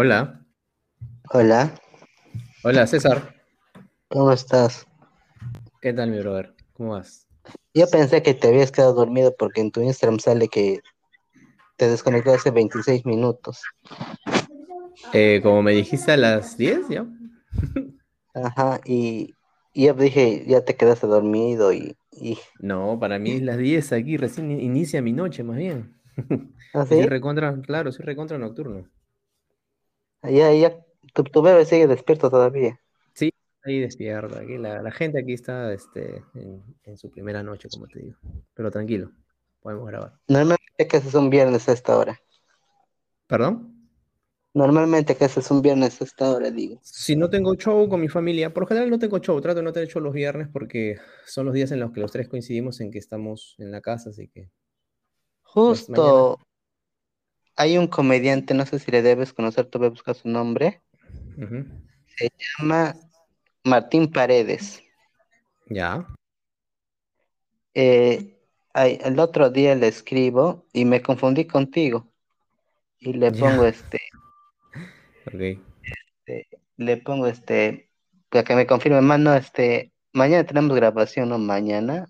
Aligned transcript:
Hola, 0.00 0.46
Hola, 1.32 1.74
hola 2.62 2.86
César. 2.86 3.34
¿cómo 4.08 4.30
estás? 4.30 4.86
¿Qué 5.82 5.92
tal, 5.92 6.12
mi 6.12 6.20
brother? 6.20 6.54
¿Cómo 6.74 6.90
vas? 6.90 7.26
Yo 7.74 7.88
pensé 7.90 8.22
que 8.22 8.32
te 8.32 8.46
habías 8.46 8.70
quedado 8.70 8.94
dormido 8.94 9.34
porque 9.36 9.60
en 9.60 9.72
tu 9.72 9.80
Instagram 9.80 10.20
sale 10.20 10.46
que 10.46 10.78
te 11.76 11.88
desconectó 11.88 12.32
hace 12.32 12.52
26 12.52 13.04
minutos. 13.06 13.60
Eh, 15.12 15.40
como 15.42 15.62
me 15.62 15.72
dijiste 15.72 16.12
a 16.12 16.16
las 16.16 16.56
10, 16.56 16.88
¿ya? 16.88 17.04
Ajá, 18.34 18.80
y, 18.84 19.34
y 19.72 19.86
yo 19.86 19.94
dije, 19.94 20.44
ya 20.46 20.64
te 20.64 20.76
quedaste 20.76 21.08
dormido 21.08 21.72
y, 21.72 21.96
y 22.12 22.38
No, 22.60 22.98
para 23.00 23.18
mí 23.18 23.32
es 23.32 23.42
las 23.42 23.58
10 23.58 23.92
aquí, 23.92 24.16
recién 24.16 24.48
inicia 24.60 25.02
mi 25.02 25.12
noche, 25.12 25.42
más 25.42 25.56
bien. 25.56 25.92
Soy 26.72 26.82
así, 26.82 27.02
recontra, 27.02 27.60
claro, 27.62 27.90
soy 27.90 28.04
recontra 28.04 28.38
nocturno. 28.38 28.86
Ya, 30.22 30.52
ya, 30.52 30.84
tu, 31.14 31.24
tu 31.24 31.42
bebé 31.42 31.64
sigue 31.64 31.86
despierto 31.86 32.30
todavía. 32.30 32.80
Sí, 33.12 33.32
ahí 33.64 33.80
despierta. 33.80 34.40
Aquí 34.40 34.58
la, 34.58 34.82
la 34.82 34.90
gente 34.90 35.18
aquí 35.20 35.32
está 35.32 35.72
este, 35.72 36.22
en, 36.34 36.62
en 36.84 36.96
su 36.96 37.10
primera 37.10 37.42
noche, 37.42 37.68
como 37.68 37.86
te 37.86 38.00
digo. 38.00 38.16
Pero 38.54 38.70
tranquilo, 38.70 39.10
podemos 39.60 39.86
grabar. 39.86 40.12
Normalmente 40.28 40.88
que 40.88 40.96
haces 40.96 41.14
un 41.14 41.30
viernes 41.30 41.68
a 41.68 41.72
esta 41.72 41.96
hora. 41.96 42.20
¿Perdón? 43.26 43.74
Normalmente 44.54 45.14
que 45.14 45.26
haces 45.26 45.50
un 45.50 45.62
viernes 45.62 46.00
a 46.00 46.04
esta 46.04 46.32
hora, 46.32 46.50
digo. 46.50 46.80
Si 46.82 47.14
no 47.14 47.28
tengo 47.30 47.54
show 47.54 47.88
con 47.88 48.00
mi 48.00 48.08
familia, 48.08 48.52
por 48.52 48.62
lo 48.62 48.66
general 48.66 48.90
no 48.90 48.98
tengo 48.98 49.18
show, 49.18 49.40
trato 49.40 49.58
de 49.58 49.62
no 49.62 49.72
tener 49.72 49.88
show 49.88 50.02
los 50.02 50.14
viernes 50.14 50.48
porque 50.52 50.96
son 51.26 51.46
los 51.46 51.54
días 51.54 51.70
en 51.70 51.80
los 51.80 51.92
que 51.92 52.00
los 52.00 52.10
tres 52.10 52.28
coincidimos 52.28 52.80
en 52.80 52.90
que 52.90 52.98
estamos 52.98 53.54
en 53.58 53.70
la 53.70 53.80
casa, 53.80 54.10
así 54.10 54.26
que 54.28 54.50
pues. 55.52 55.80
Justo 55.86 56.38
hay 57.58 57.76
un 57.76 57.88
comediante, 57.88 58.54
no 58.54 58.64
sé 58.64 58.78
si 58.78 58.90
le 58.92 59.02
debes 59.02 59.32
conocer, 59.32 59.66
tú 59.66 59.78
voy 59.78 59.88
a 59.88 59.90
buscar 59.90 60.14
su 60.14 60.28
nombre. 60.28 60.80
Se 62.16 62.30
llama 62.38 62.94
Martín 63.64 64.12
Paredes. 64.12 64.80
Ya. 65.66 66.06
Eh, 67.74 68.38
el 68.74 69.18
otro 69.18 69.50
día 69.50 69.74
le 69.74 69.88
escribo 69.88 70.66
y 70.72 70.84
me 70.84 71.02
confundí 71.02 71.46
contigo 71.46 72.06
y 73.00 73.12
le 73.14 73.32
Ya. 73.32 73.40
pongo 73.40 73.64
este, 73.66 73.98
Ok. 75.26 75.34
este, 75.34 76.48
le 76.76 76.96
pongo 76.98 77.26
este, 77.26 77.90
para 78.28 78.44
que 78.44 78.54
me 78.54 78.68
confirme, 78.68 79.00
mano, 79.00 79.34
este, 79.34 79.92
mañana 80.12 80.44
tenemos 80.46 80.76
grabación, 80.76 81.30
¿no? 81.30 81.38
Mañana. 81.38 82.08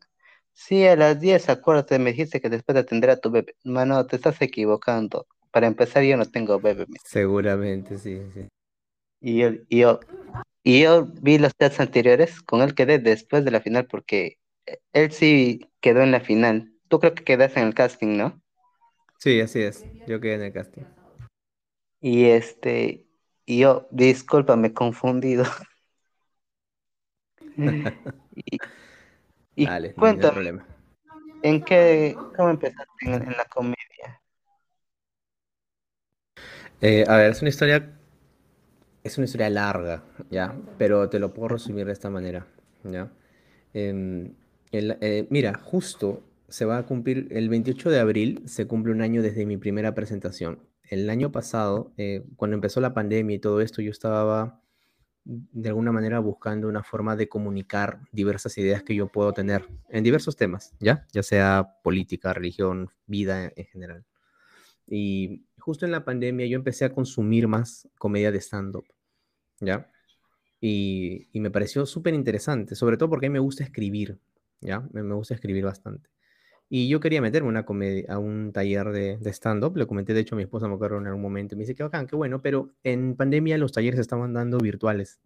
Sí, 0.53 0.87
a 0.87 0.95
las 0.95 1.21
10, 1.21 1.49
acuérdate, 1.49 1.99
me 1.99 2.11
dijiste 2.11 2.41
que 2.43 2.51
después 2.51 2.75
de 2.75 2.81
atender 2.81 3.09
a 3.09 3.17
tu 3.19 3.31
bebé. 3.31 3.55
Mano, 3.65 4.07
te 4.07 4.17
estás 4.17 4.43
equivocando. 4.43 5.27
Para 5.59 5.67
empezar, 5.67 6.05
yo 6.05 6.17
no 6.17 6.25
tengo 6.25 6.61
me- 6.61 6.77
Seguramente, 7.05 7.99
sí, 7.99 8.17
sí. 8.33 8.47
Y 9.21 9.39
yo, 9.39 9.49
y 9.69 9.81
yo, 9.81 9.99
y 10.63 10.83
yo 10.83 11.05
vi 11.21 11.39
los 11.39 11.53
chats 11.59 11.81
anteriores, 11.81 12.41
con 12.43 12.63
él 12.63 12.77
quedé 12.77 13.01
después 13.01 13.45
de 13.45 13.51
la 13.51 13.61
final 13.61 13.89
porque 13.89 14.39
él 14.93 15.11
sí 15.11 15.69
quedó 15.81 16.03
en 16.03 16.13
la 16.13 16.21
final. 16.21 16.73
Tú 16.87 17.01
creo 17.01 17.13
que 17.17 17.25
quedaste 17.25 17.59
en 17.59 17.67
el 17.67 17.75
casting, 17.75 18.17
¿no? 18.17 18.41
Sí, 19.19 19.41
así 19.41 19.63
es. 19.63 19.85
Yo 20.07 20.21
quedé 20.21 20.35
en 20.35 20.43
el 20.43 20.53
casting. 20.53 20.83
Y 22.01 22.27
este, 22.27 23.09
y 23.45 23.59
yo, 23.59 23.89
disculpa, 23.91 24.55
me 24.55 24.69
he 24.69 24.73
confundido. 24.73 25.45
Y, 28.37 28.59
y 29.57 29.67
Dale, 29.67 29.89
no 29.89 29.95
hay 29.95 29.99
cuéntame, 29.99 30.35
problema. 30.35 30.67
¿en 31.43 31.65
qué, 31.65 32.15
cómo 32.37 32.51
empezaste 32.51 32.85
en, 33.07 33.15
en 33.15 33.37
la 33.37 33.45
comedia? 33.47 33.78
Eh, 36.81 37.05
a 37.09 37.17
ver, 37.17 37.33
es 37.33 37.43
una 37.43 37.49
historia, 37.49 37.99
es 39.03 39.19
una 39.19 39.25
historia 39.25 39.51
larga, 39.51 40.05
¿ya? 40.31 40.55
Pero 40.79 41.09
te 41.09 41.19
lo 41.19 41.33
puedo 41.35 41.49
resumir 41.49 41.87
de 41.87 41.93
esta 41.93 42.11
manera, 42.11 42.47
¿ya? 42.85 43.11
Em, 43.75 44.35
eh, 44.73 45.27
mira, 45.31 45.55
justo 45.59 46.23
se 46.49 46.65
va 46.65 46.79
a 46.79 46.87
cumplir, 46.87 47.29
el 47.31 47.49
28 47.49 47.91
de 47.91 48.01
abril 48.01 48.43
se 48.47 48.67
cumple 48.67 48.93
un 48.93 49.03
año 49.03 49.23
desde 49.23 49.47
mi 49.47 49.57
primera 49.57 49.95
presentación. 49.95 50.61
El 50.85 51.11
año 51.11 51.33
pasado, 51.33 51.93
eh, 51.97 52.25
cuando 52.37 52.55
empezó 52.55 52.81
la 52.81 52.95
pandemia 52.95 53.37
y 53.37 53.39
todo 53.41 53.61
esto, 53.61 53.83
yo 53.83 53.91
estaba 53.91 54.63
de 55.25 55.69
alguna 55.69 55.93
manera 55.93 56.21
buscando 56.21 56.69
una 56.69 56.83
forma 56.83 57.17
de 57.17 57.29
comunicar 57.29 58.01
diversas 58.13 58.57
ideas 58.57 58.83
que 58.83 58.95
yo 58.95 59.09
puedo 59.09 59.33
tener 59.35 59.67
en 59.91 60.05
diversos 60.05 60.37
temas, 60.37 60.75
¿ya? 60.81 61.07
Ya 61.13 61.23
sea 61.23 61.77
política, 61.83 62.33
religión, 62.33 62.91
vida 63.07 63.53
en 63.55 63.67
general. 63.67 64.05
Y 64.87 65.48
justo 65.59 65.85
en 65.85 65.93
la 65.93 66.05
pandemia 66.05 66.47
yo 66.47 66.57
empecé 66.57 66.85
a 66.85 66.93
consumir 66.93 67.49
más 67.49 67.89
comedia 67.99 68.33
de 68.33 68.41
stand-up, 68.41 68.85
¿ya? 69.61 69.91
Y, 70.61 71.29
me 71.35 71.51
pareció 71.51 71.87
súper 71.87 72.15
interesante, 72.15 72.75
sobre 72.75 72.97
todo 72.97 73.09
porque 73.11 73.31
me 73.31 73.39
gusta 73.39 73.65
escribir, 73.65 74.19
¿ya? 74.61 74.81
Me, 74.93 75.03
gusta 75.15 75.35
escribir 75.35 75.65
bastante. 75.65 76.11
Y 76.69 76.89
yo 76.89 77.01
quería 77.01 77.23
meterme 77.23 77.49
una 77.49 77.65
comedia, 77.65 78.13
a 78.13 78.19
un 78.19 78.53
taller 78.53 78.89
de, 78.91 79.19
stand-up, 79.33 79.77
le 79.77 79.87
comenté 79.87 80.15
de 80.15 80.21
hecho 80.21 80.35
a 80.35 80.37
mi 80.39 80.43
esposa, 80.43 80.69
me 80.69 80.75
acuerdo 80.75 80.99
en 80.99 81.07
algún 81.07 81.23
momento, 81.23 81.55
y 81.55 81.59
me 81.59 81.63
dice, 81.63 81.75
qué 81.75 81.83
bacán, 81.83 82.07
qué 82.07 82.17
bueno, 82.17 82.43
pero 82.43 82.71
en 82.83 83.17
pandemia 83.17 83.57
los 83.59 83.73
talleres 83.73 83.97
se 83.97 84.03
estaban 84.03 84.33
dando 84.33 84.59
virtuales. 84.59 85.21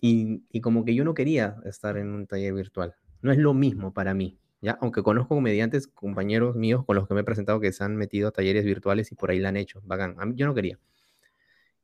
Y 0.00 0.60
como 0.60 0.84
que 0.84 0.94
yo 0.94 1.02
no 1.02 1.14
quería 1.14 1.56
estar 1.64 1.96
en 1.96 2.12
un 2.12 2.26
taller 2.26 2.52
virtual. 2.52 2.94
No 3.22 3.32
es 3.32 3.38
lo 3.38 3.54
mismo 3.54 3.94
para 3.94 4.12
mí, 4.12 4.38
¿ya? 4.64 4.78
Aunque 4.80 5.02
conozco 5.02 5.34
comediantes, 5.34 5.86
compañeros 5.86 6.56
míos 6.56 6.84
con 6.84 6.96
los 6.96 7.06
que 7.06 7.14
me 7.14 7.20
he 7.20 7.24
presentado 7.24 7.60
que 7.60 7.72
se 7.72 7.84
han 7.84 7.96
metido 7.96 8.28
a 8.28 8.32
talleres 8.32 8.64
virtuales 8.64 9.12
y 9.12 9.14
por 9.14 9.30
ahí 9.30 9.38
la 9.38 9.50
han 9.50 9.56
hecho, 9.56 9.80
bacán. 9.84 10.16
Mí, 10.28 10.34
yo 10.36 10.46
no 10.46 10.54
quería. 10.54 10.78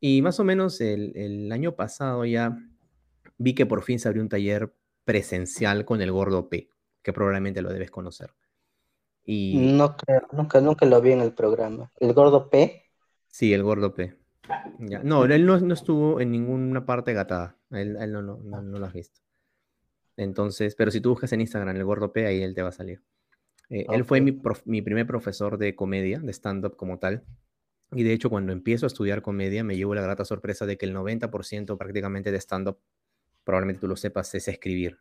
Y 0.01 0.23
más 0.23 0.41
o 0.41 0.45
menos 0.45 0.81
el, 0.81 1.13
el 1.15 1.53
año 1.53 1.77
pasado 1.77 2.25
ya 2.25 2.57
vi 3.37 3.55
que 3.55 3.67
por 3.67 3.83
fin 3.83 3.99
se 3.99 4.09
abrió 4.09 4.23
un 4.23 4.31
taller 4.31 4.73
presencial 5.05 5.85
con 5.85 6.01
el 6.01 6.11
Gordo 6.11 6.49
P, 6.49 6.71
que 7.03 7.13
probablemente 7.13 7.63
lo 7.63 7.73
debes 7.73 7.91
conocer. 7.91 8.33
Y 9.25 9.75
No 9.75 9.97
creo, 9.97 10.23
nunca, 10.33 10.61
nunca 10.61 10.87
lo 10.87 11.01
vi 11.01 11.13
en 11.13 11.21
el 11.21 11.33
programa. 11.33 11.93
El 11.97 12.15
gordo 12.15 12.49
P, 12.49 12.91
sí, 13.29 13.53
el 13.53 13.63
Gordo 13.63 13.95
P. 13.95 14.17
Ya. 14.79 15.01
No, 15.05 15.25
él 15.25 15.47
no, 15.47 15.59
no 15.61 15.75
estuvo 15.75 16.21
en 16.21 16.33
ninguna 16.33 16.85
parte 16.85 17.13
gatada. 17.13 17.57
Él, 17.71 17.97
él 18.01 18.13
no, 18.13 18.23
no, 18.23 18.39
no, 18.39 18.63
no 18.63 18.79
lo 18.79 18.87
has 18.87 18.93
visto. 18.93 19.21
Entonces, 20.21 20.77
pero 20.77 20.93
si 20.93 21.01
tú 21.01 21.11
buscas 21.11 21.33
en 21.33 21.43
Instagram 21.43 21.77
el 21.77 21.85
Gordo 21.85 22.13
P, 22.13 22.27
ahí 22.27 22.43
él 22.43 22.55
te 22.55 22.63
va 22.63 22.71
a 22.71 22.73
salir. 22.73 23.03
Eh, 23.71 23.87
Él 23.91 24.05
fue 24.05 24.21
mi, 24.21 24.33
prof- 24.33 24.63
mi 24.67 24.83
primer 24.83 25.07
profesor 25.07 25.59
de 25.59 25.77
comedia, 25.77 26.21
de 26.21 26.33
stand-up 26.33 26.77
como 26.77 26.99
tal. 26.99 27.25
Y 27.93 28.05
de 28.05 28.13
hecho, 28.15 28.31
cuando 28.31 28.53
empiezo 28.53 28.87
a 28.87 28.89
estudiar 28.89 29.23
comedia, 29.23 29.65
me 29.65 29.77
llevo 29.77 29.95
la 29.95 30.03
grata 30.03 30.25
sorpresa 30.27 30.67
de 30.67 30.79
que 30.79 30.87
el 30.87 30.95
90% 30.95 31.79
prácticamente 31.79 32.33
de 32.33 32.39
stand-up, 32.41 32.79
probablemente 33.45 33.81
tú 33.83 33.89
lo 33.89 33.97
sepas, 33.97 34.35
es 34.35 34.49
escribir. 34.49 34.99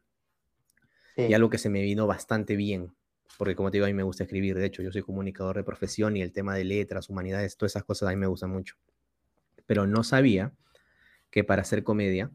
Y 1.26 1.34
sí. 1.34 1.34
algo 1.34 1.50
que 1.50 1.58
se 1.58 1.70
me 1.70 1.82
vino 1.82 2.08
bastante 2.08 2.56
bien, 2.56 2.94
porque 3.38 3.56
como 3.56 3.72
te 3.72 3.78
digo, 3.78 3.86
a 3.86 3.90
mí 3.90 3.94
me 3.94 4.04
gusta 4.04 4.24
escribir. 4.24 4.58
De 4.58 4.66
hecho, 4.66 4.82
yo 4.82 4.92
soy 4.92 5.02
comunicador 5.02 5.56
de 5.58 5.64
profesión 5.64 6.18
y 6.18 6.22
el 6.22 6.32
tema 6.34 6.56
de 6.56 6.64
letras, 6.64 7.10
humanidades, 7.10 7.58
todas 7.58 7.74
esas 7.74 7.84
cosas 7.84 8.10
a 8.10 8.12
mí 8.12 8.18
me 8.18 8.28
gustan 8.28 8.50
mucho. 8.52 8.76
Pero 9.68 9.88
no 9.88 10.04
sabía 10.04 10.54
que 11.32 11.44
para 11.44 11.64
hacer 11.64 11.84
comedia 11.84 12.32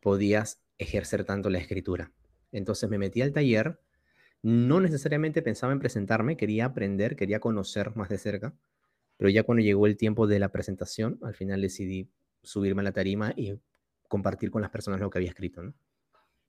podías 0.00 0.60
ejercer 0.82 1.24
tanto 1.24 1.50
la 1.50 1.58
escritura. 1.58 2.12
Entonces 2.52 2.88
me 2.90 2.98
metí 2.98 3.22
al 3.22 3.32
taller, 3.32 3.80
no 4.42 4.80
necesariamente 4.80 5.42
pensaba 5.42 5.72
en 5.72 5.78
presentarme, 5.78 6.36
quería 6.36 6.66
aprender, 6.66 7.16
quería 7.16 7.40
conocer 7.40 7.96
más 7.96 8.08
de 8.08 8.18
cerca, 8.18 8.54
pero 9.16 9.30
ya 9.30 9.44
cuando 9.44 9.62
llegó 9.62 9.86
el 9.86 9.96
tiempo 9.96 10.26
de 10.26 10.38
la 10.38 10.50
presentación, 10.50 11.18
al 11.22 11.34
final 11.34 11.62
decidí 11.62 12.10
subirme 12.42 12.80
a 12.80 12.84
la 12.84 12.92
tarima 12.92 13.32
y 13.36 13.58
compartir 14.08 14.50
con 14.50 14.62
las 14.62 14.70
personas 14.70 15.00
lo 15.00 15.10
que 15.10 15.18
había 15.18 15.30
escrito, 15.30 15.62
¿no? 15.62 15.74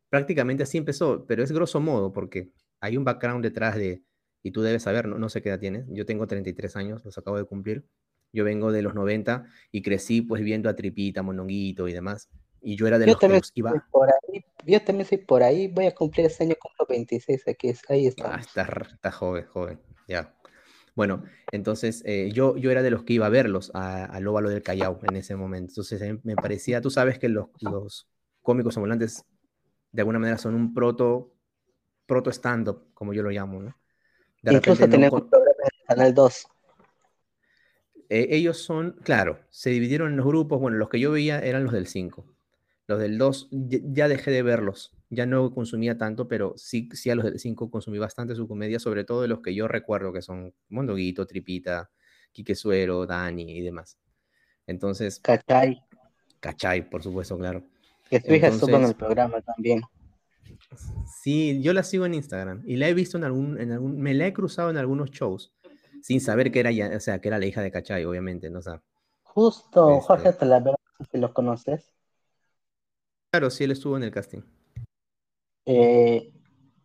Prácticamente 0.09 0.63
así 0.63 0.77
empezó, 0.77 1.25
pero 1.25 1.43
es 1.43 1.51
grosso 1.51 1.79
modo 1.79 2.13
porque 2.13 2.51
hay 2.79 2.97
un 2.97 3.03
background 3.03 3.43
detrás 3.43 3.75
de, 3.75 4.03
y 4.43 4.51
tú 4.51 4.61
debes 4.61 4.83
saber, 4.83 5.07
no, 5.07 5.17
no 5.17 5.29
sé 5.29 5.41
qué 5.41 5.49
edad 5.49 5.59
tienes, 5.59 5.85
yo 5.89 6.05
tengo 6.05 6.27
33 6.27 6.75
años, 6.75 7.05
los 7.05 7.17
acabo 7.17 7.37
de 7.37 7.45
cumplir, 7.45 7.85
yo 8.31 8.43
vengo 8.43 8.71
de 8.71 8.81
los 8.81 8.95
90 8.95 9.45
y 9.71 9.81
crecí 9.81 10.21
pues 10.21 10.43
viendo 10.43 10.69
a 10.69 10.75
Tripita, 10.75 11.23
Mononguito 11.23 11.87
y 11.87 11.93
demás, 11.93 12.29
y 12.63 12.75
yo 12.75 12.87
era 12.87 12.97
de 12.99 13.07
Yo 13.07 13.13
los 13.13 13.19
que 13.21 13.27
los 13.29 13.51
iba, 13.55 13.71
por 13.91 14.09
ahí, 14.09 14.45
yo 14.65 14.81
también 14.83 15.07
soy 15.07 15.17
por 15.19 15.43
ahí, 15.43 15.67
voy 15.67 15.85
a 15.87 15.93
cumplir 15.95 16.25
este 16.25 16.43
año, 16.45 16.55
cumplo 16.59 16.85
26, 16.87 17.47
aquí 17.47 17.69
es, 17.69 17.81
ahí 17.89 18.07
ah, 18.23 18.37
está, 18.39 18.61
r- 18.63 18.87
está 18.93 19.11
joven, 19.11 19.45
joven, 19.47 19.79
ya. 20.07 20.33
Bueno, 20.95 21.23
entonces 21.51 22.03
eh, 22.05 22.31
yo, 22.33 22.55
yo 22.57 22.71
era 22.71 22.83
de 22.83 22.91
los 22.91 23.03
que 23.03 23.13
iba 23.13 23.25
a 23.25 23.29
verlos 23.29 23.71
a- 23.73 24.05
al 24.05 24.27
óvalo 24.27 24.49
del 24.49 24.61
Callao 24.63 24.99
en 25.03 25.15
ese 25.15 25.35
momento. 25.35 25.71
Entonces 25.71 26.01
eh, 26.01 26.19
me 26.23 26.35
parecía, 26.35 26.81
tú 26.81 26.89
sabes 26.91 27.17
que 27.19 27.29
los, 27.29 27.47
los 27.61 28.07
cómicos 28.41 28.77
ambulantes 28.77 29.25
de 29.91 30.01
alguna 30.01 30.19
manera 30.19 30.37
son 30.37 30.55
un 30.55 30.73
proto, 30.73 31.33
proto 32.05 32.31
stand-up, 32.31 32.89
como 32.93 33.13
yo 33.13 33.23
lo 33.23 33.31
llamo, 33.31 33.61
¿no? 33.61 33.75
De 34.43 34.51
Incluso 34.51 34.81
repente 34.81 34.87
no 34.87 34.91
tenemos 34.91 35.13
un 35.13 35.21
con- 35.21 35.29
programa 35.29 35.63
en 35.63 35.79
el 35.81 35.85
Canal 35.87 36.13
2. 36.13 36.47
eh, 38.09 38.27
ellos 38.31 38.57
son, 38.59 38.93
claro, 39.03 39.39
se 39.49 39.69
dividieron 39.69 40.11
en 40.11 40.17
los 40.17 40.25
grupos, 40.25 40.59
bueno, 40.59 40.77
los 40.77 40.89
que 40.89 40.99
yo 40.99 41.11
veía 41.11 41.39
eran 41.39 41.63
los 41.63 41.73
del 41.73 41.87
5. 41.87 42.25
Los 42.87 42.99
del 42.99 43.17
2 43.17 43.49
ya, 43.51 44.07
dejé 44.07 44.31
de 44.31 44.43
verlos, 44.43 44.91
ya 45.09 45.25
no 45.25 45.53
consumía 45.53 45.97
tanto, 45.97 46.27
pero 46.27 46.53
sí, 46.57 46.89
sí 46.91 47.09
a 47.09 47.15
los 47.15 47.23
del 47.23 47.39
5 47.39 47.71
consumí 47.71 47.97
bastante 47.97 48.35
su 48.35 48.47
comedia, 48.47 48.79
sobre 48.79 49.05
todo 49.05 49.21
de 49.21 49.29
los 49.29 49.39
que 49.39 49.55
yo 49.55 49.67
recuerdo 49.67 50.11
que 50.11 50.21
son 50.21 50.53
Mondoguito, 50.69 51.25
Tripita, 51.25 51.89
Quique 52.33 52.55
Suero, 52.55 53.05
Dani 53.05 53.49
y 53.57 53.61
demás. 53.61 53.97
Entonces. 54.67 55.19
Cachay. 55.19 55.81
Cachay, 56.41 56.89
por 56.89 57.01
supuesto, 57.01 57.37
claro. 57.37 57.63
Que 58.09 58.19
su 58.19 58.33
hija 58.33 58.47
estuvo 58.47 58.75
en 58.75 58.83
el 58.83 58.95
programa 58.95 59.41
también. 59.41 59.81
Sí, 61.21 61.61
yo 61.61 61.71
la 61.73 61.83
sigo 61.83 62.05
en 62.05 62.15
Instagram 62.15 62.63
y 62.65 62.75
la 62.75 62.89
he 62.89 62.93
visto 62.93 63.17
en 63.17 63.23
algún, 63.23 63.59
en 63.59 63.71
algún, 63.71 63.99
me 63.99 64.13
la 64.13 64.27
he 64.27 64.33
cruzado 64.33 64.69
en 64.69 64.77
algunos 64.77 65.11
shows, 65.11 65.53
sin 66.01 66.19
saber 66.19 66.51
que 66.51 66.59
era 66.59 66.71
ya, 66.71 66.91
o 66.95 66.99
sea, 66.99 67.19
que 67.19 67.29
era 67.29 67.39
la 67.39 67.45
hija 67.45 67.61
de 67.61 67.71
Cachay, 67.71 68.03
obviamente, 68.05 68.49
¿no? 68.49 68.59
O 68.59 68.81
Justo, 69.23 69.93
este 69.93 70.05
Jorge 70.05 70.33
Talavera, 70.33 70.77
si 71.11 71.17
lo 71.17 71.33
conoces. 71.33 71.93
Claro, 73.33 73.49
sí, 73.49 73.63
él 73.63 73.71
estuvo 73.71 73.97
en 73.97 74.03
el 74.03 74.11
casting. 74.11 74.41
Eh, 75.65 76.31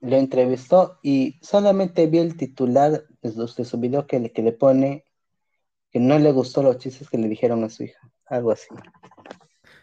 lo 0.00 0.16
entrevistó 0.16 0.98
y 1.02 1.38
solamente 1.42 2.06
vi 2.06 2.20
el 2.20 2.38
titular 2.38 3.04
de 3.20 3.64
su, 3.66 3.78
video 3.78 4.06
que 4.06 4.18
le, 4.18 4.32
que 4.32 4.42
le 4.42 4.52
pone 4.52 5.04
que 5.90 6.00
no 6.00 6.18
le 6.18 6.32
gustó 6.32 6.62
los 6.62 6.78
chistes 6.78 7.10
que 7.10 7.18
le 7.18 7.28
dijeron 7.28 7.64
a 7.64 7.68
su 7.68 7.82
hija, 7.82 8.00
algo 8.24 8.50
así. 8.50 8.68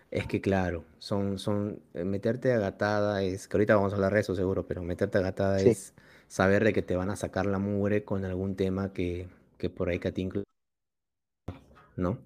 Es 0.09 0.25
que 0.25 0.41
claro, 0.41 0.85
son, 0.97 1.37
son, 1.37 1.83
eh, 1.93 2.03
meterte 2.03 2.51
a 2.51 2.57
gatada 2.57 3.21
es, 3.21 3.47
que 3.47 3.57
ahorita 3.57 3.75
vamos 3.75 3.93
a 3.93 3.97
hablar 3.97 4.15
de 4.15 4.21
eso 4.21 4.33
seguro, 4.33 4.65
pero 4.65 4.81
meterte 4.81 5.19
a 5.19 5.21
gatada 5.21 5.61
es 5.61 5.93
saber 6.27 6.63
de 6.63 6.73
que 6.73 6.81
te 6.81 6.95
van 6.95 7.11
a 7.11 7.15
sacar 7.15 7.45
la 7.45 7.59
mugre 7.59 8.03
con 8.03 8.25
algún 8.25 8.55
tema 8.55 8.91
que, 8.91 9.27
que 9.59 9.69
por 9.69 9.89
ahí 9.89 9.99
que 9.99 10.07
a 10.07 10.13
ti 10.13 10.29
¿no? 11.95 12.17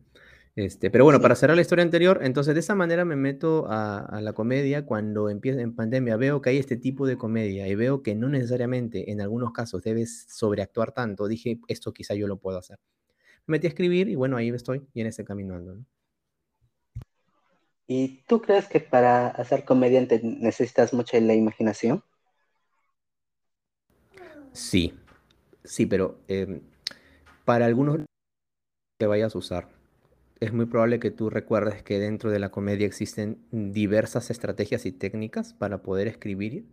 Este, 0.60 0.92
pero 0.92 1.06
bueno, 1.06 1.22
para 1.22 1.36
cerrar 1.36 1.56
la 1.56 1.62
historia 1.62 1.84
anterior, 1.84 2.20
entonces 2.22 2.54
de 2.54 2.60
esa 2.60 2.76
manera 2.76 3.06
me 3.06 3.16
meto 3.16 3.68
a, 3.70 4.20
la 4.22 4.34
comedia 4.34 4.86
cuando 4.86 5.30
empieza 5.30 5.62
en 5.62 5.74
pandemia, 5.74 6.18
veo 6.18 6.42
que 6.42 6.50
hay 6.50 6.58
este 6.58 6.76
tipo 6.76 7.08
de 7.08 7.18
comedia 7.18 7.66
y 7.70 7.76
veo 7.76 8.04
que 8.04 8.14
no 8.14 8.28
necesariamente 8.28 9.10
en 9.10 9.22
algunos 9.22 9.54
casos 9.54 9.82
debes 9.84 10.26
sobreactuar 10.28 10.92
tanto, 10.92 11.30
dije, 11.30 11.62
esto 11.70 11.94
quizá 11.94 12.14
yo 12.14 12.28
lo 12.28 12.40
puedo 12.40 12.58
hacer. 12.58 12.78
Me 13.46 13.54
metí 13.54 13.68
a 13.68 13.70
escribir 13.70 14.10
y 14.10 14.16
bueno, 14.16 14.36
ahí 14.36 14.50
estoy 14.50 14.86
y 14.94 15.00
en 15.00 15.08
ese 15.08 15.24
camino 15.24 15.56
ando. 15.56 15.78
¿Y 17.88 18.24
tú 18.28 18.42
crees 18.42 18.68
que 18.68 18.82
para 18.82 19.30
hacer 19.30 19.64
comediante 19.64 20.20
necesitas 20.22 20.92
mucha 20.92 21.18
la 21.22 21.36
imaginación? 21.36 22.04
Sí, 24.52 24.94
sí, 25.64 25.86
pero 25.86 26.20
em, 26.28 26.60
para 27.46 27.66
algunos 27.66 28.02
que 29.00 29.08
vayas 29.08 29.34
a 29.34 29.38
usar 29.38 29.79
es 30.40 30.54
muy 30.54 30.66
probable 30.66 31.00
que 31.00 31.12
tú 31.12 31.30
recuerdes 31.30 31.84
que 31.84 32.00
dentro 32.00 32.32
de 32.32 32.40
la 32.40 32.50
comedia 32.50 32.88
existen 32.88 33.46
diversas 33.52 34.30
estrategias 34.30 34.86
y 34.86 34.92
técnicas 34.92 35.54
para 35.54 35.82
poder 35.82 36.08
escribir 36.08 36.66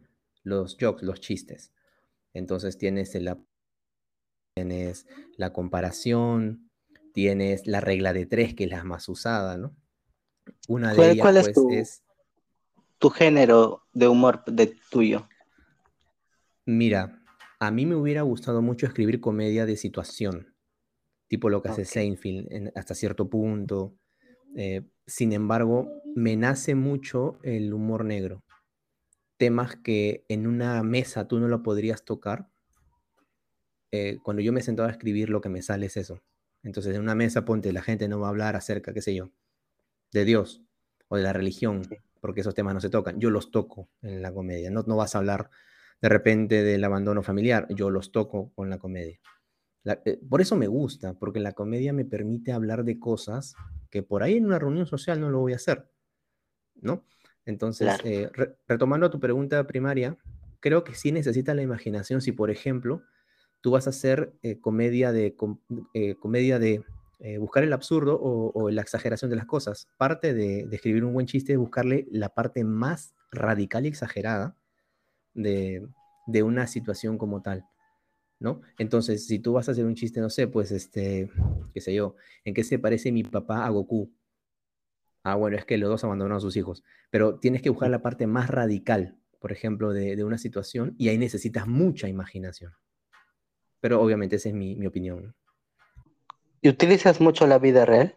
los 0.43 0.77
jokes, 0.81 1.05
los 1.05 1.21
chistes. 1.21 1.73
Entonces 2.33 2.79
tienes, 2.79 3.15
el, 3.15 3.35
tienes 4.55 5.07
la 5.37 5.53
comparación, 5.53 6.71
tienes 7.13 7.67
la 7.67 7.81
regla 7.81 8.13
de 8.13 8.27
tres, 8.27 8.55
que 8.55 8.65
es 8.65 8.71
la 8.71 8.85
más 8.85 9.09
usada, 9.09 9.57
¿no? 9.57 9.75
Una 10.69 10.95
de 10.95 11.11
ellas 11.11 11.23
¿cuál 11.23 11.37
es, 11.39 11.45
pues, 11.45 11.55
tu, 11.55 11.71
es 11.71 12.03
tu 12.99 13.11
género 13.11 13.83
de 13.93 14.09
humor 14.09 14.45
de 14.47 14.77
tuyo. 14.91 15.29
Mira, 16.65 17.23
a 17.59 17.71
mí 17.71 17.87
me 17.87 17.97
hubiera 17.97 18.23
gustado 18.23 18.63
mucho 18.63 18.87
escribir 18.87 19.21
comedia 19.21 19.67
de 19.67 19.77
situación 19.77 20.56
tipo 21.29 21.51
lo 21.51 21.63
que 21.63 21.69
hace 21.69 21.85
Seinfeld 21.85 22.73
hasta 22.75 22.95
cierto 22.95 23.29
punto. 23.29 23.95
Eh, 24.57 24.83
sin 25.07 25.33
embargo, 25.33 26.03
me 26.15 26.37
nace 26.37 26.75
mucho 26.75 27.39
el 27.43 27.73
humor 27.73 28.05
negro. 28.05 28.43
Temas 29.37 29.77
que 29.77 30.25
en 30.29 30.47
una 30.47 30.83
mesa 30.83 31.29
tú 31.29 31.39
no 31.39 31.49
lo 31.49 31.63
podrías 31.63 32.05
tocar. 32.05 32.49
Eh, 33.93 34.19
cuando 34.23 34.43
yo 34.43 34.53
me 34.53 34.63
sentaba 34.63 34.89
a 34.89 34.93
escribir, 34.93 35.31
lo 35.31 35.41
que 35.41 35.49
me 35.49 35.63
sale 35.63 35.87
es 35.87 35.97
eso. 35.97 36.23
Entonces, 36.63 36.95
en 36.95 37.03
una 37.03 37.15
mesa, 37.15 37.45
ponte, 37.45 37.73
la 37.73 37.83
gente 37.83 38.09
no 38.09 38.19
va 38.19 38.29
a 38.29 38.31
hablar 38.31 38.57
acerca, 38.57 38.93
qué 38.93 39.03
sé 39.03 39.15
yo, 39.15 39.31
de 40.13 40.25
Dios 40.25 40.65
o 41.09 41.17
de 41.17 41.23
la 41.23 41.33
religión, 41.33 41.83
porque 42.21 42.41
esos 42.41 42.55
temas 42.55 42.75
no 42.75 42.81
se 42.81 42.91
tocan. 42.91 43.21
Yo 43.21 43.31
los 43.31 43.51
toco 43.51 43.89
en 44.03 44.23
la 44.23 44.33
comedia. 44.33 44.71
No, 44.71 44.83
no 44.87 44.97
vas 44.97 45.15
a 45.15 45.19
hablar 45.19 45.51
de 46.01 46.09
repente 46.09 46.63
del 46.63 46.83
abandono 46.83 47.23
familiar. 47.23 47.67
Yo 47.71 47.91
los 47.91 48.11
toco 48.11 48.53
con 48.55 48.71
la 48.71 48.79
comedia. 48.79 49.21
Eh, 50.05 50.19
por 50.29 50.41
eso 50.41 50.57
me 50.57 50.67
gusta, 50.67 51.15
porque 51.15 51.41
la 51.41 51.53
comedia 51.53 51.93
me 51.93 52.05
permite 52.05 52.53
hablar 52.53 52.85
de 52.85 52.99
cosas 52.99 53.55
que 53.91 54.03
por 54.03 54.23
ahí 54.23 54.37
en 54.37 54.47
una 54.47 54.59
reunión 54.59 54.87
social 54.87 55.21
no 55.21 55.31
lo 55.31 55.41
voy 55.41 55.53
a 55.53 55.57
hacer, 55.57 55.89
¿no? 56.75 57.05
Entonces, 57.45 57.89
eh, 58.05 58.29
retomando 58.67 59.09
tu 59.09 59.21
pregunta 59.21 59.65
primaria, 59.67 60.17
creo 60.59 60.83
que 60.83 60.95
sí 60.95 61.13
necesita 61.13 61.55
la 61.55 61.63
imaginación 61.63 62.21
si, 62.21 62.33
por 62.33 62.51
ejemplo, 62.51 63.03
tú 63.61 63.71
vas 63.71 63.87
a 63.87 63.91
hacer 63.91 64.33
eh, 64.43 64.59
comedia 64.61 65.13
de, 65.13 65.37
comedia 66.19 66.59
de 66.59 66.83
buscar 67.39 67.63
el 67.63 67.73
absurdo 67.73 68.19
o, 68.21 68.71
la 68.71 68.83
exageración 68.83 69.31
de 69.31 69.37
las 69.37 69.47
cosas. 69.47 69.89
Parte 69.97 70.35
de, 70.35 70.67
de, 70.67 70.77
escribir 70.77 71.05
un 71.05 71.15
buen 71.15 71.27
chiste 71.27 71.53
es 71.53 71.59
buscarle 71.59 72.09
la 72.11 72.31
parte 72.31 72.65
más 72.65 73.15
radical 73.31 73.85
y 73.85 73.89
exagerada 73.89 74.57
de, 75.35 75.87
de 76.27 76.43
una 76.43 76.67
situación 76.67 77.17
como 77.17 77.43
tal. 77.43 77.65
¿No? 78.39 78.61
Entonces, 78.79 79.27
si 79.27 79.39
tú 79.39 79.55
vas 79.55 79.69
a 79.69 79.73
hacer 79.73 79.85
un 79.85 79.95
chiste, 79.95 80.21
no 80.21 80.31
sé, 80.31 80.49
pues, 80.49 80.71
este, 80.71 81.31
qué 81.73 81.81
sé 81.81 81.95
yo, 81.95 82.17
¿en 82.45 82.55
qué 82.55 82.65
se 82.65 82.79
parece 82.79 83.13
mi 83.13 83.23
papá 83.23 83.65
a 83.65 83.71
Goku? 83.71 84.13
Ah, 85.23 85.35
bueno, 85.35 85.57
es 85.57 85.65
que 85.65 85.79
los 85.79 85.89
dos 85.89 86.05
abandonaron 86.05 86.37
a 86.37 86.41
sus 86.41 86.57
hijos, 86.57 86.85
pero 87.11 87.39
tienes 87.39 87.63
que 87.63 87.71
buscar 87.71 87.91
la 87.91 88.03
parte 88.03 88.27
más 88.27 88.49
radical, 88.49 89.19
por 89.41 89.53
ejemplo, 89.53 89.93
de, 89.93 90.23
una 90.23 90.39
situación 90.39 90.95
y 90.99 91.09
ahí 91.09 91.19
necesitas 91.19 91.67
mucha 91.67 92.09
imaginación. 92.09 92.73
Pero 93.81 94.01
obviamente 94.01 94.37
esa 94.37 94.51
es 94.51 94.55
mi, 94.55 94.77
mi 94.77 94.87
opinión. 94.87 95.35
¿Y 96.61 96.69
utilizas 96.69 97.21
mucho 97.21 97.47
la 97.47 97.59
vida 97.59 97.85
real? 97.85 98.15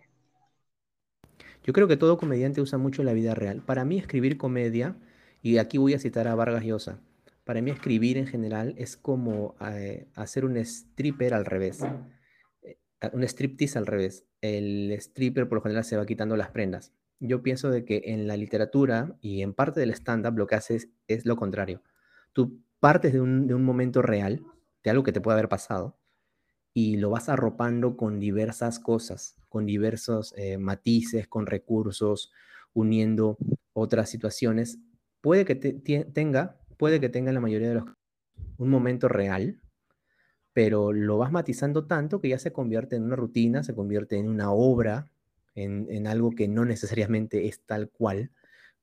Yo 1.63 1.73
creo 1.73 1.87
que 1.87 1.97
todo 1.97 2.17
comediante 2.17 2.61
usa 2.61 2.77
mucho 2.77 3.03
la 3.03 3.13
vida 3.13 3.35
real. 3.35 3.61
Para 3.61 3.85
mí 3.85 3.97
escribir 3.97 4.37
comedia, 4.37 4.95
y 5.41 5.57
aquí 5.57 5.77
voy 5.77 5.93
a 5.93 5.99
citar 5.99 6.27
a 6.27 6.35
Vargas 6.35 6.63
Llosa, 6.63 6.99
para 7.49 7.63
mí 7.63 7.71
escribir 7.71 8.19
en 8.19 8.27
general 8.27 8.75
es 8.77 8.95
como 8.95 9.55
eh, 9.71 10.07
hacer 10.13 10.45
un 10.45 10.55
stripper 10.57 11.33
al 11.33 11.45
revés. 11.45 11.79
Eh, 12.61 12.77
un 13.11 13.23
striptease 13.23 13.75
al 13.79 13.87
revés. 13.87 14.27
El 14.39 14.91
stripper 14.91 15.49
por 15.49 15.55
lo 15.55 15.63
general 15.63 15.83
se 15.83 15.97
va 15.97 16.05
quitando 16.05 16.37
las 16.37 16.51
prendas. 16.51 16.93
Yo 17.19 17.41
pienso 17.41 17.71
de 17.71 17.85
que 17.85 18.03
en 18.05 18.27
la 18.27 18.37
literatura 18.37 19.17
y 19.19 19.41
en 19.41 19.55
parte 19.55 19.79
del 19.79 19.89
stand-up 19.89 20.37
lo 20.37 20.45
que 20.45 20.53
haces 20.53 20.89
es 21.07 21.25
lo 21.25 21.37
contrario. 21.37 21.81
Tú 22.33 22.61
partes 22.79 23.13
de 23.13 23.19
un, 23.19 23.63
momento 23.63 24.03
real, 24.03 24.45
de 24.83 24.91
algo 24.91 25.01
que 25.01 25.11
te 25.11 25.19
puede 25.19 25.39
haber 25.39 25.49
pasado, 25.49 25.97
y 26.75 26.97
lo 26.97 27.09
vas 27.09 27.29
arropando 27.29 27.97
con 27.97 28.19
diversas 28.19 28.77
cosas, 28.77 29.37
con 29.49 29.65
diversos 29.65 30.35
eh, 30.37 30.59
matices, 30.59 31.27
con 31.27 31.47
recursos, 31.47 32.31
uniendo 32.73 33.39
otras 33.73 34.07
situaciones. 34.07 34.77
Puede 35.19 35.45
que 35.45 35.55
tenga 35.55 36.58
puede 36.79 37.01
que 37.01 37.09
tenga 37.09 37.33
la 37.33 37.41
mayoría 37.41 37.67
de 37.67 37.75
los 37.75 37.83
un 38.57 38.69
momento 38.69 39.09
real, 39.09 39.59
pero 40.53 40.93
lo 40.93 41.17
vas 41.17 41.31
matizando 41.31 41.85
tanto 41.85 42.21
que 42.21 42.29
ya 42.29 42.39
se 42.39 42.53
convierte 42.53 42.95
en 42.95 43.03
una 43.03 43.17
rutina, 43.17 43.63
se 43.63 43.75
convierte 43.75 44.17
en 44.17 44.29
una 44.29 44.51
obra, 44.51 45.11
en, 45.55 46.07
algo 46.07 46.31
que 46.31 46.47
no 46.47 46.63
necesariamente 46.63 47.47
es 47.47 47.61
tal 47.65 47.89
cual 47.89 48.31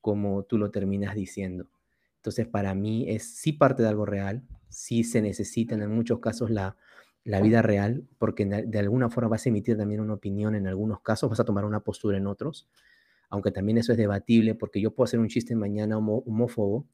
como 0.03 0.43
tú 0.43 0.59
lo 0.59 0.71
terminas 0.71 1.15
diciendo. 1.15 1.69
Entonces, 2.17 2.47
para 2.47 2.75
mí 2.75 3.09
es 3.09 3.35
sí 3.35 3.53
parte 3.53 3.83
de 3.83 3.89
algo 3.89 4.05
real, 4.05 4.43
sí 4.69 5.03
se 5.03 5.23
necesita 5.23 5.75
en 5.75 5.91
muchos 5.91 6.19
casos 6.21 6.51
la, 6.51 6.77
la 7.25 7.41
vida 7.41 7.63
real, 7.63 8.05
porque 8.19 8.45
de 8.45 8.79
alguna 8.79 9.09
forma 9.09 9.31
vas 9.31 9.47
a 9.47 9.49
emitir 9.49 9.79
también 9.79 10.01
una 10.01 10.15
opinión 10.15 10.55
en 10.55 10.67
algunos 10.67 11.01
casos, 11.01 11.31
vas 11.31 11.41
a 11.41 11.45
tomar 11.45 11.65
una 11.65 11.81
postura 11.81 12.19
en 12.19 12.27
otros, 12.27 12.69
aunque 13.31 13.53
también 13.53 13.79
eso 13.79 13.93
es 13.93 13.99
debatible, 13.99 14.55
porque 14.55 14.83
yo 14.83 14.93
puedo 14.93 15.07
hacer 15.07 15.19
un 15.19 15.29
chiste 15.29 15.57
mañana 15.57 15.97
homófobo, 15.97 16.87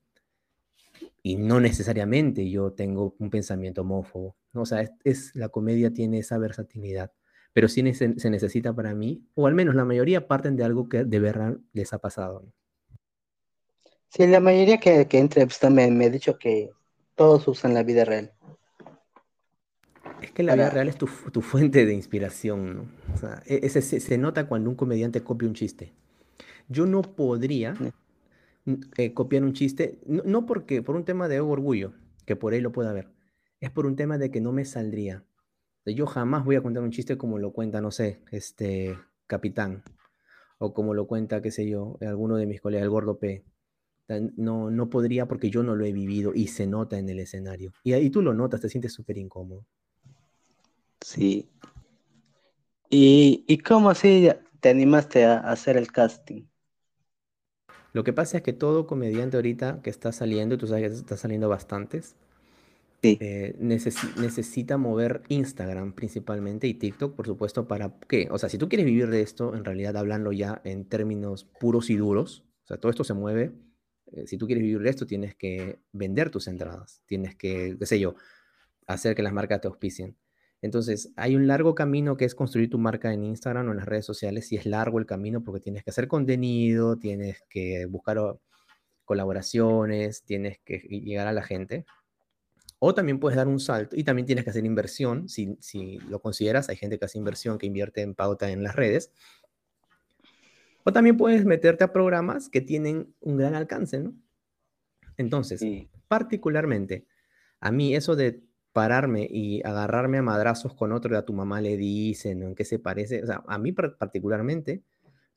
y 1.22 1.36
no 1.36 1.60
necesariamente 1.60 2.50
yo 2.50 2.72
tengo 2.72 3.14
un 3.18 3.30
pensamiento 3.30 3.82
homófobo. 3.82 4.36
¿no? 4.52 4.62
O 4.62 4.66
sea, 4.66 4.84
es, 5.04 5.34
la 5.34 5.48
comedia 5.48 5.92
tiene 5.92 6.18
esa 6.18 6.38
versatilidad, 6.38 7.12
pero 7.52 7.68
sí 7.68 7.94
se, 7.94 8.08
necesita 8.30 8.74
para 8.74 8.94
mí, 8.94 9.24
o 9.34 9.46
al 9.46 9.54
menos 9.54 9.74
la 9.74 9.84
mayoría 9.84 10.26
parten 10.26 10.56
de 10.56 10.64
algo 10.64 10.88
que 10.88 11.04
de 11.04 11.20
verdad 11.20 11.56
les 11.72 11.92
ha 11.92 11.98
pasado. 11.98 12.44
Sí, 14.08 14.26
la 14.26 14.40
mayoría 14.40 14.78
que, 14.78 15.06
que 15.06 15.18
entrevista 15.18 15.70
me, 15.70 15.90
me 15.90 16.06
ha 16.06 16.10
dicho 16.10 16.38
que 16.38 16.70
todos 17.14 17.46
usan 17.48 17.72
la 17.72 17.82
vida 17.82 18.04
real. 18.04 18.32
Es 20.20 20.32
que 20.32 20.42
la 20.42 20.54
vida 20.54 20.70
real 20.70 20.88
es 20.88 20.96
tu, 20.96 21.08
tu, 21.32 21.40
fuente 21.40 21.86
de 21.86 21.94
inspiración, 21.94 22.76
¿no? 22.76 22.86
O 23.14 23.16
sea, 23.16 23.42
e, 23.46 23.60
ese, 23.62 23.80
se, 23.80 24.00
se, 24.00 24.18
nota 24.18 24.46
cuando 24.46 24.70
un 24.70 24.76
comediante 24.76 25.22
copia 25.22 25.48
un 25.48 25.54
chiste. 25.54 25.92
Yo 26.68 26.86
no 26.86 27.02
podría 27.02 27.74
eh, 28.96 29.12
copiar 29.12 29.42
un 29.42 29.52
chiste, 29.52 30.00
no, 30.06 30.46
porque 30.46 30.82
por 30.82 30.96
un 30.96 31.04
tema 31.04 31.28
de 31.28 31.40
orgullo, 31.40 31.94
que 32.26 32.36
por 32.36 32.52
ahí 32.52 32.60
lo 32.60 32.72
pueda 32.72 32.90
haber, 32.90 33.08
es 33.60 33.70
por 33.70 33.86
un 33.86 33.96
tema 33.96 34.18
de 34.18 34.30
que 34.30 34.40
no 34.40 34.52
me 34.52 34.64
saldría. 34.64 35.24
Yo 35.84 36.06
jamás 36.06 36.44
voy 36.44 36.56
a 36.56 36.62
contar 36.62 36.82
un 36.82 36.92
chiste 36.92 37.18
como 37.18 37.38
lo 37.38 37.52
cuenta, 37.52 37.80
no 37.80 37.90
sé, 37.90 38.20
este 38.30 38.96
capitán, 39.26 39.82
o 40.58 40.72
como 40.72 40.94
lo 40.94 41.08
cuenta, 41.08 41.42
qué 41.42 41.50
sé 41.50 41.68
yo, 41.68 41.98
alguno 42.00 42.36
de 42.36 42.46
mis 42.46 42.60
colegas, 42.60 42.84
el 42.84 42.90
gordo 42.90 43.18
P. 43.18 43.44
No, 44.36 44.70
no 44.70 44.90
podría 44.90 45.26
porque 45.26 45.50
yo 45.50 45.62
no 45.62 45.74
lo 45.74 45.84
he 45.84 45.92
vivido 45.92 46.32
y 46.34 46.48
se 46.48 46.66
nota 46.66 46.98
en 46.98 47.08
el 47.08 47.18
escenario. 47.18 47.72
Y 47.82 47.94
ahí 47.94 48.10
tú 48.10 48.22
lo 48.22 48.34
notas, 48.34 48.60
te 48.60 48.68
sientes 48.68 48.92
súper 48.92 49.18
incómodo. 49.18 49.64
Sí. 51.00 51.48
¿Y, 52.90 53.44
y 53.48 53.58
cómo 53.58 53.90
así 53.90 54.28
te 54.60 54.68
animaste 54.68 55.24
a 55.24 55.38
hacer 55.38 55.76
el 55.76 55.90
casting? 55.90 56.44
Lo 57.92 58.04
que 58.04 58.12
pasa 58.12 58.38
es 58.38 58.42
que 58.42 58.52
todo 58.52 58.86
comediante 58.86 59.36
ahorita 59.36 59.80
que 59.82 59.90
está 59.90 60.12
saliendo, 60.12 60.56
tú 60.58 60.66
sabes 60.66 60.90
que 60.90 60.96
está 60.98 61.16
saliendo 61.16 61.48
bastantes, 61.48 62.16
Sí. 63.02 63.18
eh, 63.20 63.56
necesi- 63.60 64.14
necesita 64.16 64.78
mover 64.78 65.22
Instagram 65.28 65.92
principalmente 65.92 66.68
y 66.68 66.74
TikTok, 66.74 67.16
por 67.16 67.26
supuesto, 67.26 67.66
¿para 67.66 67.92
qué? 68.08 68.28
O 68.30 68.38
sea, 68.38 68.48
si 68.48 68.58
tú 68.58 68.68
quieres 68.68 68.86
vivir 68.86 69.08
de 69.10 69.22
esto, 69.22 69.54
en 69.56 69.64
realidad 69.64 69.96
hablando 69.96 70.30
ya 70.32 70.60
en 70.64 70.84
términos 70.84 71.44
puros 71.58 71.90
y 71.90 71.96
duros, 71.96 72.44
o 72.62 72.66
sea, 72.66 72.76
todo 72.78 72.90
esto 72.90 73.04
se 73.04 73.14
mueve. 73.14 73.52
eh, 74.14 74.26
si 74.26 74.36
tú 74.36 74.46
quieres 74.46 74.62
vivir 74.62 74.80
de 74.80 74.90
esto, 74.90 75.06
tienes 75.06 75.34
que 75.34 75.78
vender 75.92 76.28
tus 76.30 76.46
entradas, 76.46 77.00
tienes 77.06 77.34
que, 77.34 77.76
qué 77.78 77.86
sé 77.86 77.98
yo, 77.98 78.14
hacer 78.86 79.14
que 79.16 79.22
las 79.22 79.32
marcas 79.32 79.62
te 79.62 79.68
auspicien. 79.68 80.16
Entonces, 80.62 81.12
hay 81.16 81.34
un 81.34 81.48
largo 81.48 81.74
camino 81.74 82.16
que 82.16 82.24
es 82.24 82.34
construir 82.36 82.70
tu 82.70 82.78
marca 82.78 83.12
en 83.12 83.24
Instagram 83.24 83.68
o 83.68 83.70
en 83.72 83.78
las 83.78 83.86
redes 83.86 84.06
sociales, 84.06 84.50
y 84.52 84.56
es 84.56 84.64
largo 84.64 84.98
el 85.00 85.06
camino 85.06 85.42
porque 85.42 85.60
tienes 85.60 85.82
que 85.82 85.90
hacer 85.90 86.06
contenido, 86.06 86.96
tienes 86.96 87.42
que 87.50 87.84
buscar 87.86 88.18
colaboraciones, 89.04 90.22
tienes 90.22 90.60
que 90.64 90.78
llegar 90.78 91.26
a 91.26 91.32
la 91.32 91.42
gente. 91.42 91.84
O 92.78 92.94
también 92.94 93.18
puedes 93.20 93.36
dar 93.36 93.48
un 93.48 93.60
salto 93.60 93.96
y 93.96 94.04
también 94.04 94.26
tienes 94.26 94.44
que 94.44 94.50
hacer 94.50 94.64
inversión, 94.64 95.28
si, 95.28 95.56
si 95.60 95.98
lo 96.08 96.20
consideras, 96.20 96.68
hay 96.68 96.76
gente 96.76 96.98
que 96.98 97.04
hace 97.04 97.18
inversión, 97.18 97.58
que 97.58 97.66
invierte 97.66 98.00
en 98.00 98.14
pauta 98.14 98.50
en 98.50 98.62
las 98.62 98.76
redes. 98.76 99.12
O 100.84 100.92
también 100.92 101.16
puedes 101.16 101.44
meterte 101.44 101.84
a 101.84 101.92
programas 101.92 102.48
que 102.48 102.60
tienen 102.60 103.14
un 103.20 103.36
gran 103.36 103.54
alcance, 103.54 103.98
¿no? 104.00 104.14
Entonces, 105.16 105.60
Sí. 105.60 105.88
particularmente, 106.08 107.06
a 107.60 107.70
mí 107.70 107.94
eso 107.94 108.16
de 108.16 108.42
pararme 108.72 109.26
y 109.30 109.62
agarrarme 109.64 110.18
a 110.18 110.22
madrazos 110.22 110.74
con 110.74 110.92
otro, 110.92 111.16
a 111.16 111.24
tu 111.24 111.32
mamá 111.32 111.60
le 111.60 111.76
dicen, 111.76 112.42
o 112.42 112.46
en 112.48 112.54
qué 112.54 112.64
se 112.64 112.78
parece, 112.78 113.22
o 113.22 113.26
sea, 113.26 113.42
a 113.46 113.58
mí 113.58 113.72
par- 113.72 113.96
particularmente, 113.98 114.82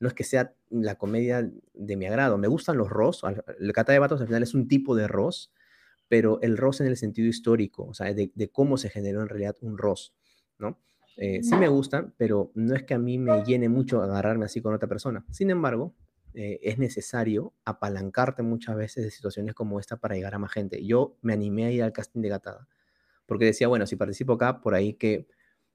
no 0.00 0.08
es 0.08 0.14
que 0.14 0.24
sea 0.24 0.54
la 0.70 0.96
comedia 0.96 1.50
de 1.74 1.96
mi 1.96 2.06
agrado, 2.06 2.38
me 2.38 2.48
gustan 2.48 2.76
los 2.78 2.88
ROS, 2.90 3.24
al- 3.24 3.44
el 3.58 3.72
Cata 3.72 3.92
de 3.92 3.98
Batos 3.98 4.20
al 4.20 4.26
final 4.26 4.42
es 4.42 4.54
un 4.54 4.68
tipo 4.68 4.94
de 4.96 5.06
ROS, 5.06 5.52
pero 6.08 6.40
el 6.42 6.56
ROS 6.56 6.80
en 6.82 6.86
el 6.88 6.96
sentido 6.96 7.28
histórico, 7.28 7.84
o 7.84 7.94
sea, 7.94 8.12
de, 8.14 8.30
de 8.34 8.48
cómo 8.50 8.76
se 8.76 8.90
generó 8.90 9.22
en 9.22 9.28
realidad 9.28 9.56
un 9.60 9.76
ROS, 9.78 10.14
¿no? 10.58 10.78
Eh, 11.16 11.42
sí 11.42 11.56
me 11.56 11.68
gustan, 11.68 12.14
pero 12.18 12.52
no 12.54 12.74
es 12.74 12.82
que 12.84 12.92
a 12.94 12.98
mí 12.98 13.18
me 13.18 13.42
llene 13.44 13.68
mucho 13.70 14.02
agarrarme 14.02 14.44
así 14.44 14.60
con 14.60 14.74
otra 14.74 14.86
persona. 14.88 15.24
Sin 15.30 15.50
embargo, 15.50 15.94
eh, 16.34 16.58
es 16.62 16.78
necesario 16.78 17.54
apalancarte 17.64 18.42
muchas 18.42 18.76
veces 18.76 19.02
de 19.04 19.10
situaciones 19.10 19.54
como 19.54 19.80
esta 19.80 19.96
para 19.96 20.14
llegar 20.14 20.34
a 20.34 20.38
más 20.38 20.52
gente. 20.52 20.84
Yo 20.84 21.16
me 21.22 21.32
animé 21.32 21.64
a 21.64 21.70
ir 21.72 21.82
al 21.82 21.92
casting 21.92 22.20
de 22.20 22.28
Gatada, 22.28 22.68
porque 23.26 23.44
decía, 23.46 23.68
bueno, 23.68 23.86
si 23.86 23.96
participo 23.96 24.34
acá, 24.34 24.60
por 24.60 24.74
ahí 24.74 24.94
que 24.94 25.26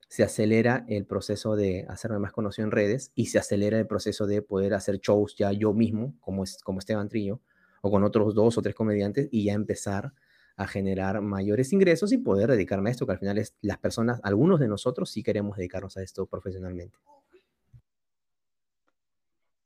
se 0.07 0.23
acelera 0.23 0.85
el 0.89 1.05
proceso 1.05 1.55
de 1.55 1.85
hacerme 1.87 2.19
más 2.19 2.33
conocido 2.33 2.65
en 2.65 2.71
redes 2.71 3.11
y 3.15 3.27
se 3.27 3.39
acelera 3.39 3.79
el 3.79 3.87
proceso 3.87 4.27
de 4.27 4.41
poder 4.41 4.73
hacer 4.73 4.99
shows 4.99 5.35
ya 5.37 5.53
yo 5.53 5.73
mismo, 5.73 6.15
como, 6.19 6.43
es, 6.43 6.61
como 6.63 6.79
Esteban 6.79 7.07
Trillo, 7.07 7.39
o 7.81 7.89
con 7.89 8.03
otros 8.03 8.35
dos 8.35 8.57
o 8.57 8.61
tres 8.61 8.75
comediantes, 8.75 9.29
y 9.31 9.45
ya 9.45 9.53
empezar 9.53 10.13
a 10.57 10.67
generar 10.67 11.21
mayores 11.21 11.71
ingresos 11.71 12.11
y 12.11 12.17
poder 12.17 12.51
dedicarme 12.51 12.89
a 12.89 12.91
esto, 12.91 13.05
que 13.05 13.13
al 13.13 13.19
final 13.19 13.37
es 13.37 13.55
las 13.61 13.77
personas, 13.77 14.19
algunos 14.23 14.59
de 14.59 14.67
nosotros 14.67 15.09
sí 15.09 15.23
queremos 15.23 15.57
dedicarnos 15.57 15.95
a 15.97 16.03
esto 16.03 16.25
profesionalmente. 16.25 16.97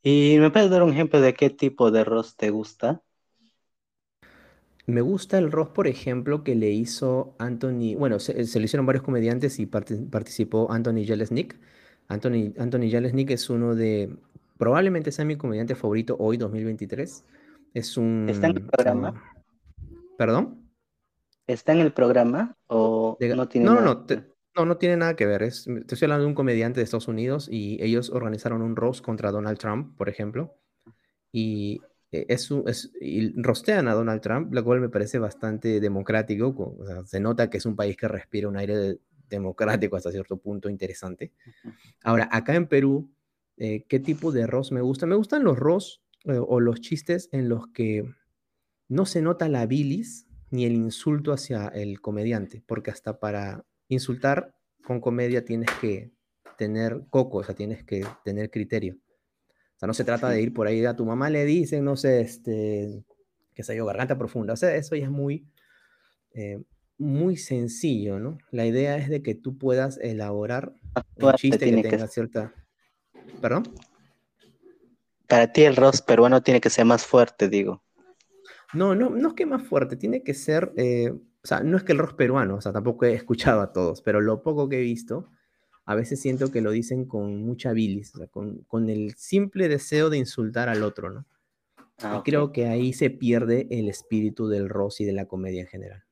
¿Y 0.04 0.38
me 0.39 0.51
puedes 0.51 0.70
dar 0.70 0.84
un 0.84 0.94
ejemplo 0.94 1.20
de 1.20 1.34
qué 1.34 1.50
tipo 1.50 1.89
de 1.89 2.01
arroz 2.01 2.38
te 2.38 2.51
gusta? 2.51 3.01
Me 4.88 5.01
gusta 5.01 5.38
el 5.39 5.51
roast, 5.51 5.72
por 5.74 5.88
ejemplo, 5.88 6.44
que 6.44 6.54
le 6.56 6.70
hizo 6.70 7.36
Anthony, 7.39 7.96
bueno, 7.98 8.20
se, 8.20 8.46
se 8.46 8.60
lo 8.60 8.65
hicieron 8.65 8.86
varios 8.86 9.04
comediantes 9.04 9.60
y 9.60 9.65
parti- 9.65 10.08
participó 10.10 10.72
Anthony 10.72 11.06
Jeselnik. 11.06 11.60
Anthony, 12.08 12.54
Anthony 12.60 12.89
Jeselnik 12.89 13.32
es 13.32 13.50
uno 13.50 13.74
de, 13.74 14.15
probablemente 14.58 15.12
sea 15.12 15.25
mi 15.25 15.38
comediante 15.38 15.74
favorito 15.74 16.15
hoy, 16.20 16.38
2023. 16.38 17.25
Es 17.74 17.98
un... 17.98 18.27
¿Está 18.30 18.48
en 18.48 18.58
el 18.58 18.63
programa? 18.63 19.13
ah, 19.15 19.42
¿Perdón? 20.18 20.70
¿Está 21.48 21.74
en 21.74 21.80
el 21.80 21.92
programa 21.92 22.56
o 22.68 23.18
De- 23.20 23.36
no 23.36 23.48
tiene 23.48 23.65
no, 23.65 23.74
no, 23.74 23.82
nada? 23.82 23.94
no, 23.94 24.06
te- 24.06 24.24
no, 24.56 24.65
no 24.65 24.77
tiene 24.77 24.98
nada 24.98 25.15
que 25.15 25.25
ver. 25.25 25.44
Es, 25.44 25.65
te 25.65 25.96
estoy 25.96 26.06
hablando 26.06 26.24
de 26.24 26.30
un 26.30 26.36
comediante 26.36 26.80
de 26.80 26.84
Estados 26.84 27.08
Unidos 27.08 27.50
y 27.51 27.82
ellos 27.84 28.12
organizaron 28.12 28.62
un 28.62 28.75
roast 28.75 29.04
contra 29.04 29.32
Donald 29.32 29.58
Trump, 29.58 29.98
por 29.98 30.10
ejemplo. 30.10 30.56
Y 31.32 31.82
eh, 32.12 32.25
es, 32.29 32.51
un- 32.51 32.67
es- 32.67 32.91
y 33.01 33.31
rostean 33.41 33.88
a 33.88 33.93
Donald 33.93 34.21
Trump, 34.21 34.53
lo 34.53 34.63
cual 34.63 34.79
me 34.81 34.89
parece 34.89 35.19
bastante 35.19 35.79
democrático. 35.79 36.53
co- 36.55 36.75
o 36.79 36.85
sea, 36.85 37.05
se 37.05 37.19
nota 37.19 37.50
que 37.50 37.57
es 37.57 37.65
un 37.65 37.75
país 37.75 37.97
que 37.97 38.07
respira 38.07 38.47
un 38.47 38.57
aire 38.57 38.77
de- 38.77 39.00
democrático 39.29 39.95
hasta 39.95 40.12
cierto 40.12 40.38
punto 40.38 40.69
interesante. 40.69 41.31
Ahora, 42.03 42.29
acá 42.31 42.55
en 42.55 42.67
Perú, 42.67 43.09
eh, 43.57 43.83
¿qué 43.88 44.00
tipo 44.00 44.31
de 44.31 44.45
roast 44.47 44.71
me 44.71 44.81
gusta? 44.81 45.05
Me 45.07 45.15
gustan 45.15 45.43
los 45.43 45.57
roast 45.57 46.01
eh, 46.25 46.38
o 46.39 46.59
los 46.59 46.79
chistes 46.81 47.29
en 47.31 47.50
los 47.50 47.67
que 47.69 48.05
no 48.88 49.05
se 49.05 49.21
nota 49.21 49.50
la 49.50 49.65
bilis 49.65 50.27
ni 50.51 50.65
el 50.65 50.74
insulto 50.74 51.33
hacia 51.33 51.67
el 51.69 52.01
comediante, 52.01 52.62
porque 52.65 52.91
hasta 52.91 53.19
para 53.19 53.65
insultar 53.88 54.55
con 54.83 55.01
comedia 55.01 55.43
tienes 55.43 55.69
que 55.81 56.12
tener 56.57 57.05
coco, 57.09 57.39
o 57.39 57.43
sea, 57.43 57.55
tienes 57.55 57.83
que 57.83 58.05
tener 58.24 58.50
criterio. 58.51 58.97
O 59.75 59.79
sea, 59.79 59.88
no 59.88 59.94
se 59.94 60.05
trata 60.05 60.29
de 60.29 60.41
ir 60.41 60.53
por 60.53 60.67
ahí, 60.67 60.86
a 60.86 60.96
tu 60.96 61.05
mamá 61.05 61.29
le 61.29 61.44
dicen, 61.44 61.84
no 61.84 61.98
sé, 61.98 62.22
este, 62.22 63.03
qué 63.53 63.63
sé 63.63 63.75
yo, 63.75 63.86
garganta 63.86 64.17
profunda. 64.17 64.53
O 64.53 64.58
sea, 64.58 64.75
eso 64.75 64.96
ya 64.96 65.05
es 65.05 65.12
muy, 65.12 65.46
eh, 66.34 66.62
muy 66.98 67.36
sencillo, 67.36 68.20
¿no? 68.20 68.38
La 68.51 68.65
idea 68.65 68.98
es 68.98 69.10
de 69.10 69.22
que 69.22 69.36
tú 69.36 69.58
puedas 69.58 69.98
elaborar 69.98 70.74
un 70.96 71.03
Fuerte 71.22 71.41
chiste 71.41 71.72
que 71.72 71.82
tenga 71.82 72.08
cierta... 72.08 72.53
¿Perdón? 73.41 73.63
Para 75.27 75.51
ti 75.51 75.63
el 75.63 75.75
roast 75.75 76.05
peruano 76.05 76.41
tiene 76.41 76.62
que 76.62 76.70
ser 76.70 76.86
más 76.86 77.05
fuerte, 77.05 77.50
digo. 77.50 77.84
No, 78.74 78.96
no, 78.96 79.10
no 79.10 79.29
es 79.29 79.34
que 79.34 79.46
más 79.46 79.63
fuerte, 79.63 79.96
tiene 79.96 80.24
que 80.24 80.34
ser, 80.34 80.72
eh, 80.77 81.12
o 81.12 81.48
sea, 81.48 81.62
no 81.62 81.77
es 81.77 81.84
que 81.84 81.94
el 81.94 81.98
rock 81.98 82.15
peruano, 82.15 82.55
o 82.55 82.62
sea, 82.62 82.74
tampoco 82.74 83.05
he 83.05 83.13
escuchado 83.13 83.62
a 83.62 83.72
todos, 83.72 84.01
pero 84.01 84.22
lo 84.22 84.41
poco 84.44 84.70
que 84.70 84.79
he 84.79 84.82
visto, 84.82 85.29
a 85.86 85.96
veces 85.96 86.20
siento 86.22 86.51
que 86.51 86.62
lo 86.62 86.72
dicen 86.72 87.06
con 87.06 87.44
mucha 87.44 87.74
bilis, 87.74 88.13
o 88.15 88.20
sea, 88.20 88.27
con, 88.27 88.60
con 88.68 88.89
el 88.89 89.15
simple 89.15 89.68
deseo 89.70 90.10
de 90.10 90.18
insultar 90.18 90.70
al 90.70 90.84
otro, 90.84 91.12
¿no? 91.12 91.25
Ah, 92.01 92.18
y 92.18 92.24
creo 92.24 92.51
que 92.51 92.68
ahí 92.68 92.94
se 92.94 93.10
pierde 93.12 93.68
el 93.72 93.89
espíritu 93.89 94.48
del 94.48 94.70
rock 94.70 94.94
y 95.00 95.06
de 95.06 95.13
la 95.13 95.27
comedia 95.27 95.62
en 95.62 95.68
general. 95.68 96.04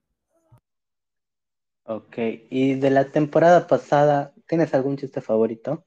Ok, 1.86 2.18
y 2.50 2.75
de 2.75 2.89
la 2.89 3.12
temporada 3.12 3.68
pasada, 3.68 4.34
¿tienes 4.48 4.74
algún 4.74 4.98
chiste 4.98 5.22
favorito? 5.22 5.86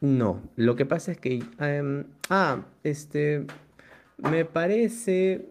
No, 0.00 0.42
lo 0.56 0.76
que 0.76 0.84
pasa 0.84 1.12
es 1.12 1.18
que, 1.18 1.42
em, 1.58 2.04
ah, 2.28 2.66
este, 2.82 3.46
me 4.18 4.44
parece 4.44 5.46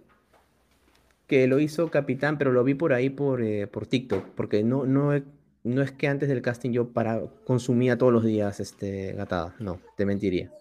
que 1.27 1.47
lo 1.47 1.59
hizo 1.59 1.89
Capitán, 1.89 2.37
pero 2.37 2.51
lo 2.51 2.63
vi 2.63 2.73
por 2.73 2.93
ahí 2.93 3.09
por, 3.09 3.41
eh, 3.43 3.67
por 3.67 3.87
TikTok, 3.87 4.25
porque 4.35 4.63
no, 4.63 4.85
no, 4.85 5.13
he- 5.15 5.23
no 5.63 5.81
es 5.81 5.91
que 5.91 6.07
antes 6.07 6.29
del 6.29 6.41
casting 6.41 6.71
yo 6.71 6.91
para, 6.91 7.21
consumía 7.45 7.97
todos 7.97 8.11
los 8.11 8.23
días 8.23 8.59
este, 8.59 9.13
gatada, 9.13 9.55
no, 9.59 9.79
te 9.95 10.05
mentiría. 10.05 10.51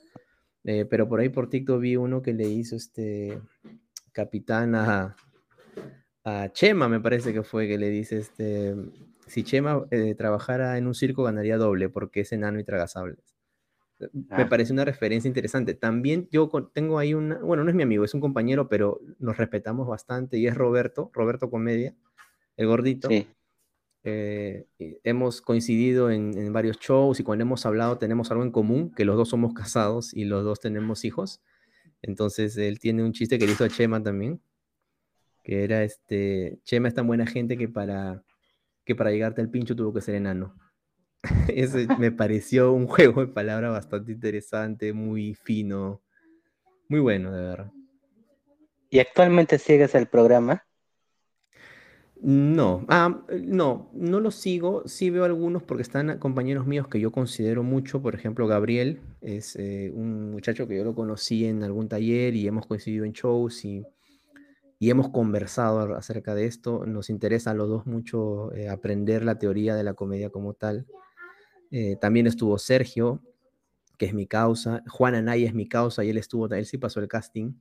Eh, 0.64 0.84
pero 0.88 1.08
por 1.08 1.20
ahí 1.20 1.28
por 1.28 1.50
TikTok 1.50 1.80
vi 1.80 1.96
uno 1.96 2.22
que 2.22 2.32
le 2.32 2.48
hizo 2.48 2.76
este 2.76 3.40
Capitán 4.12 4.74
a, 4.76 5.16
a 6.24 6.52
Chema, 6.52 6.88
me 6.88 7.00
parece 7.00 7.32
que 7.32 7.42
fue, 7.42 7.66
que 7.66 7.78
le 7.78 7.88
dice, 7.88 8.18
este, 8.18 8.76
si 9.26 9.42
Chema 9.42 9.84
eh, 9.90 10.14
trabajara 10.14 10.78
en 10.78 10.86
un 10.86 10.94
circo 10.94 11.24
ganaría 11.24 11.56
doble 11.56 11.88
porque 11.88 12.20
es 12.20 12.32
enano 12.32 12.60
y 12.60 12.64
traga 12.64 12.86
sables. 12.86 13.18
Me 14.12 14.42
Ah. 14.42 14.48
parece 14.48 14.72
una 14.72 14.84
referencia 14.84 15.28
interesante. 15.28 15.74
También 15.74 16.28
yo 16.30 16.50
tengo 16.72 16.98
ahí 16.98 17.14
una, 17.14 17.38
bueno, 17.38 17.62
no 17.62 17.70
es 17.70 17.76
mi 17.76 17.82
amigo, 17.82 18.04
es 18.04 18.14
un 18.14 18.20
compañero, 18.20 18.68
pero 18.68 19.00
nos 19.18 19.36
respetamos 19.36 19.86
bastante 19.86 20.38
y 20.38 20.46
es 20.46 20.56
Roberto, 20.56 21.10
Roberto 21.12 21.50
Comedia, 21.50 21.94
el 22.56 22.66
gordito. 22.66 23.08
Sí. 23.08 23.28
Eh, 24.04 24.66
hemos 25.04 25.40
coincidido 25.40 26.10
en, 26.10 26.36
en 26.36 26.52
varios 26.52 26.78
shows 26.78 27.20
y 27.20 27.22
cuando 27.22 27.42
hemos 27.42 27.64
hablado 27.66 27.98
tenemos 27.98 28.30
algo 28.30 28.42
en 28.42 28.50
común, 28.50 28.92
que 28.94 29.04
los 29.04 29.16
dos 29.16 29.28
somos 29.28 29.54
casados 29.54 30.14
y 30.14 30.24
los 30.24 30.44
dos 30.44 30.60
tenemos 30.60 31.04
hijos. 31.04 31.40
Entonces 32.02 32.56
él 32.56 32.78
tiene 32.80 33.04
un 33.04 33.12
chiste 33.12 33.38
que 33.38 33.46
le 33.46 33.52
hizo 33.52 33.64
a 33.64 33.68
Chema 33.68 34.02
también, 34.02 34.42
que 35.42 35.64
era 35.64 35.84
este, 35.84 36.58
Chema 36.64 36.88
es 36.88 36.94
tan 36.94 37.06
buena 37.06 37.26
gente 37.26 37.56
que 37.56 37.68
para, 37.68 38.24
que 38.84 38.94
para 38.94 39.10
llegarte 39.10 39.40
al 39.40 39.50
pincho 39.50 39.76
tuvo 39.76 39.92
que 39.92 40.00
ser 40.00 40.16
enano. 40.16 40.56
Ese 41.48 41.86
me 41.98 42.10
pareció 42.12 42.72
un 42.72 42.86
juego 42.86 43.24
de 43.24 43.32
palabras 43.32 43.72
bastante 43.72 44.12
interesante, 44.12 44.92
muy 44.92 45.34
fino, 45.34 46.02
muy 46.88 47.00
bueno, 47.00 47.32
de 47.32 47.42
verdad. 47.42 47.72
¿Y 48.90 48.98
actualmente 48.98 49.58
sigues 49.58 49.94
el 49.94 50.06
programa? 50.06 50.66
No, 52.24 52.84
ah, 52.88 53.20
no, 53.42 53.90
no 53.94 54.20
los 54.20 54.36
sigo, 54.36 54.84
sí 54.86 55.10
veo 55.10 55.24
algunos 55.24 55.64
porque 55.64 55.82
están 55.82 56.20
compañeros 56.20 56.68
míos 56.68 56.86
que 56.86 57.00
yo 57.00 57.10
considero 57.10 57.64
mucho, 57.64 58.00
por 58.00 58.14
ejemplo, 58.14 58.46
Gabriel 58.46 59.00
es 59.20 59.56
eh, 59.56 59.90
un 59.92 60.30
muchacho 60.30 60.68
que 60.68 60.76
yo 60.76 60.84
lo 60.84 60.94
conocí 60.94 61.46
en 61.46 61.64
algún 61.64 61.88
taller 61.88 62.36
y 62.36 62.46
hemos 62.46 62.68
coincidido 62.68 63.04
en 63.04 63.12
shows 63.12 63.64
y, 63.64 63.84
y 64.78 64.90
hemos 64.90 65.08
conversado 65.08 65.96
acerca 65.96 66.36
de 66.36 66.44
esto, 66.44 66.86
nos 66.86 67.10
interesa 67.10 67.50
a 67.50 67.54
los 67.54 67.68
dos 67.68 67.86
mucho 67.86 68.54
eh, 68.54 68.68
aprender 68.68 69.24
la 69.24 69.40
teoría 69.40 69.74
de 69.74 69.82
la 69.82 69.94
comedia 69.94 70.30
como 70.30 70.54
tal. 70.54 70.86
Eh, 71.72 71.96
también 72.00 72.28
estuvo 72.28 72.56
Sergio, 72.56 73.20
que 73.98 74.06
es 74.06 74.14
mi 74.14 74.28
causa, 74.28 74.84
Juan 74.88 75.16
Anaya 75.16 75.48
es 75.48 75.54
mi 75.54 75.68
causa 75.68 76.04
y 76.04 76.10
él 76.10 76.18
estuvo, 76.18 76.46
él 76.46 76.66
sí 76.66 76.78
pasó 76.78 77.00
el 77.00 77.08
casting. 77.08 77.54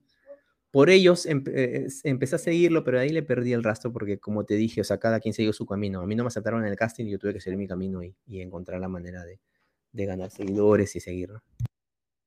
Por 0.72 0.90
ellos 0.90 1.26
eh, 1.26 1.88
empecé 2.06 2.36
a 2.36 2.40
seguirlo, 2.40 2.86
pero 2.86 3.00
ahí 3.00 3.10
le 3.10 3.24
perdí 3.24 3.52
el 3.52 3.64
rastro 3.64 3.92
porque, 3.92 4.20
como 4.20 4.46
te 4.46 4.56
dije, 4.56 4.80
o 4.80 4.84
sea, 4.86 5.00
cada 5.00 5.20
quien 5.20 5.34
siguió 5.34 5.52
su 5.52 5.66
camino. 5.66 6.00
A 6.00 6.08
mí 6.08 6.16
no 6.16 6.24
me 6.24 6.28
aceptaron 6.28 6.62
en 6.62 6.70
el 6.70 6.78
casting 6.78 7.06
y 7.06 7.12
yo 7.12 7.20
tuve 7.20 7.34
que 7.34 7.42
seguir 7.42 7.60
mi 7.60 7.68
camino 7.68 8.02
y, 8.02 8.16
y 8.26 8.40
encontrar 8.40 8.80
la 8.80 8.88
manera 8.88 9.24
de, 9.26 9.40
de, 9.92 10.06
ganar 10.06 10.32
seguidores 10.32 10.96
y 10.96 11.02
seguirlo. 11.02 11.42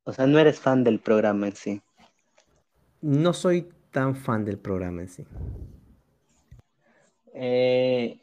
O 0.05 0.13
sea, 0.13 0.27
no 0.27 0.39
eres 0.39 0.61
fan 0.61 0.85
del 0.85 1.01
programa 1.01 1.47
en 1.47 1.57
sí. 1.57 1.83
No 3.01 3.33
soy 3.33 3.67
tan 3.91 4.15
fan 4.15 4.45
del 4.45 4.59
programa 4.59 5.01
en 5.01 5.09
sí. 5.09 5.25
Eh, 7.33 8.21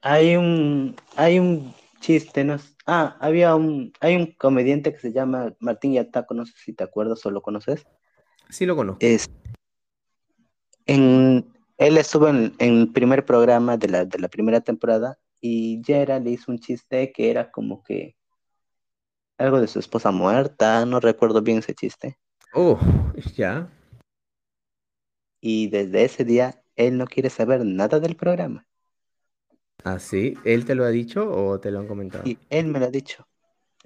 hay 0.00 0.36
un 0.36 0.96
hay 1.16 1.38
un 1.38 1.74
chiste, 2.00 2.42
¿no? 2.44 2.56
Ah, 2.86 3.16
había 3.20 3.54
un 3.54 3.92
hay 4.00 4.16
un 4.16 4.32
comediante 4.32 4.92
que 4.92 4.98
se 4.98 5.12
llama 5.12 5.54
Martín 5.60 5.92
Yataco, 5.92 6.34
no 6.34 6.46
sé 6.46 6.52
si 6.56 6.72
te 6.72 6.84
acuerdas 6.84 7.24
o 7.26 7.30
lo 7.30 7.42
conoces. 7.42 7.86
Sí 8.48 8.66
lo 8.66 8.76
conozco. 8.76 8.98
Es, 9.00 9.28
en, 10.86 11.46
él 11.78 11.96
estuvo 11.96 12.28
en, 12.28 12.54
el 12.58 12.92
primer 12.92 13.24
programa 13.24 13.76
de 13.76 13.88
la, 13.88 14.04
de 14.04 14.18
la 14.18 14.28
primera 14.28 14.60
temporada 14.60 15.18
y 15.40 15.82
Jera 15.84 16.20
le 16.20 16.30
hizo 16.30 16.50
un 16.50 16.58
chiste 16.58 17.12
que 17.12 17.30
era 17.30 17.50
como 17.50 17.82
que 17.82 18.16
algo 19.38 19.60
de 19.60 19.66
su 19.66 19.78
esposa 19.78 20.10
muerta, 20.10 20.86
no 20.86 21.00
recuerdo 21.00 21.42
bien 21.42 21.58
ese 21.58 21.74
chiste. 21.74 22.18
Oh, 22.52 22.78
ya. 23.34 23.68
Y 25.40 25.68
desde 25.68 26.04
ese 26.04 26.24
día 26.24 26.62
él 26.76 26.98
no 26.98 27.06
quiere 27.06 27.30
saber 27.30 27.64
nada 27.64 28.00
del 28.00 28.16
programa. 28.16 28.66
¿Ah, 29.82 29.98
sí? 29.98 30.34
¿Él 30.44 30.64
te 30.64 30.74
lo 30.74 30.84
ha 30.84 30.88
dicho 30.88 31.30
o 31.30 31.60
te 31.60 31.70
lo 31.70 31.80
han 31.80 31.86
comentado? 31.86 32.26
Y 32.26 32.38
él 32.48 32.68
me 32.68 32.78
lo 32.78 32.86
ha 32.86 32.90
dicho. 32.90 33.26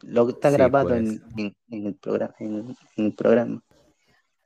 Lo 0.02 0.28
está 0.28 0.50
grabado 0.50 0.94
en, 0.94 1.20
pues. 1.34 1.52
el 1.70 1.94
programa, 1.96 2.34
en, 2.38 2.76
el 2.96 3.14
programa. 3.14 3.62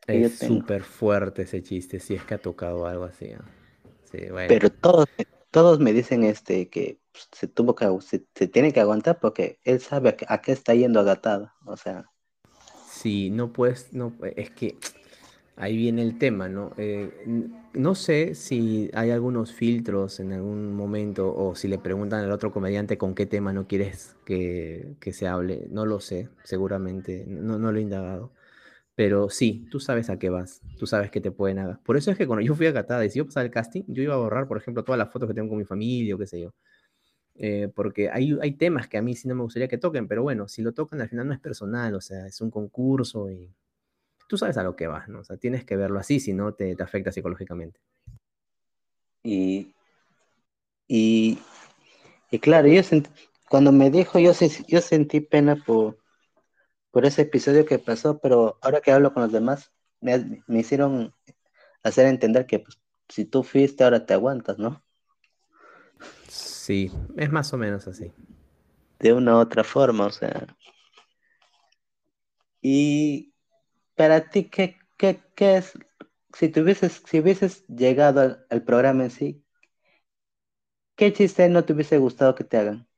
Es 0.07 0.39
súper 0.39 0.83
fuerte 0.83 1.43
ese 1.43 1.63
chiste, 1.63 2.01
si 2.01 2.15
es 2.15 2.25
que 2.25 2.35
ha 2.35 2.39
tocado 2.39 2.87
algo 2.87 3.05
así. 3.05 3.31
Pero 4.11 4.71
todos, 4.71 5.07
todos 5.51 5.79
me 5.79 5.93
dicen 5.93 6.25
este 6.25 6.69
que 6.69 6.99
se 7.33 7.47
tuvo 7.47 7.75
que 7.75 7.87
se, 8.01 8.49
tiene 8.49 8.73
que 8.73 8.81
aguantar 8.81 9.21
porque 9.21 9.59
él 9.65 9.81
sabe 9.81 10.17
a, 10.27 10.41
qué 10.41 10.53
está 10.53 10.75
yendo 10.75 11.01
agatado. 11.01 11.53
O 11.65 11.77
sea. 11.77 12.11
Sí, 12.89 13.31
no 13.31 13.53
puedes, 13.53 13.93
no, 13.93 14.13
es 14.37 14.51
que 14.51 14.77
ahí 15.57 15.77
viene 15.77 16.03
el 16.03 16.19
tema, 16.19 16.49
¿no? 16.49 16.73
Eh, 16.77 17.49
no 17.73 17.95
sé 17.95 18.35
si 18.35 18.91
hay 18.95 19.11
algunos 19.11 19.53
filtros 19.53 20.21
en 20.21 20.33
algún 20.33 20.75
momento 20.75 21.35
o 21.35 21.55
si 21.55 21.69
le 21.69 21.79
preguntan 21.79 22.21
al 22.25 22.33
otro 22.33 22.53
comediante 22.53 22.99
con 22.99 23.15
qué 23.15 23.27
tema 23.27 23.53
no 23.53 23.67
quieres 23.67 24.17
que, 24.25 24.97
se 25.13 25.27
hable. 25.27 25.67
No 25.71 25.87
lo 25.87 26.01
sé, 26.01 26.29
seguramente, 26.45 27.25
no, 27.27 27.59
no 27.59 27.73
lo 27.73 27.79
he 27.79 27.83
indagado. 27.83 28.31
Pero 28.95 29.31
sí, 29.31 29.67
tú 29.71 29.81
sabes 29.81 30.11
a 30.11 30.19
qué 30.19 30.29
vas, 30.29 30.61
tú 30.79 30.87
sabes 30.87 31.11
que 31.11 31.21
te 31.21 31.31
pueden 31.31 31.59
hacer. 31.59 31.79
Por 31.83 31.97
eso 31.97 32.11
es 32.11 32.19
que 32.19 32.27
cuando 32.27 32.45
yo 32.45 32.55
fui 32.55 32.67
a 32.67 32.75
Catada 32.75 33.05
y 33.05 33.11
si 33.11 33.19
yo 33.19 33.27
pasaba 33.27 33.45
el 33.45 33.51
casting, 33.51 33.83
yo 33.89 34.03
iba 34.03 34.15
a 34.15 34.19
borrar, 34.19 34.47
por 34.47 34.59
ejemplo, 34.59 34.85
todas 34.85 34.99
las 34.99 35.11
fotos 35.11 35.29
que 35.29 35.35
tengo 35.35 35.49
con 35.49 35.59
mi 35.59 35.65
familia 35.65 36.15
o 36.15 36.19
qué 36.19 36.27
sé 36.27 36.41
yo. 36.41 36.53
Eh, 37.35 37.69
porque 37.75 38.11
hay, 38.11 38.37
hay 38.43 38.53
temas 38.53 38.89
que 38.89 38.99
a 38.99 39.03
mí 39.03 39.17
sí 39.17 39.27
no 39.27 39.35
me 39.35 39.43
gustaría 39.43 39.69
que 39.69 39.79
toquen, 39.79 40.07
pero 40.07 40.23
bueno, 40.23 40.49
si 40.49 40.63
lo 40.63 40.73
tocan 40.73 41.01
al 41.01 41.09
final 41.09 41.27
no 41.27 41.33
es 41.35 41.41
personal, 41.41 41.95
o 41.95 42.01
sea, 42.01 42.27
es 42.27 42.41
un 42.43 42.51
concurso 42.51 43.31
y 43.31 43.51
tú 44.29 44.37
sabes 44.37 44.57
a 44.59 44.63
lo 44.63 44.77
que 44.77 44.87
vas, 44.87 45.09
¿no? 45.09 45.21
O 45.21 45.25
sea, 45.25 45.37
tienes 45.39 45.65
que 45.65 45.77
verlo 45.77 45.99
así, 45.99 46.21
si 46.21 46.35
no 46.35 46.55
te, 46.55 46.77
te 46.77 46.83
afecta 46.83 47.13
psicológicamente. 47.13 47.81
Y, 49.23 49.75
y, 50.89 51.39
y 52.31 52.39
claro, 52.39 52.69
yo 52.69 52.83
cuando 53.49 53.73
me 53.73 53.91
dijo, 53.91 54.19
yo, 54.19 54.33
yo 54.67 54.81
sentí 54.81 55.21
pena 55.21 55.57
por, 55.57 55.99
por 56.93 57.05
ese 57.07 57.23
episodio 57.23 57.67
que 57.67 57.81
pasó, 57.81 58.21
pero 58.21 58.59
ahora 58.63 58.81
que 58.81 58.93
hablo 58.93 59.13
con 59.13 59.25
los 59.25 59.33
demás, 59.33 59.73
me, 60.01 60.43
me 60.47 60.61
hicieron 60.61 61.13
hacer 61.83 62.07
entender 62.07 62.47
que 62.47 62.61
pues, 62.61 62.79
si 63.09 63.25
tú 63.25 63.43
fuiste, 63.43 63.83
ahora 63.83 64.07
te 64.07 64.15
aguantas, 64.15 64.59
¿no? 64.59 64.85
Sí, 66.29 66.93
es 67.17 67.31
más 67.33 67.53
o 67.53 67.59
menos 67.59 67.89
así. 67.89 68.13
De 69.01 69.13
una 69.13 69.37
u 69.37 69.39
otra 69.39 69.65
forma, 69.65 70.07
o 70.07 70.11
sea. 70.11 70.47
Y 72.61 73.35
para 73.97 74.31
ti, 74.31 74.45
¿qué, 74.45 74.79
qué, 74.97 75.21
qué 75.35 75.57
es? 75.57 75.73
Si, 76.35 76.49
tuvieses, 76.49 77.03
si 77.05 77.21
hubieses 77.21 77.67
llegado 77.67 78.39
al, 78.49 78.63
programa 78.63 79.05
en 79.05 79.11
sí, 79.11 79.45
¿qué 80.97 81.13
chiste 81.13 81.49
no 81.49 81.65
te 81.65 81.73
hubiese 81.73 81.99
gustado 81.99 82.35
que 82.35 82.45
te 82.45 82.57
hagan? 82.57 82.89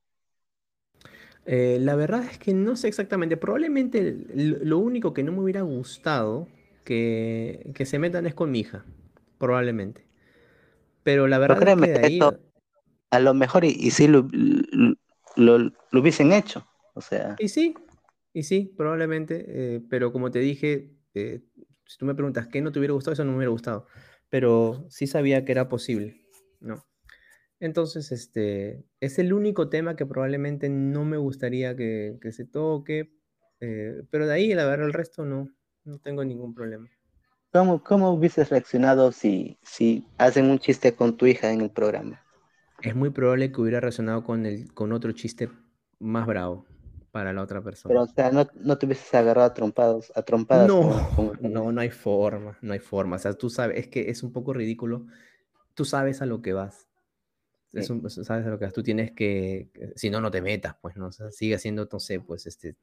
Eh, 1.46 1.78
la 1.80 1.94
verdad 1.94 2.24
es 2.24 2.38
que 2.38 2.54
no 2.54 2.76
sé 2.76 2.88
exactamente. 2.88 3.36
Probablemente 3.36 4.16
lo 4.34 4.78
único 4.78 5.12
que 5.12 5.22
no 5.22 5.32
me 5.32 5.40
hubiera 5.40 5.62
gustado 5.62 6.48
que, 6.84 7.70
que 7.74 7.86
se 7.86 7.98
metan 7.98 8.26
es 8.26 8.34
con 8.34 8.50
mi 8.50 8.60
hija. 8.60 8.84
Probablemente. 9.38 10.06
Pero 11.02 11.28
la 11.28 11.38
verdad 11.38 11.68
es 11.68 11.74
que 11.74 11.92
de 11.92 12.06
ahí... 12.06 12.20
a 13.10 13.20
lo 13.20 13.34
mejor 13.34 13.64
y, 13.64 13.90
sí 13.90 14.08
lo, 14.08 14.26
lo, 14.32 15.58
lo, 15.58 16.00
hubiesen 16.00 16.32
hecho. 16.32 16.66
O 16.94 17.00
sea. 17.00 17.36
Y 17.38 17.48
sí, 17.48 17.74
y 18.32 18.44
sí, 18.44 18.72
probablemente, 18.76 19.44
eh, 19.48 19.80
pero 19.88 20.12
como 20.12 20.30
te 20.30 20.38
dije, 20.38 20.90
eh, 21.14 21.42
si 21.86 21.98
tú 21.98 22.06
me 22.06 22.14
preguntas 22.14 22.46
qué 22.48 22.62
no 22.62 22.72
te 22.72 22.78
hubiera 22.78 22.94
gustado, 22.94 23.12
eso 23.12 23.24
no 23.24 23.32
me 23.32 23.38
hubiera 23.38 23.50
gustado, 23.50 23.86
pero 24.30 24.86
sí 24.88 25.06
sabía 25.06 25.44
que 25.44 25.52
era 25.52 25.68
posible, 25.68 26.26
¿no? 26.60 26.84
Entonces, 27.64 28.12
este, 28.12 28.84
es 29.00 29.18
el 29.18 29.32
único 29.32 29.70
tema 29.70 29.96
que 29.96 30.04
probablemente 30.04 30.68
no 30.68 31.06
me 31.06 31.16
gustaría 31.16 31.74
que, 31.74 32.18
se 32.30 32.44
toque, 32.44 33.10
eh, 33.58 34.02
pero 34.10 34.26
de 34.26 34.34
ahí, 34.34 34.52
la 34.52 34.66
verdad, 34.66 34.84
el 34.84 34.92
resto 34.92 35.24
no, 35.24 35.48
no 35.84 35.98
tengo 35.98 36.26
ningún 36.26 36.52
problema. 36.52 36.90
¿Cómo, 37.54 37.82
cómo 37.82 38.12
hubieses 38.12 38.50
reaccionado 38.50 39.12
si, 39.12 39.56
si 39.62 40.06
hacen 40.18 40.50
un 40.50 40.58
chiste 40.58 40.94
con 40.94 41.16
tu 41.16 41.24
hija 41.24 41.52
en 41.52 41.62
el 41.62 41.70
programa? 41.70 42.22
Es 42.82 42.94
muy 42.94 43.08
probable 43.08 43.50
que 43.50 43.62
hubiera 43.62 43.80
reaccionado 43.80 44.24
con, 44.24 44.44
el, 44.44 44.70
con 44.74 44.92
otro 44.92 45.12
chiste 45.12 45.48
más 45.98 46.26
bravo 46.26 46.66
para 47.12 47.32
la 47.32 47.40
otra 47.40 47.62
persona. 47.62 47.94
Pero, 47.94 48.02
o 48.02 48.06
sea, 48.08 48.30
no, 48.30 48.46
no 48.56 48.76
te 48.76 48.84
hubieses 48.84 49.14
agarrado 49.14 49.46
a 49.46 49.54
trompadas. 49.54 50.12
A 50.14 50.20
trompadas 50.20 50.68
no, 50.68 51.10
no, 51.40 51.72
no 51.72 51.80
hay 51.80 51.88
forma, 51.88 52.58
no 52.60 52.74
hay 52.74 52.80
forma. 52.80 53.16
O 53.16 53.18
sea, 53.18 53.32
tú 53.32 53.48
sabes, 53.48 53.78
es 53.78 53.88
que 53.88 54.10
es 54.10 54.22
un 54.22 54.34
poco 54.34 54.52
ridículo. 54.52 55.06
Tú 55.72 55.86
sabes 55.86 56.20
a 56.20 56.26
lo 56.26 56.42
que 56.42 56.52
vas. 56.52 56.88
Sabes 57.82 58.46
a 58.46 58.50
lo 58.50 58.58
que 58.58 58.64
vas. 58.64 58.74
Tú 58.74 58.82
tienes 58.82 59.12
que, 59.12 59.68
si 59.96 60.10
no, 60.10 60.20
no 60.20 60.30
te 60.30 60.40
metas, 60.40 60.76
pues, 60.80 60.96
¿no? 60.96 61.06
O 61.06 61.12
sea, 61.12 61.30
sigue 61.30 61.54
haciendo, 61.54 61.88
no 61.90 62.00
sé, 62.00 62.20
pues, 62.20 62.46
este, 62.46 62.76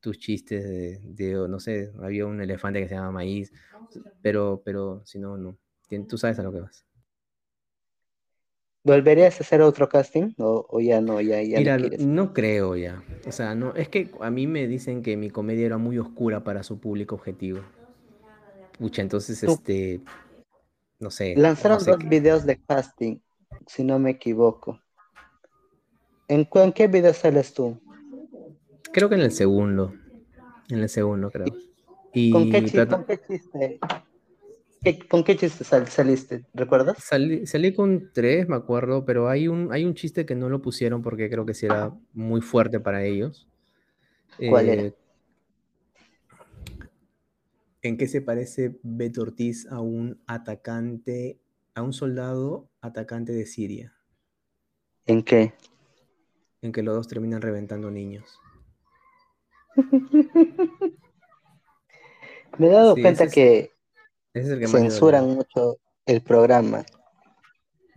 tus 0.00 0.18
chistes 0.18 1.00
de, 1.16 1.32
no 1.48 1.60
sé, 1.60 1.92
había 2.02 2.26
un 2.26 2.40
elefante 2.40 2.80
que 2.80 2.88
se 2.88 2.94
llama 2.94 3.12
maíz, 3.12 3.52
pero, 4.22 4.62
pero, 4.64 5.02
si 5.04 5.18
no, 5.18 5.36
no. 5.36 5.56
Tú 6.08 6.18
sabes 6.18 6.38
a 6.38 6.42
lo 6.42 6.52
que 6.52 6.60
vas. 6.60 6.84
¿Volverías 8.82 9.40
a 9.40 9.44
hacer 9.44 9.62
otro 9.62 9.88
casting 9.88 10.34
o, 10.36 10.78
ya 10.78 11.00
no? 11.00 11.18
Ya, 11.22 11.40
ya 11.40 11.58
Mira, 11.58 11.78
no, 11.78 12.34
creo 12.34 12.76
ya. 12.76 13.02
O 13.26 13.32
sea, 13.32 13.54
no, 13.54 13.74
es 13.74 13.88
que 13.88 14.10
a 14.20 14.30
mí 14.30 14.46
me 14.46 14.66
dicen 14.66 15.02
que 15.02 15.16
mi 15.16 15.30
comedia 15.30 15.64
era 15.64 15.78
muy 15.78 15.98
oscura 15.98 16.44
para 16.44 16.62
su 16.62 16.78
público 16.78 17.14
objetivo. 17.14 17.60
Pucha, 18.78 19.00
entonces, 19.00 19.42
este, 19.42 20.02
no 20.98 21.10
sé. 21.10 21.34
Lanzaron 21.34 21.82
dos 21.82 21.98
videos 21.98 22.44
de 22.44 22.60
casting, 22.60 23.16
si 23.66 23.84
no 23.84 23.98
me 23.98 24.10
equivoco. 24.10 24.80
¿En, 26.28 26.46
qué 26.72 26.86
video 26.88 27.12
sales 27.12 27.52
tú? 27.52 27.78
Creo 28.92 29.08
que 29.08 29.14
en 29.14 29.22
el 29.22 29.32
segundo. 29.32 29.92
En 30.68 30.78
el 30.78 30.88
segundo, 30.88 31.30
creo. 31.30 31.46
Y, 32.12 32.30
¿Con, 32.30 32.50
qué, 32.50 32.86
¿Con 32.86 33.04
qué 33.04 33.20
chiste? 33.26 33.80
¿Con 35.08 35.24
qué 35.24 35.36
chiste 35.36 35.64
saliste? 35.64 36.44
¿Recuerdas? 36.52 36.98
Salí, 37.02 37.74
con 37.74 38.10
tres, 38.12 38.48
me 38.48 38.56
acuerdo, 38.56 39.04
pero 39.04 39.28
hay 39.28 39.48
un, 39.48 39.72
hay 39.72 39.84
un 39.84 39.94
chiste 39.94 40.26
que 40.26 40.34
no 40.34 40.48
lo 40.48 40.60
pusieron 40.60 41.02
porque 41.02 41.30
creo 41.30 41.46
que 41.46 41.54
sí 41.54 41.66
era 41.66 41.94
muy 42.12 42.40
fuerte 42.40 42.80
para 42.80 43.04
ellos. 43.04 43.48
¿Cuál 44.48 44.68
era? 44.68 44.82
Eh, 44.82 44.94
¿En 47.82 47.96
qué 47.96 48.08
se 48.08 48.20
parece 48.20 48.78
Beto 48.82 49.22
Ortiz 49.22 49.66
a 49.70 49.80
un 49.80 50.20
atacante, 50.26 51.38
a 51.74 51.82
un 51.82 51.92
soldado 51.92 52.68
atacante 52.84 53.32
de 53.32 53.46
Siria? 53.46 53.94
¿En 55.06 55.22
qué? 55.22 55.54
En 56.62 56.72
que 56.72 56.82
los 56.82 56.94
dos 56.94 57.08
terminan 57.08 57.42
reventando 57.42 57.90
niños. 57.90 58.38
Me 62.58 62.68
he 62.68 62.70
dado 62.70 62.94
cuenta 62.94 63.28
que 63.28 63.72
censuran 64.32 65.28
mucho 65.28 65.78
el 66.06 66.22
programa. 66.22 66.84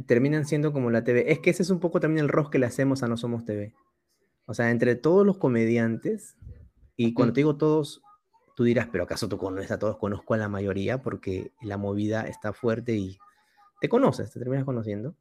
Terminan 0.05 0.45
siendo 0.45 0.73
como 0.73 0.89
la 0.89 1.03
TV. 1.03 1.31
Es 1.31 1.39
que 1.39 1.49
ese 1.51 1.63
es 1.63 1.69
un 1.69 1.79
poco 1.79 1.99
también 1.99 2.25
el 2.25 2.29
rostro 2.29 2.51
que 2.51 2.59
le 2.59 2.65
hacemos 2.65 3.03
a 3.03 3.07
No 3.07 3.17
Somos 3.17 3.45
TV. 3.45 3.73
O 4.45 4.53
sea, 4.53 4.71
entre 4.71 4.95
todos 4.95 5.25
los 5.25 5.37
comediantes, 5.37 6.37
y 6.95 7.13
cuando 7.13 7.33
te 7.33 7.41
digo 7.41 7.57
todos, 7.57 8.01
tú 8.55 8.63
dirás, 8.63 8.87
pero 8.91 9.03
¿acaso 9.03 9.27
tú 9.27 9.37
conoces 9.37 9.71
a 9.71 9.79
todos? 9.79 9.97
Conozco 9.97 10.33
a 10.33 10.37
la 10.37 10.49
mayoría 10.49 11.01
porque 11.01 11.51
la 11.61 11.77
movida 11.77 12.27
está 12.27 12.53
fuerte 12.53 12.95
y 12.95 13.19
te 13.79 13.89
conoces, 13.89 14.31
te 14.31 14.39
terminas 14.39 14.65
conociendo. 14.65 15.15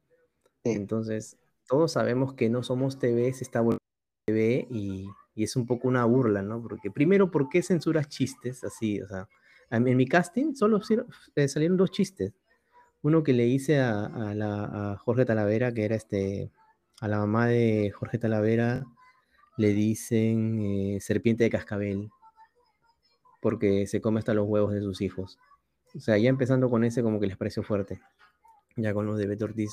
Entonces, 0.63 1.37
todos 1.67 1.91
sabemos 1.93 2.33
que 2.33 2.49
No 2.49 2.63
Somos 2.63 2.99
TV 2.99 3.31
se 3.33 3.43
está 3.43 3.61
volviendo 3.61 3.83
TV 4.25 4.67
y, 4.69 5.07
Y 5.35 5.43
es 5.43 5.55
un 5.55 5.65
poco 5.65 5.87
una 5.87 6.05
burla, 6.05 6.41
¿no? 6.41 6.61
Porque 6.61 6.91
primero, 6.91 7.31
¿por 7.31 7.49
qué 7.49 7.61
censuras 7.61 8.09
chistes 8.09 8.63
así? 8.63 9.01
O 9.01 9.07
sea, 9.07 9.27
en, 9.69 9.83
mi 9.83 10.07
casting 10.07 10.55
solo 10.55 10.81
eh, 11.35 11.47
salieron 11.47 11.77
dos 11.77 11.91
chistes. 11.91 12.33
Uno 13.01 13.23
que 13.23 13.33
le 13.33 13.45
hice 13.45 13.79
a, 13.79 14.33
la, 14.33 14.93
a 14.93 14.97
Jorge 14.97 15.25
Talavera, 15.25 15.73
que 15.73 15.85
era 15.85 15.95
este, 15.95 16.51
a 16.99 17.07
la 17.07 17.19
mamá 17.19 17.47
de 17.47 17.91
Jorge 17.91 18.17
Talavera, 18.17 18.85
le 19.57 19.73
dicen 19.73 20.59
eh, 20.59 20.99
serpiente 21.01 21.43
de 21.43 21.49
cascabel, 21.49 22.09
porque 23.41 23.87
se 23.87 24.01
come 24.01 24.19
hasta 24.19 24.33
los 24.33 24.47
huevos 24.47 24.73
de 24.73 24.81
sus 24.81 25.01
hijos. 25.01 25.39
O 25.95 25.99
sea, 25.99 26.17
ya 26.17 26.29
empezando 26.29 26.69
con 26.69 26.83
ese 26.83 27.03
como 27.03 27.19
que 27.19 27.27
les 27.27 27.37
pareció 27.37 27.63
fuerte. 27.63 27.99
Ya 28.77 28.93
con 28.93 29.05
los 29.05 29.17
de 29.17 29.27
Beto 29.27 29.45
Ortiz 29.45 29.71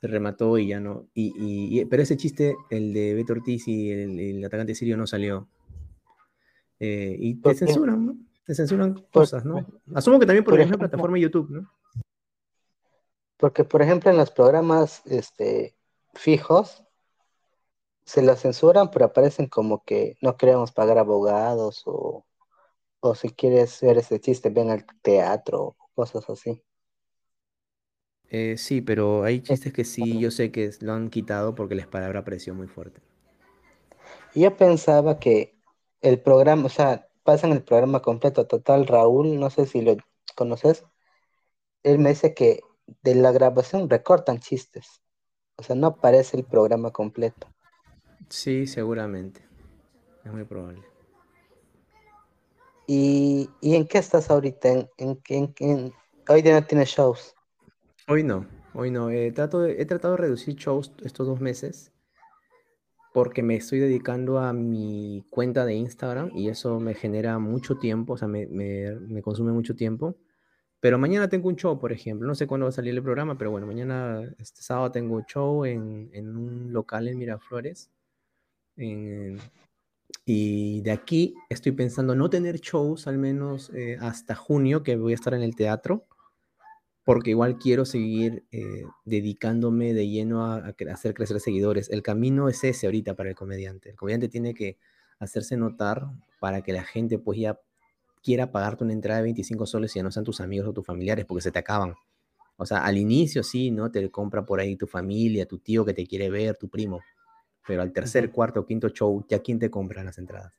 se 0.00 0.06
remató 0.06 0.58
y 0.58 0.68
ya 0.68 0.80
no. 0.80 1.06
Y, 1.14 1.84
pero 1.86 2.02
ese 2.02 2.16
chiste, 2.16 2.56
el 2.70 2.92
de 2.92 3.14
Beto 3.14 3.32
Ortiz 3.32 3.66
y 3.68 3.90
el, 3.90 4.44
atacante 4.44 4.74
sirio 4.74 4.96
no 4.96 5.06
salió. 5.06 5.48
Eh, 6.80 7.16
y 7.18 7.34
te 7.36 7.54
censuran, 7.54 8.06
¿no? 8.06 8.16
Te 8.44 8.54
censuran 8.54 8.94
cosas, 9.12 9.44
¿no? 9.44 9.66
Asumo 9.94 10.18
que 10.18 10.26
también 10.26 10.44
por, 10.44 10.54
ejemplo, 10.54 10.76
la 10.76 10.88
plataforma 10.88 11.18
YouTube, 11.18 11.50
¿no? 11.50 11.70
Porque, 13.36 13.64
por 13.64 13.82
ejemplo, 13.82 14.10
en 14.10 14.16
los 14.16 14.30
programas 14.30 15.02
este, 15.06 15.76
fijos, 16.14 16.84
se 18.04 18.22
la 18.22 18.36
censuran, 18.36 18.90
pero 18.90 19.04
aparecen 19.04 19.48
como 19.48 19.84
que 19.84 20.16
no 20.22 20.36
queremos 20.36 20.72
pagar 20.72 20.98
abogados 20.98 21.82
o, 21.84 22.24
o 23.00 23.14
si 23.14 23.30
quieres 23.30 23.80
ver 23.80 23.98
ese 23.98 24.18
chiste, 24.20 24.50
ven 24.50 24.70
al 24.70 24.86
teatro 25.02 25.62
o 25.62 25.76
cosas 25.94 26.28
así. 26.30 26.62
Eh, 28.30 28.56
sí, 28.58 28.80
pero 28.80 29.24
hay 29.24 29.40
chistes 29.40 29.72
que 29.72 29.84
sí, 29.84 30.18
yo 30.18 30.30
sé 30.30 30.50
que 30.50 30.70
lo 30.80 30.92
han 30.92 31.08
quitado 31.08 31.54
porque 31.54 31.74
les 31.74 31.86
palabra 31.86 32.24
precio 32.24 32.54
muy 32.54 32.66
fuerte. 32.66 33.00
Yo 34.34 34.56
pensaba 34.56 35.18
que 35.18 35.56
el 36.00 36.20
programa, 36.20 36.66
o 36.66 36.68
sea, 36.68 37.08
pasan 37.22 37.52
el 37.52 37.62
programa 37.62 38.00
completo. 38.00 38.46
Total, 38.46 38.86
Raúl, 38.86 39.38
no 39.38 39.50
sé 39.50 39.66
si 39.66 39.80
lo 39.82 39.96
conoces. 40.34 40.84
Él 41.82 41.98
me 41.98 42.10
dice 42.10 42.34
que 42.34 42.60
de 43.02 43.14
la 43.14 43.32
grabación 43.32 43.88
recortan 43.88 44.40
chistes. 44.40 45.02
O 45.56 45.62
sea, 45.62 45.74
no 45.74 45.88
aparece 45.88 46.36
el 46.36 46.44
programa 46.44 46.90
completo. 46.90 47.48
Sí, 48.28 48.66
seguramente. 48.66 49.42
Es 50.24 50.32
muy 50.32 50.44
probable. 50.44 50.82
¿Y, 52.86 53.50
en 53.62 53.86
qué 53.86 53.98
estás 53.98 54.30
ahorita? 54.30 54.68
¿En, 54.70 54.88
en, 54.96 55.92
hoy 56.28 56.42
día 56.42 56.58
no 56.58 56.66
tienes 56.66 56.88
shows? 56.88 57.34
Hoy 58.10 58.22
no, 58.22 58.46
hoy 58.72 58.90
no. 58.90 59.10
he 59.10 59.30
tratado 59.32 59.64
de 59.66 60.16
reducir 60.16 60.54
shows 60.54 60.94
estos 61.04 61.26
dos 61.26 61.42
meses 61.42 61.92
porque 63.12 63.42
me 63.42 63.56
estoy 63.56 63.80
dedicando 63.80 64.38
a 64.38 64.54
mi 64.54 65.26
cuenta 65.28 65.66
de 65.66 65.74
Instagram 65.74 66.30
y 66.34 66.48
eso 66.48 66.80
me 66.80 66.94
genera 66.94 67.38
mucho 67.38 67.76
tiempo, 67.78 68.14
o 68.14 68.16
sea, 68.16 68.26
me, 68.26 68.46
me, 68.46 69.20
consume 69.20 69.52
mucho 69.52 69.76
tiempo. 69.76 70.16
Pero 70.80 70.98
mañana 70.98 71.28
tengo 71.28 71.48
un 71.48 71.56
show, 71.56 71.78
por 71.78 71.92
ejemplo. 71.92 72.26
No 72.26 72.34
sé 72.34 72.46
cuándo 72.46 72.64
va 72.64 72.70
a 72.70 72.72
salir 72.72 72.94
el 72.94 73.02
programa, 73.02 73.36
pero 73.36 73.50
bueno, 73.50 73.66
mañana, 73.66 74.22
este 74.38 74.62
sábado, 74.62 74.90
tengo 74.90 75.16
un 75.16 75.26
show 75.26 75.66
en, 75.66 76.08
en 76.14 76.34
un 76.34 76.72
local 76.72 77.08
en 77.08 77.18
Miraflores. 77.18 77.90
y 80.24 80.80
de 80.80 80.90
aquí 80.92 81.34
estoy 81.50 81.72
pensando 81.72 82.14
no 82.14 82.30
tener 82.30 82.60
shows 82.60 83.06
al 83.06 83.18
menos 83.18 83.70
eh, 83.74 83.98
hasta 84.00 84.34
junio, 84.34 84.82
que 84.82 84.96
voy 84.96 85.12
a 85.12 85.16
estar 85.16 85.34
en 85.34 85.42
el 85.42 85.54
teatro 85.56 86.06
porque 87.08 87.30
igual 87.30 87.56
quiero 87.56 87.86
seguir 87.86 88.44
eh, 88.52 88.84
dedicándome 89.06 89.94
de 89.94 90.10
lleno 90.10 90.44
a, 90.44 90.74
hacer 90.92 91.14
crecer 91.14 91.40
seguidores. 91.40 91.88
El 91.88 92.02
camino 92.02 92.50
es 92.50 92.62
ese 92.64 92.86
ahorita 92.86 93.14
para 93.14 93.30
el 93.30 93.34
comediante. 93.34 93.88
El 93.88 93.96
comediante 93.96 94.28
tiene 94.28 94.52
que 94.52 94.76
hacerse 95.18 95.56
notar 95.56 96.06
para 96.38 96.60
que 96.60 96.74
la 96.74 96.84
gente 96.84 97.18
pues 97.18 97.38
ya 97.38 97.58
quiera 98.22 98.52
pagarte 98.52 98.84
una 98.84 98.92
entrada 98.92 99.20
de 99.20 99.24
25 99.24 99.64
soles 99.64 99.96
y 99.96 100.00
ya 100.00 100.02
no 100.02 100.10
sean 100.10 100.26
tus 100.26 100.42
amigos 100.42 100.68
o 100.68 100.74
tus 100.74 100.84
familiares 100.84 101.24
porque 101.24 101.40
se 101.40 101.50
te 101.50 101.58
acaban. 101.58 101.94
O 102.58 102.66
sea, 102.66 102.84
al 102.84 102.98
inicio 102.98 103.42
sí, 103.42 103.70
¿no? 103.70 103.90
Te 103.90 104.10
compra 104.10 104.44
por 104.44 104.60
ahí 104.60 104.76
tu 104.76 104.86
familia, 104.86 105.46
tu 105.46 105.60
tío 105.60 105.86
que 105.86 105.94
te 105.94 106.06
quiere 106.06 106.28
ver, 106.28 106.58
tu 106.58 106.68
primo. 106.68 107.00
Pero 107.66 107.80
al 107.80 107.90
tercer, 107.90 108.30
cuarto 108.30 108.66
quinto 108.66 108.90
show, 108.90 109.24
¿ya 109.30 109.38
quién 109.38 109.58
te 109.58 109.70
compra 109.70 110.04
las 110.04 110.18
entradas? 110.18 110.52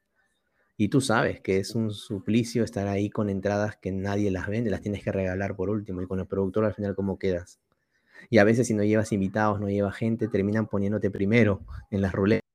Y 0.82 0.88
tú 0.88 1.02
sabes 1.02 1.42
que 1.42 1.58
es 1.58 1.76
un 1.76 1.92
suplicio 1.92 2.64
estar 2.64 2.88
ahí 2.88 3.10
con 3.10 3.30
entradas 3.30 3.76
que 3.76 3.92
nadie 3.92 4.32
las 4.32 4.48
vende, 4.48 4.70
las 4.70 4.80
tienes 4.80 5.04
que 5.04 5.12
regalar 5.12 5.58
por 5.58 5.70
último 5.70 6.02
y 6.02 6.08
con 6.08 6.22
el 6.22 6.26
productor 6.26 6.64
al 6.64 6.74
final 6.74 6.96
cómo 6.96 7.20
quedas. 7.20 7.60
Y 8.30 8.38
a 8.38 8.46
veces 8.46 8.68
si 8.68 8.74
no 8.74 8.86
llevas 8.86 9.12
invitados, 9.12 9.60
no 9.60 9.68
llevas 9.68 9.98
gente, 9.98 10.30
terminan 10.30 10.68
poniéndote 10.68 11.12
primero 11.12 11.60
en 11.92 12.02
las 12.02 12.14
ruletas. 12.14 12.48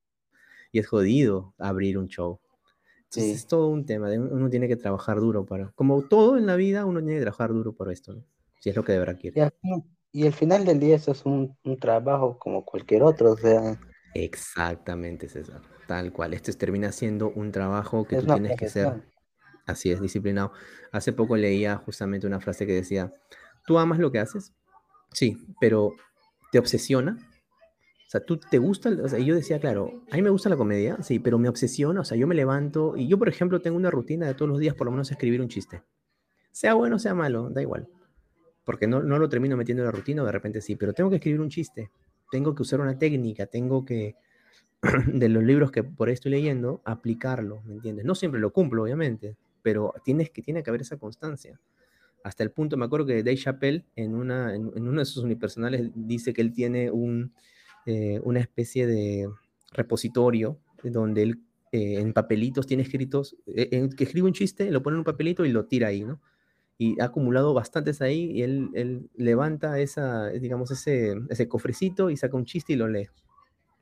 Y 0.72 0.78
es 0.78 0.86
jodido 0.86 1.52
abrir 1.58 1.98
un 1.98 2.08
show. 2.08 2.40
Entonces 3.10 3.36
es 3.36 3.46
todo 3.46 3.68
un 3.68 3.84
tema, 3.84 4.08
uno 4.08 4.48
tiene 4.48 4.68
que 4.68 4.76
trabajar 4.76 5.20
duro 5.20 5.44
para, 5.44 5.70
como 5.72 6.00
todo 6.00 6.38
en 6.38 6.46
la 6.46 6.56
vida, 6.56 6.86
uno 6.86 7.00
tiene 7.00 7.16
que 7.16 7.24
trabajar 7.24 7.50
duro 7.50 7.74
por 7.74 7.92
esto, 7.92 8.14
¿no? 8.14 8.24
Si 8.58 8.70
es 8.70 8.76
lo 8.76 8.84
que 8.84 8.92
de 8.92 9.00
verdad 9.00 9.18
quiere. 9.20 9.52
Y 10.12 10.26
al, 10.26 10.32
final 10.32 10.64
del 10.64 10.80
día 10.80 10.96
eso 10.96 11.12
es 11.12 11.26
un, 11.26 11.54
un 11.62 11.76
trabajo 11.76 12.38
como 12.38 12.64
cualquier 12.64 13.02
otro, 13.02 13.32
o 13.32 13.36
sea, 13.36 13.78
Exactamente, 14.14 15.28
César. 15.28 15.60
Tal 15.86 16.12
cual. 16.12 16.34
Esto 16.34 16.52
termina 16.52 16.92
siendo 16.92 17.30
un 17.30 17.50
trabajo 17.50 18.06
que 18.06 18.16
tú 18.16 18.26
tienes 18.26 18.56
que 18.56 18.68
ser, 18.68 19.02
así 19.66 19.90
es, 19.90 20.00
disciplinado. 20.00 20.52
Hace 20.92 21.12
poco 21.12 21.36
leía 21.36 21.76
justamente 21.76 22.26
una 22.26 22.40
frase 22.40 22.66
que 22.66 22.72
decía, 22.72 23.12
¿tú 23.66 23.78
amas 23.78 23.98
lo 23.98 24.12
que 24.12 24.20
haces? 24.20 24.54
Sí, 25.12 25.36
pero 25.60 25.92
¿te 26.52 26.58
obsesiona? 26.58 27.18
O 28.06 28.10
sea, 28.10 28.24
¿tú 28.24 28.38
te 28.38 28.58
gusta? 28.58 28.90
O 29.02 29.08
sea, 29.08 29.18
yo 29.18 29.34
decía, 29.34 29.58
claro, 29.58 30.04
a 30.10 30.16
mí 30.16 30.22
me 30.22 30.30
gusta 30.30 30.48
la 30.48 30.56
comedia, 30.56 31.02
sí, 31.02 31.18
pero 31.18 31.38
me 31.38 31.48
obsesiona. 31.48 32.00
O 32.00 32.04
sea, 32.04 32.16
yo 32.16 32.28
me 32.28 32.36
levanto 32.36 32.96
y 32.96 33.08
yo, 33.08 33.18
por 33.18 33.28
ejemplo, 33.28 33.60
tengo 33.60 33.76
una 33.76 33.90
rutina 33.90 34.26
de 34.26 34.34
todos 34.34 34.48
los 34.48 34.60
días 34.60 34.74
por 34.76 34.86
lo 34.86 34.92
menos 34.92 35.10
escribir 35.10 35.40
un 35.40 35.48
chiste. 35.48 35.82
Sea 36.52 36.74
bueno, 36.74 37.00
sea 37.00 37.14
malo, 37.14 37.50
da 37.50 37.60
igual. 37.60 37.88
Porque 38.64 38.86
no, 38.86 39.02
no 39.02 39.18
lo 39.18 39.28
termino 39.28 39.56
metiendo 39.56 39.82
en 39.82 39.86
la 39.86 39.92
rutina, 39.92 40.22
de 40.24 40.30
repente 40.30 40.60
sí, 40.60 40.76
pero 40.76 40.92
tengo 40.92 41.10
que 41.10 41.16
escribir 41.16 41.40
un 41.40 41.48
chiste 41.48 41.90
tengo 42.34 42.56
que 42.56 42.62
usar 42.62 42.80
una 42.80 42.98
técnica, 42.98 43.46
tengo 43.46 43.84
que, 43.84 44.16
de 45.06 45.28
los 45.28 45.44
libros 45.44 45.70
que 45.70 45.84
por 45.84 46.08
ahí 46.08 46.14
estoy 46.14 46.32
leyendo, 46.32 46.82
aplicarlo, 46.84 47.62
¿me 47.62 47.74
entiendes? 47.74 48.04
No 48.04 48.16
siempre 48.16 48.40
lo 48.40 48.52
cumplo, 48.52 48.82
obviamente, 48.82 49.36
pero 49.62 49.94
tienes 50.04 50.30
que, 50.30 50.42
tiene 50.42 50.64
que 50.64 50.68
haber 50.68 50.80
esa 50.80 50.96
constancia. 50.96 51.60
Hasta 52.24 52.42
el 52.42 52.50
punto, 52.50 52.76
me 52.76 52.86
acuerdo 52.86 53.06
que 53.06 53.22
Dave 53.22 53.36
Chappelle 53.36 53.84
en, 53.94 54.16
una, 54.16 54.52
en, 54.52 54.66
uno 54.66 54.98
de 54.98 55.04
sus 55.04 55.22
unipersonales 55.22 55.92
dice 55.94 56.32
que 56.32 56.42
él 56.42 56.52
tiene 56.52 56.90
un, 56.90 57.32
eh, 57.86 58.18
una 58.24 58.40
especie 58.40 58.88
de 58.88 59.28
repositorio 59.70 60.58
donde 60.82 61.22
él 61.22 61.40
eh, 61.70 62.00
en 62.00 62.12
papelitos 62.12 62.66
tiene 62.66 62.82
escritos, 62.82 63.36
eh, 63.46 63.88
que 63.96 64.02
escribe 64.02 64.26
un 64.26 64.32
chiste, 64.32 64.72
lo 64.72 64.82
pone 64.82 64.96
en 64.96 64.98
un 64.98 65.04
papelito 65.04 65.44
y 65.44 65.52
lo 65.52 65.66
tira 65.66 65.86
ahí, 65.86 66.02
¿no? 66.02 66.20
Y 66.78 67.00
ha 67.00 67.06
acumulado 67.06 67.54
bastantes 67.54 68.00
ahí 68.02 68.30
y 68.32 68.42
él, 68.42 68.70
él 68.74 69.10
levanta 69.14 69.78
esa, 69.78 70.28
digamos, 70.28 70.70
ese, 70.70 71.14
ese 71.30 71.48
cofrecito 71.48 72.10
y 72.10 72.16
saca 72.16 72.36
un 72.36 72.44
chiste 72.44 72.72
y 72.72 72.76
lo 72.76 72.88
lee, 72.88 73.08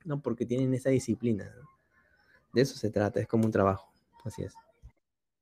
¿no? 0.05 0.21
Porque 0.21 0.47
tienen 0.47 0.75
esa 0.75 0.91
disciplina. 0.91 1.51
De 2.53 2.63
eso 2.63 2.77
se 2.77 2.91
trata, 2.91 3.21
es 3.21 3.27
como 3.27 3.47
un 3.47 3.51
trabajo, 3.51 3.91
así 4.25 4.43
es. 4.43 4.55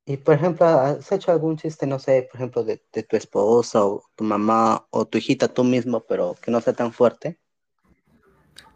Y 0.06 0.16
por 0.16 0.34
ejemplo, 0.34 0.66
¿has 0.66 1.10
hecho 1.12 1.30
algún 1.32 1.56
chiste, 1.56 1.86
no 1.86 1.98
sé, 1.98 2.28
por 2.30 2.40
ejemplo, 2.40 2.64
de, 2.64 2.82
de 2.92 3.02
tu 3.02 3.16
esposa 3.16 3.84
o 3.84 4.02
tu 4.14 4.24
mamá 4.24 4.86
o 4.90 5.06
tu 5.06 5.18
hijita 5.18 5.48
tú 5.48 5.64
mismo, 5.64 6.00
pero 6.00 6.36
que 6.40 6.50
no 6.50 6.60
sea 6.60 6.72
tan 6.72 6.92
fuerte? 6.92 7.38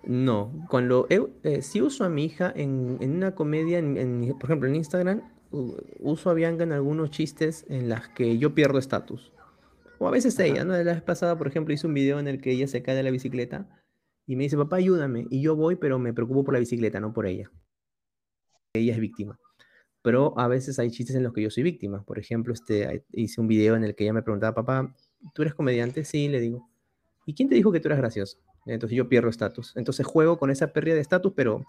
No, 0.07 0.53
cuando 0.69 1.07
eh, 1.09 1.63
si 1.63 1.81
uso 1.81 2.05
a 2.05 2.09
mi 2.09 2.25
hija 2.27 2.53
en, 2.55 2.99
en 3.01 3.17
una 3.17 3.35
comedia, 3.35 3.79
en, 3.79 4.37
por 4.39 4.51
ejemplo, 4.51 4.69
en 4.69 4.77
Instagram, 4.77 5.34
uso 6.01 6.31
a 6.31 6.35
Bianca 6.35 6.65
en 6.65 6.73
algunos 6.73 7.11
chistes 7.11 7.65
en 7.69 7.89
las 7.89 8.09
que 8.09 8.39
yo 8.39 8.55
pierdo 8.55 8.79
estatus. 8.79 9.33
O 9.99 10.09
a 10.09 10.11
veces 10.11 10.39
ella, 10.39 10.65
¿no? 10.65 10.73
La 10.73 10.95
vez 10.95 11.03
pasada, 11.03 11.39
por 11.39 11.47
ejemplo, 11.47 11.73
hice 11.73 11.87
un 11.87 11.95
video 11.95 12.19
en 12.19 12.29
el 12.29 12.41
que 12.41 12.51
ella 12.51 12.67
se 12.67 12.83
cae 12.83 12.97
de 12.97 13.03
la 13.03 13.11
bicicleta 13.11 13.69
y 14.27 14.37
me 14.37 14.45
dice, 14.45 14.57
papá, 14.57 14.77
ayúdame. 14.77 15.27
Y 15.31 15.43
yo 15.43 15.57
voy, 15.57 15.77
pero 15.77 15.99
me 15.99 16.13
preocupo 16.13 16.45
por 16.45 16.55
la 16.55 16.61
bicicleta, 16.61 17.01
no 17.01 17.13
por 17.13 17.27
ella. 17.27 17.51
Ella 18.75 18.95
es 18.95 19.01
víctima. 19.01 19.39
Pero 20.03 20.39
a 20.39 20.49
veces 20.49 20.79
hay 20.79 20.91
chistes 20.91 21.17
en 21.17 21.23
los 21.23 21.33
que 21.33 21.43
yo 21.43 21.51
soy 21.51 21.63
víctima. 21.63 22.05
Por 22.05 22.19
ejemplo, 22.19 22.53
este, 22.53 23.05
hice 23.13 23.41
un 23.41 23.49
video 23.49 23.77
en 23.77 23.85
el 23.85 23.95
que 23.95 24.05
ella 24.05 24.13
me 24.13 24.23
preguntaba, 24.23 24.55
papá, 24.55 24.95
¿tú 25.35 25.43
eres 25.43 25.55
comediante? 25.55 26.05
Sí, 26.05 26.29
le 26.29 26.41
digo. 26.41 26.69
¿Y 27.25 27.35
quién 27.35 27.49
te 27.49 27.55
dijo 27.55 27.73
que 27.73 27.81
tú 27.81 27.89
eras 27.89 27.99
gracioso? 27.99 28.39
Entonces 28.67 28.97
yo 28.97 29.09
pierdo 29.09 29.29
estatus. 29.29 29.75
Entonces 29.77 30.05
juego 30.07 30.39
con 30.39 30.51
esa 30.51 30.73
pérdida 30.73 30.95
de 30.95 31.01
estatus, 31.01 31.33
pero 31.35 31.65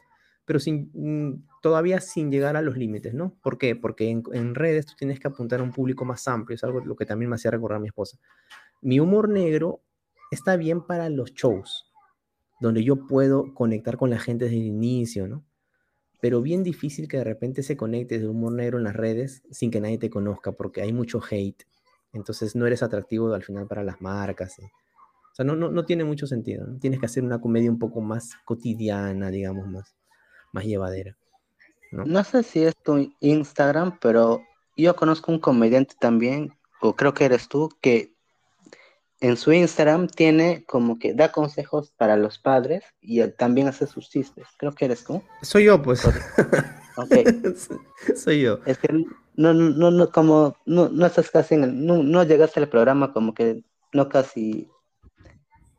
pero 0.45 0.59
sin, 0.59 0.91
mm, 0.93 1.47
todavía 1.61 1.99
sin 1.99 2.31
llegar 2.31 2.55
a 2.55 2.61
los 2.61 2.77
límites, 2.77 3.13
¿no? 3.13 3.35
¿Por 3.41 3.57
qué? 3.57 3.75
Porque 3.75 4.09
en, 4.09 4.55
redes 4.55 4.85
tú 4.85 4.93
tienes 4.97 5.19
que 5.19 5.27
apuntar 5.27 5.59
a 5.59 5.63
un 5.63 5.71
público 5.71 6.05
más 6.05 6.27
amplio, 6.27 6.55
es 6.55 6.63
algo 6.63 6.79
lo 6.85 6.95
que 6.95 7.05
también 7.05 7.29
me 7.29 7.35
hacía 7.35 7.51
recordar 7.51 7.77
a 7.77 7.81
mi 7.81 7.87
esposa. 7.87 8.19
Mi 8.81 8.99
humor 8.99 9.27
negro 9.29 9.81
está 10.31 10.55
bien 10.55 10.85
para 10.85 11.09
los 11.09 11.33
shows, 11.33 11.91
donde 12.61 12.83
yo 12.83 13.07
puedo 13.07 13.53
conectar 13.53 13.97
con 13.97 14.11
la 14.11 14.19
gente 14.19 14.45
desde 14.45 14.57
el 14.57 14.65
inicio, 14.65 15.27
¿no? 15.27 15.43
Pero 16.21 16.41
bien 16.41 16.63
difícil 16.63 17.07
que 17.07 17.17
de 17.17 17.23
repente 17.23 17.61
se 17.63 17.75
conecte 17.75 18.19
de 18.19 18.27
humor 18.27 18.53
negro 18.53 18.77
en 18.77 18.85
las 18.85 18.95
redes 18.95 19.43
sin 19.51 19.71
que 19.71 19.81
nadie 19.81 19.97
te 19.97 20.09
conozca, 20.09 20.51
porque 20.51 20.81
hay 20.81 20.93
mucho 20.93 21.21
hate. 21.29 21.63
Entonces 22.13 22.55
no 22.55 22.65
eres 22.65 22.81
atractivo 22.81 23.33
al 23.33 23.43
final 23.43 23.67
para 23.67 23.83
las 23.83 24.01
marcas. 24.01 24.57
O 24.59 25.35
sea, 25.35 25.45
no, 25.45 25.55
no, 25.55 25.69
no 25.69 25.85
tiene 25.85 26.03
mucho 26.03 26.27
sentido. 26.27 26.65
¿no? 26.65 26.79
Tienes 26.79 26.99
que 26.99 27.05
hacer 27.07 27.23
una 27.23 27.41
comedia 27.41 27.69
un 27.69 27.77
poco 27.77 27.99
más 28.01 28.37
cotidiana, 28.45 29.29
digamos, 29.29 29.67
más, 29.67 29.95
más 30.55 30.65
llevadera. 30.65 31.15
¿no? 31.91 32.05
No 32.05 32.23
sé 32.23 32.41
si 32.43 32.63
es 32.63 32.75
tu 32.77 33.13
Instagram, 33.19 33.99
pero 33.99 34.41
yo 34.75 34.95
conozco 34.95 35.31
un 35.31 35.39
comediante 35.39 35.95
también, 35.99 36.57
o 36.81 36.95
creo 36.95 37.13
que 37.13 37.25
eres 37.25 37.47
tú, 37.47 37.69
que 37.81 38.15
en 39.19 39.37
su 39.37 39.53
Instagram 39.53 40.07
tiene 40.07 40.65
como 40.65 40.97
que 40.99 41.13
da 41.13 41.31
consejos 41.31 41.91
para 41.97 42.17
los 42.17 42.39
padres 42.39 42.83
y 43.01 43.19
él 43.19 43.33
también 43.35 43.67
hace 43.67 43.87
sus 43.87 44.09
chistes. 44.09 44.47
Creo 44.57 44.73
que 44.73 44.85
eres 44.85 45.03
tú. 45.03 45.21
Soy 45.41 45.65
yo, 45.65 45.81
pues. 45.81 46.05
Ok. 46.97 47.13
Soy 48.15 48.41
yo. 48.41 48.59
Es 48.65 48.77
que 48.77 48.89
no, 49.35 49.53
no, 49.53 49.91
no, 49.91 50.11
como, 50.11 50.55
no, 50.65 50.89
no 50.89 51.05
estás 51.05 51.29
casi 51.31 51.55
en 51.55 51.63
el, 51.63 51.85
no, 51.85 52.03
no 52.03 52.23
llegaste 52.23 52.59
al 52.59 52.69
programa 52.69 53.13
como 53.13 53.33
que 53.33 53.63
no 53.93 54.09
casi, 54.09 54.69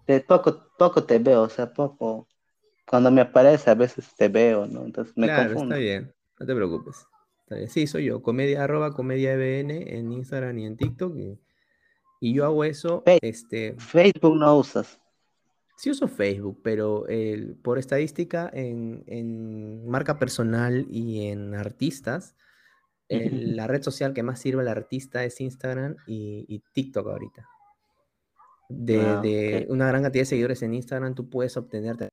de 0.07 0.21
poco, 0.21 0.69
poco 0.79 1.05
te 1.05 1.19
veo, 1.19 1.43
o 1.43 1.49
sea, 1.49 1.73
poco, 1.73 2.29
cuando 2.89 3.11
me 3.11 3.21
aparece 3.21 3.71
a 3.71 3.75
veces 3.75 4.15
te 4.17 4.29
veo, 4.29 4.67
¿no? 4.67 4.85
Entonces 4.85 5.17
me 5.17 5.27
Claro, 5.27 5.51
confundo. 5.55 5.75
está 5.75 5.83
bien. 5.85 6.15
No 6.39 6.47
te 6.47 6.55
preocupes. 6.55 6.97
Está 7.41 7.57
bien. 7.57 7.69
Sí, 7.69 7.87
soy 7.87 8.05
yo. 8.07 8.23
Comedia, 8.23 8.65
arroba 8.65 8.93
comedia 8.93 9.33
EBN 9.35 9.71
en 9.99 10.13
Instagram 10.13 10.59
y 10.59 10.67
en 10.67 10.77
TikTok. 10.77 11.17
Y, 11.17 11.41
y 12.21 12.35
yo 12.35 12.45
hago 12.45 12.65
eso, 12.65 13.03
Fe- 13.05 13.19
este, 13.23 13.75
Facebook 13.79 14.37
no 14.37 14.57
usas. 14.57 15.01
sí 15.77 15.91
uso 15.91 16.09
Facebook, 16.09 16.61
pero 16.63 17.05
por 17.63 17.79
estadística 17.79 18.51
en, 18.53 19.05
en 19.07 19.87
marca 19.89 20.19
personal 20.19 20.87
y 20.91 21.27
en 21.29 21.55
artistas, 21.55 22.35
la 23.09 23.67
red 23.67 23.83
social 23.83 24.13
que 24.15 24.23
más 24.23 24.41
sirve 24.41 24.63
al 24.63 24.69
artista 24.69 25.25
es 25.25 25.41
Instagram 25.41 25.97
y, 26.07 26.45
y 26.49 26.63
TikTok 26.73 27.07
ahorita. 27.09 27.49
De, 28.69 29.01
Ah, 29.01 29.21
de 29.21 29.67
una 29.71 29.87
gran 29.87 30.03
cantidad 30.03 30.23
de 30.23 30.27
seguidores 30.27 30.61
en 30.63 30.75
Instagram, 30.75 31.15
tú 31.15 31.29
puedes 31.31 31.57
obtener 31.57 32.11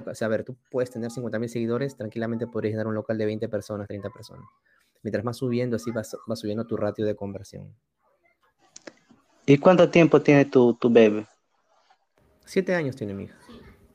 local. 0.00 0.12
O 0.12 0.14
sea, 0.14 0.26
a 0.26 0.30
ver, 0.30 0.44
tú 0.44 0.56
puedes 0.70 0.90
tener 0.90 1.10
50.000 1.10 1.48
seguidores, 1.48 1.96
tranquilamente 1.96 2.46
podrías 2.46 2.76
dar 2.76 2.86
un 2.86 2.94
local 2.94 3.16
de 3.18 3.26
20 3.26 3.48
personas, 3.48 3.86
30 3.88 4.10
personas. 4.10 4.44
Mientras 5.02 5.24
más 5.24 5.36
subiendo, 5.38 5.76
así 5.76 5.90
vas, 5.90 6.16
vas 6.26 6.38
subiendo 6.40 6.66
tu 6.66 6.76
ratio 6.76 7.06
de 7.06 7.14
conversión. 7.14 7.74
¿Y 9.46 9.58
cuánto 9.58 9.88
tiempo 9.90 10.20
tiene 10.20 10.44
tu, 10.44 10.74
tu 10.74 10.90
bebé? 10.90 11.26
Siete 12.44 12.74
años 12.74 12.96
tiene 12.96 13.14
mi 13.14 13.24
hija. 13.24 13.36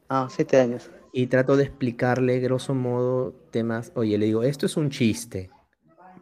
Ah, 0.09 0.27
siete 0.29 0.57
años. 0.57 0.89
Y 1.11 1.27
trato 1.27 1.55
de 1.55 1.63
explicarle, 1.63 2.39
grosso 2.39 2.73
modo, 2.73 3.33
temas. 3.51 3.91
Oye, 3.95 4.17
le 4.17 4.25
digo, 4.25 4.43
esto 4.43 4.65
es 4.65 4.75
un 4.77 4.89
chiste. 4.89 5.49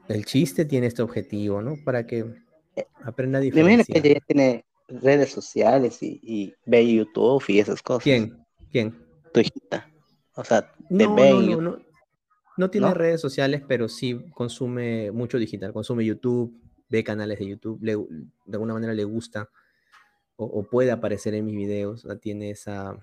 El 0.08 0.26
chiste 0.26 0.66
tiene 0.66 0.88
este 0.88 1.02
objetivo, 1.02 1.62
¿no? 1.62 1.78
Para 1.84 2.06
que 2.06 2.26
aprenda 3.04 3.40
a 3.40 3.42
Me 3.42 3.48
imagino 3.48 3.84
que 3.86 4.02
diferenciar. 4.02 4.06
ella 4.06 4.14
ya 4.16 4.26
tiene 4.26 4.66
redes 4.88 5.32
sociales 5.32 6.04
y, 6.04 6.20
y 6.22 6.54
ve 6.66 6.94
YouTube 6.94 7.44
y 7.48 7.60
esas 7.60 7.82
cosas. 7.82 8.04
¿Quién? 8.04 8.46
¿Quién? 8.72 9.03
Tu 9.34 9.40
hijita. 9.42 9.90
O 10.36 10.44
sea, 10.44 10.62
te 10.72 11.06
No, 11.08 11.16
no, 11.16 11.62
no, 11.62 11.80
no. 12.58 12.70
Tiene 12.70 12.94
redes 12.94 13.20
sociales, 13.22 13.62
pero 13.68 13.90
sí 13.90 14.26
consume 14.34 15.12
mucho 15.12 15.38
digital. 15.38 15.74
Consume 15.74 16.06
YouTube, 16.06 16.54
ve 16.90 17.04
canales 17.04 17.40
de 17.40 17.48
YouTube, 17.48 17.80
le- 17.82 17.96
de 17.96 18.54
alguna 18.54 18.74
manera 18.74 18.94
le 18.94 19.04
gusta 19.04 19.50
o, 20.36 20.46
o 20.46 20.64
puede 20.64 20.92
aparecer 20.92 21.34
en 21.34 21.46
mis 21.46 21.56
videos. 21.56 22.06
o 22.06 22.08
sea, 22.10 22.18
tiene 22.20 22.52
esa 22.52 22.98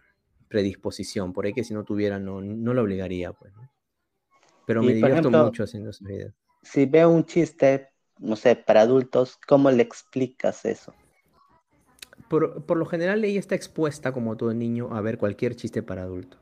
predisposición. 0.49 1.33
Por 1.33 1.47
ahí 1.47 1.53
que 1.53 1.65
si 1.65 1.75
no 1.75 1.85
tuviera, 1.85 2.19
no, 2.19 2.41
no 2.41 2.75
lo 2.75 2.83
obligaría. 2.83 3.33
Pues. 3.33 3.53
Pero 4.67 4.83
me 4.83 4.95
divierto 4.95 5.19
ejemplo, 5.29 5.45
mucho 5.45 5.65
haciendo 5.65 5.91
esos 5.91 6.07
videos. 6.07 6.35
si 6.63 6.87
ve 6.87 7.05
un 7.07 7.25
chiste, 7.25 7.89
no 8.19 8.37
sé, 8.37 8.55
para 8.57 8.83
adultos, 8.83 9.39
¿cómo 9.47 9.71
le 9.71 9.83
explicas 9.83 10.65
eso? 10.65 10.95
Por, 12.31 12.65
por 12.65 12.79
lo 12.79 12.87
general, 12.87 13.23
ella 13.25 13.41
está 13.41 13.57
expuesta, 13.57 14.13
como 14.13 14.39
todo 14.39 14.55
niño, 14.55 14.89
a 14.97 15.03
ver 15.03 15.19
cualquier 15.19 15.55
chiste 15.57 15.83
para 15.83 16.05
adulto. 16.05 16.39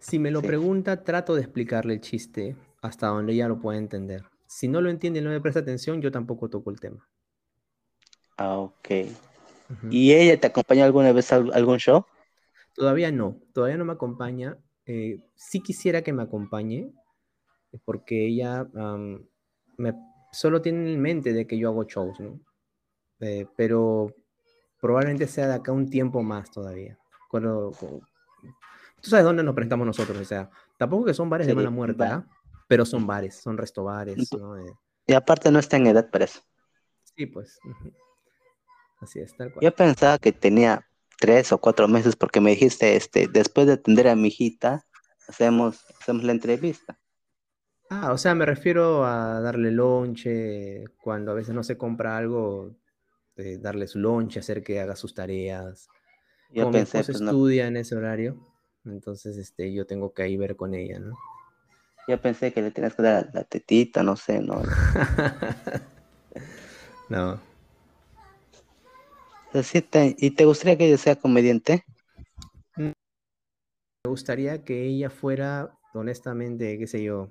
Si 0.00 0.18
me 0.18 0.32
lo 0.32 0.44
Sí. 0.44 0.46
pregunta, 0.46 1.04
trato 1.04 1.34
de 1.36 1.42
explicarle 1.42 1.94
el 1.94 2.00
chiste 2.02 2.56
hasta 2.82 3.08
donde 3.08 3.34
ella 3.34 3.48
lo 3.48 3.60
pueda 3.60 3.78
entender. 3.78 4.24
Si 4.48 4.68
no 4.68 4.80
lo 4.80 4.90
entiende 4.90 5.20
y 5.20 5.22
no 5.22 5.30
me 5.30 5.40
presta 5.40 5.60
atención, 5.60 6.02
yo 6.02 6.10
tampoco 6.12 6.48
toco 6.50 6.70
el 6.70 6.80
tema. 6.80 7.08
Ah, 8.36 8.58
ok. 8.58 8.88
Ujú. 9.70 9.88
¿Y 9.90 10.12
ella 10.14 10.40
te 10.40 10.46
acompañó 10.48 10.84
alguna 10.84 11.12
vez 11.12 11.32
a 11.32 11.36
al- 11.36 11.52
algún 11.54 11.78
show? 11.78 12.04
Todavía 12.74 13.10
no, 13.12 13.40
todavía 13.52 13.76
no 13.76 13.84
me 13.84 13.92
acompaña. 13.92 14.56
Eh, 14.86 15.20
sí 15.36 15.60
quisiera 15.60 16.02
que 16.02 16.12
me 16.12 16.22
acompañe, 16.22 16.92
porque 17.84 18.26
ella 18.28 18.68
am, 18.76 19.26
me, 19.78 19.94
solo 20.32 20.62
tiene 20.62 20.92
en 20.94 21.00
mente 21.02 21.32
de 21.32 21.46
que 21.46 21.58
yo 21.58 21.68
hago 21.70 21.84
shows, 21.84 22.20
¿no? 22.20 22.40
Eh, 23.20 23.46
pero 23.56 24.14
probablemente 24.80 25.26
sea 25.26 25.48
de 25.48 25.54
acá 25.54 25.72
un 25.72 25.88
tiempo 25.88 26.22
más 26.22 26.50
todavía. 26.50 26.98
Cuando, 27.28 27.72
tú 27.80 29.10
sabes 29.10 29.24
dónde 29.24 29.42
nos 29.42 29.54
presentamos 29.54 29.86
nosotros, 29.86 30.18
o 30.18 30.24
sea, 30.24 30.50
tampoco 30.76 31.06
que 31.06 31.14
son 31.14 31.28
bares 31.30 31.46
de 31.46 31.54
mala 31.54 31.70
muerte, 31.70 32.04
¿ah? 32.04 32.26
Pero 32.66 32.84
son 32.84 33.06
bares, 33.06 33.36
son 33.36 33.56
restobares, 33.56 34.32
¿no? 34.32 34.58
Eh, 34.58 34.72
Y 35.06 35.12
aparte 35.14 35.50
no 35.50 35.58
está 35.58 35.76
en 35.76 35.86
edad 35.88 36.10
para 36.10 36.26
eso. 36.26 36.40
sí, 37.16 37.26
pues. 37.26 37.58
Así 39.00 39.20
es, 39.20 39.36
tal 39.36 39.52
cual. 39.52 39.62
Yo 39.64 39.74
pensaba 39.74 40.18
que 40.18 40.32
tenía 40.32 40.84
tres 41.18 41.52
o 41.52 41.58
cuatro 41.58 41.88
meses 41.88 42.16
porque 42.16 42.40
me 42.40 42.50
dijiste, 42.50 42.96
este, 42.96 43.28
después 43.28 43.66
de 43.66 43.74
atender 43.74 44.08
a 44.08 44.16
mi 44.16 44.28
hijita, 44.28 44.84
hacemos, 45.28 45.84
hacemos 46.00 46.24
la 46.24 46.32
entrevista. 46.32 46.98
Ah, 47.90 48.12
o 48.12 48.18
sea, 48.18 48.34
me 48.34 48.44
refiero 48.44 49.04
a 49.04 49.40
darle 49.40 49.70
lonche, 49.70 50.84
cuando 51.02 51.32
a 51.32 51.34
veces 51.34 51.54
no 51.54 51.62
se 51.62 51.78
compra 51.78 52.18
algo, 52.18 52.76
eh, 53.38 53.58
darle 53.60 53.86
su 53.86 53.98
lonche, 53.98 54.40
hacer 54.40 54.62
que 54.62 54.80
haga 54.80 54.96
sus 54.96 55.14
tareas. 55.14 55.88
Yo 56.50 56.64
Como 56.64 56.72
mi 56.72 56.78
pensé, 56.78 56.98
esposa 56.98 57.12
pues 57.12 57.22
no, 57.22 57.30
estudia 57.32 57.66
en 57.66 57.76
ese 57.76 57.94
horario, 57.96 58.36
entonces 58.84 59.36
este, 59.36 59.72
yo 59.72 59.86
tengo 59.86 60.12
que 60.12 60.22
ahí 60.22 60.36
ver 60.36 60.56
con 60.56 60.74
ella, 60.74 60.98
¿no? 60.98 61.16
yo 62.08 62.20
pensé 62.20 62.52
que 62.52 62.62
le 62.62 62.70
tenías 62.70 62.94
que 62.94 63.02
dar 63.02 63.30
la 63.34 63.44
tetita, 63.44 64.02
no 64.02 64.16
sé, 64.16 64.40
no. 64.40 64.62
No, 67.10 67.40
¿Y 70.18 70.30
te 70.32 70.44
gustaría 70.44 70.76
que 70.76 70.86
ella 70.86 70.98
sea 70.98 71.16
comediante? 71.16 71.84
me 72.76 72.92
gustaría 74.06 74.64
que 74.64 74.84
ella 74.86 75.10
fuera, 75.10 75.78
honestamente, 75.94 76.78
qué 76.78 76.86
sé 76.86 77.02
yo, 77.02 77.30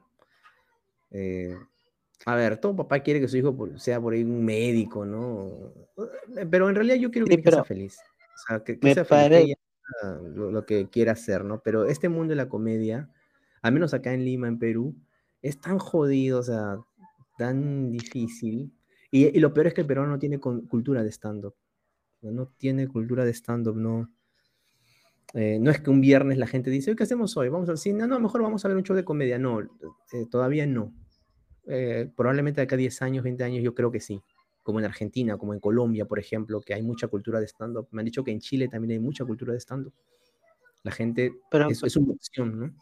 eh, 1.11 1.57
a 2.25 2.35
ver, 2.35 2.57
todo 2.57 2.75
papá 2.75 2.99
quiere 2.99 3.19
que 3.21 3.27
su 3.27 3.37
hijo 3.37 3.55
sea 3.77 4.01
por 4.01 4.13
ahí 4.13 4.23
un 4.23 4.43
médico, 4.43 5.05
¿no? 5.05 5.73
Eh, 6.35 6.45
Pero 6.49 6.69
en 6.69 6.75
realidad 6.75 6.95
yo 6.95 7.11
quiero 7.11 7.25
que 7.27 7.35
Sí, 7.35 7.41
sea 7.43 7.63
feliz. 7.63 7.97
O 7.99 8.47
sea, 8.47 8.63
que, 8.63 8.79
que 8.79 8.93
sea 8.93 9.05
feliz, 9.05 9.29
que 9.29 9.39
ella 9.39 9.55
lo, 10.33 10.51
lo 10.51 10.65
que 10.65 10.89
quiera 10.89 11.13
hacer, 11.13 11.45
¿no? 11.45 11.61
Pero 11.61 11.85
este 11.85 12.09
mundo 12.09 12.31
de 12.31 12.35
la 12.35 12.49
comedia, 12.49 13.09
al 13.61 13.71
menos 13.73 13.93
acá 13.93 14.13
en 14.13 14.25
Lima, 14.25 14.47
en 14.47 14.59
Perú, 14.59 14.95
es 15.41 15.59
tan 15.61 15.79
jodido, 15.79 16.39
o 16.39 16.43
sea, 16.43 16.77
tan 17.37 17.91
difícil. 17.91 18.73
Y, 19.11 19.27
y 19.27 19.39
lo 19.39 19.53
peor 19.53 19.67
es 19.67 19.73
que 19.73 19.81
el 19.81 19.87
peruano 19.87 20.11
no 20.11 20.19
tiene 20.19 20.39
con- 20.39 20.67
cultura 20.67 21.03
de 21.03 21.11
stand-up. 21.11 21.55
No 22.21 22.47
tiene 22.57 22.87
cultura 22.87 23.23
de 23.25 23.33
stand-up, 23.33 23.77
no. 23.77 24.09
Eh, 25.33 25.59
no 25.59 25.71
es 25.71 25.79
que 25.81 25.89
un 25.89 26.01
viernes 26.01 26.37
la 26.37 26.47
gente 26.47 26.69
dice, 26.69 26.91
"Oye, 26.91 26.97
¿qué 26.97 27.03
hacemos 27.03 27.35
hoy? 27.37 27.49
Vamos 27.49 27.69
al 27.69 27.77
cine. 27.77 28.07
No, 28.07 28.19
mejor 28.19 28.41
vamos 28.41 28.63
a 28.63 28.67
ver 28.67 28.77
un 28.77 28.83
show 28.83 28.95
de 28.95 29.03
comedia. 29.05 29.37
No, 29.37 29.61
eh, 29.61 30.25
todavía 30.29 30.65
no. 30.65 30.93
Eh, 31.67 32.09
probablemente 32.15 32.61
de 32.61 32.65
acá 32.65 32.75
a 32.75 32.77
10 32.77 33.01
años, 33.01 33.23
20 33.23 33.43
años, 33.43 33.63
yo 33.63 33.73
creo 33.73 33.91
que 33.91 33.99
sí. 33.99 34.21
Como 34.63 34.79
en 34.79 34.85
Argentina, 34.85 35.37
como 35.37 35.53
en 35.53 35.59
Colombia, 35.59 36.05
por 36.05 36.19
ejemplo, 36.19 36.59
que 36.61 36.73
hay 36.73 36.81
mucha 36.81 37.07
cultura 37.07 37.39
de 37.39 37.47
stand-up. 37.47 37.87
Me 37.91 38.01
han 38.01 38.05
dicho 38.05 38.23
que 38.23 38.31
en 38.31 38.39
Chile 38.39 38.67
también 38.67 38.91
hay 38.91 38.99
mucha 38.99 39.23
cultura 39.25 39.53
de 39.53 39.59
stand-up. 39.59 39.93
La 40.83 40.91
gente, 40.91 41.33
pero 41.49 41.69
es, 41.69 41.83
es 41.83 41.95
una 41.95 42.13
opción, 42.13 42.59
¿no? 42.59 42.73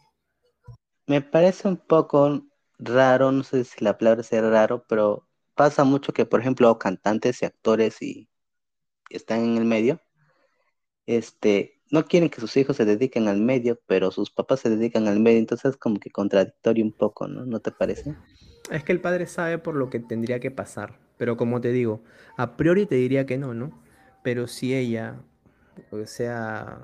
me 1.06 1.22
parece 1.22 1.68
un 1.68 1.76
poco 1.76 2.42
raro, 2.78 3.32
no 3.32 3.42
sé 3.42 3.64
si 3.64 3.84
la 3.84 3.96
palabra 3.96 4.22
sea 4.22 4.42
raro, 4.42 4.84
pero 4.88 5.26
pasa 5.54 5.84
mucho 5.84 6.12
que, 6.12 6.26
por 6.26 6.40
ejemplo, 6.40 6.78
cantantes 6.78 7.42
y 7.42 7.46
actores 7.46 8.02
y 8.02 8.28
que 9.08 9.16
están 9.16 9.44
en 9.44 9.56
el 9.56 9.64
medio, 9.64 10.00
este, 11.06 11.80
no 11.90 12.04
quieren 12.06 12.28
que 12.28 12.40
sus 12.40 12.56
hijos 12.56 12.76
se 12.76 12.84
dediquen 12.84 13.28
al 13.28 13.40
medio, 13.40 13.80
pero 13.86 14.10
sus 14.10 14.30
papás 14.30 14.60
se 14.60 14.70
dedican 14.70 15.06
al 15.06 15.20
medio, 15.20 15.38
entonces 15.38 15.72
es 15.72 15.76
como 15.76 16.00
que 16.00 16.10
contradictorio 16.10 16.84
un 16.84 16.92
poco, 16.92 17.28
¿no? 17.28 17.46
¿No 17.46 17.60
te 17.60 17.70
parece? 17.70 18.16
Es 18.70 18.82
que 18.82 18.92
el 18.92 19.00
padre 19.00 19.26
sabe 19.26 19.58
por 19.58 19.76
lo 19.76 19.90
que 19.90 20.00
tendría 20.00 20.40
que 20.40 20.50
pasar. 20.50 20.98
Pero 21.18 21.36
como 21.36 21.60
te 21.60 21.72
digo, 21.72 22.02
a 22.36 22.56
priori 22.56 22.86
te 22.86 22.96
diría 22.96 23.26
que 23.26 23.38
no, 23.38 23.54
¿no? 23.54 23.82
Pero 24.22 24.46
si 24.46 24.74
ella, 24.74 25.20
o 25.90 26.04
sea, 26.06 26.80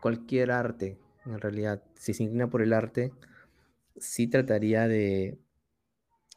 cualquier 0.00 0.50
arte, 0.50 0.98
en 1.26 1.40
realidad, 1.40 1.82
si 1.94 2.14
se 2.14 2.22
inclina 2.22 2.48
por 2.48 2.62
el 2.62 2.72
arte, 2.72 3.12
sí 3.96 4.26
trataría 4.26 4.88
de, 4.88 5.38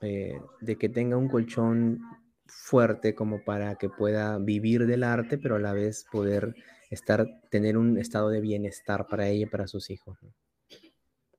eh, 0.01 0.41
de 0.61 0.75
que 0.77 0.89
tenga 0.89 1.17
un 1.17 1.29
colchón 1.29 2.01
fuerte 2.47 3.13
como 3.13 3.43
para 3.43 3.75
que 3.75 3.89
pueda 3.89 4.37
vivir 4.39 4.87
del 4.87 5.03
arte, 5.03 5.37
pero 5.37 5.55
a 5.55 5.59
la 5.59 5.73
vez 5.73 6.05
poder 6.11 6.55
estar, 6.89 7.27
tener 7.49 7.77
un 7.77 7.97
estado 7.97 8.29
de 8.29 8.41
bienestar 8.41 9.07
para 9.07 9.27
ella 9.27 9.43
y 9.43 9.49
para 9.49 9.67
sus 9.67 9.89
hijos, 9.89 10.17
¿no? 10.21 10.33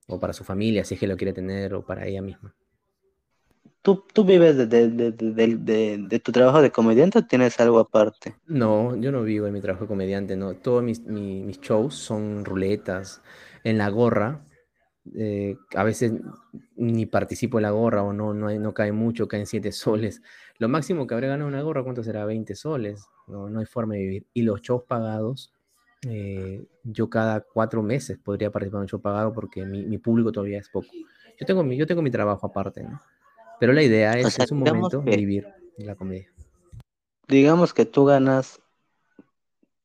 O 0.06 0.18
para 0.18 0.32
su 0.32 0.44
familia, 0.44 0.84
si 0.84 0.94
es 0.94 1.00
que 1.00 1.06
lo 1.06 1.16
quiere 1.16 1.32
tener, 1.34 1.74
o 1.74 1.84
para 1.84 2.06
ella 2.06 2.22
misma. 2.22 2.54
¿Tú, 3.88 4.04
tú 4.12 4.24
vives 4.24 4.56
de, 4.56 4.66
de, 4.66 4.88
de, 4.88 5.12
de, 5.12 5.56
de, 5.56 5.98
de 5.98 6.18
tu 6.20 6.32
trabajo 6.32 6.60
de 6.62 6.70
comediante 6.70 7.18
o 7.18 7.26
tienes 7.26 7.58
algo 7.60 7.78
aparte? 7.78 8.36
No, 8.46 8.96
yo 8.96 9.12
no 9.12 9.22
vivo 9.22 9.46
en 9.46 9.52
mi 9.52 9.60
trabajo 9.60 9.84
de 9.84 9.88
comediante, 9.88 10.36
no. 10.36 10.54
Todos 10.56 10.82
mis, 10.82 11.00
mi- 11.02 11.42
mis 11.42 11.60
shows 11.60 11.94
son 11.94 12.44
ruletas. 12.44 13.20
En 13.64 13.76
la 13.78 13.90
gorra, 13.90 14.46
eh, 15.16 15.56
a 15.74 15.84
veces 15.84 16.12
ni 16.76 17.06
participo 17.06 17.58
en 17.58 17.64
la 17.64 17.70
gorra 17.72 18.02
o 18.02 18.12
no, 18.14 18.34
no, 18.34 18.50
no 18.50 18.74
cae 18.74 18.92
mucho, 18.92 19.28
caen 19.28 19.46
7 19.46 19.72
soles. 19.72 20.22
Lo 20.58 20.68
máximo 20.68 21.06
que 21.06 21.14
habré 21.14 21.28
ganado 21.28 21.48
una 21.48 21.62
gorra, 21.62 21.82
¿cuánto 21.84 22.02
será? 22.04 22.24
20 22.26 22.54
soles. 22.54 23.10
No, 23.26 23.50
no 23.50 23.60
hay 23.60 23.66
forma 23.66 23.94
de 23.94 24.00
vivir. 24.00 24.26
Y 24.34 24.42
los 24.42 24.62
shows 24.62 24.84
pagados, 24.84 25.52
eh, 26.08 26.66
yo 26.84 27.10
cada 27.10 27.40
cuatro 27.42 27.82
meses 27.82 28.18
podría 28.18 28.50
participar 28.50 28.78
en 28.80 28.82
un 28.84 28.88
show 28.88 29.00
pagado 29.02 29.32
porque 29.34 29.66
mi, 29.66 29.86
mi 29.86 29.98
público 29.98 30.32
todavía 30.32 30.58
es 30.60 30.68
poco. 30.70 30.98
Yo 31.38 31.46
tengo 31.46 31.62
mi, 31.64 31.76
yo 31.76 31.86
tengo 31.86 32.02
mi 32.02 32.10
trabajo 32.10 32.46
aparte, 32.46 32.82
¿no? 32.84 33.00
Pero 33.60 33.72
la 33.72 33.82
idea 33.82 34.18
es, 34.18 34.26
O 34.26 34.30
sea, 34.30 34.46
digamos 34.46 34.92
momento, 34.92 35.04
que, 35.04 35.16
vivir 35.16 35.46
la 35.78 35.94
comedia. 35.94 36.30
digamos 37.26 37.74
que 37.74 37.84
tú 37.86 38.04
ganas 38.04 38.60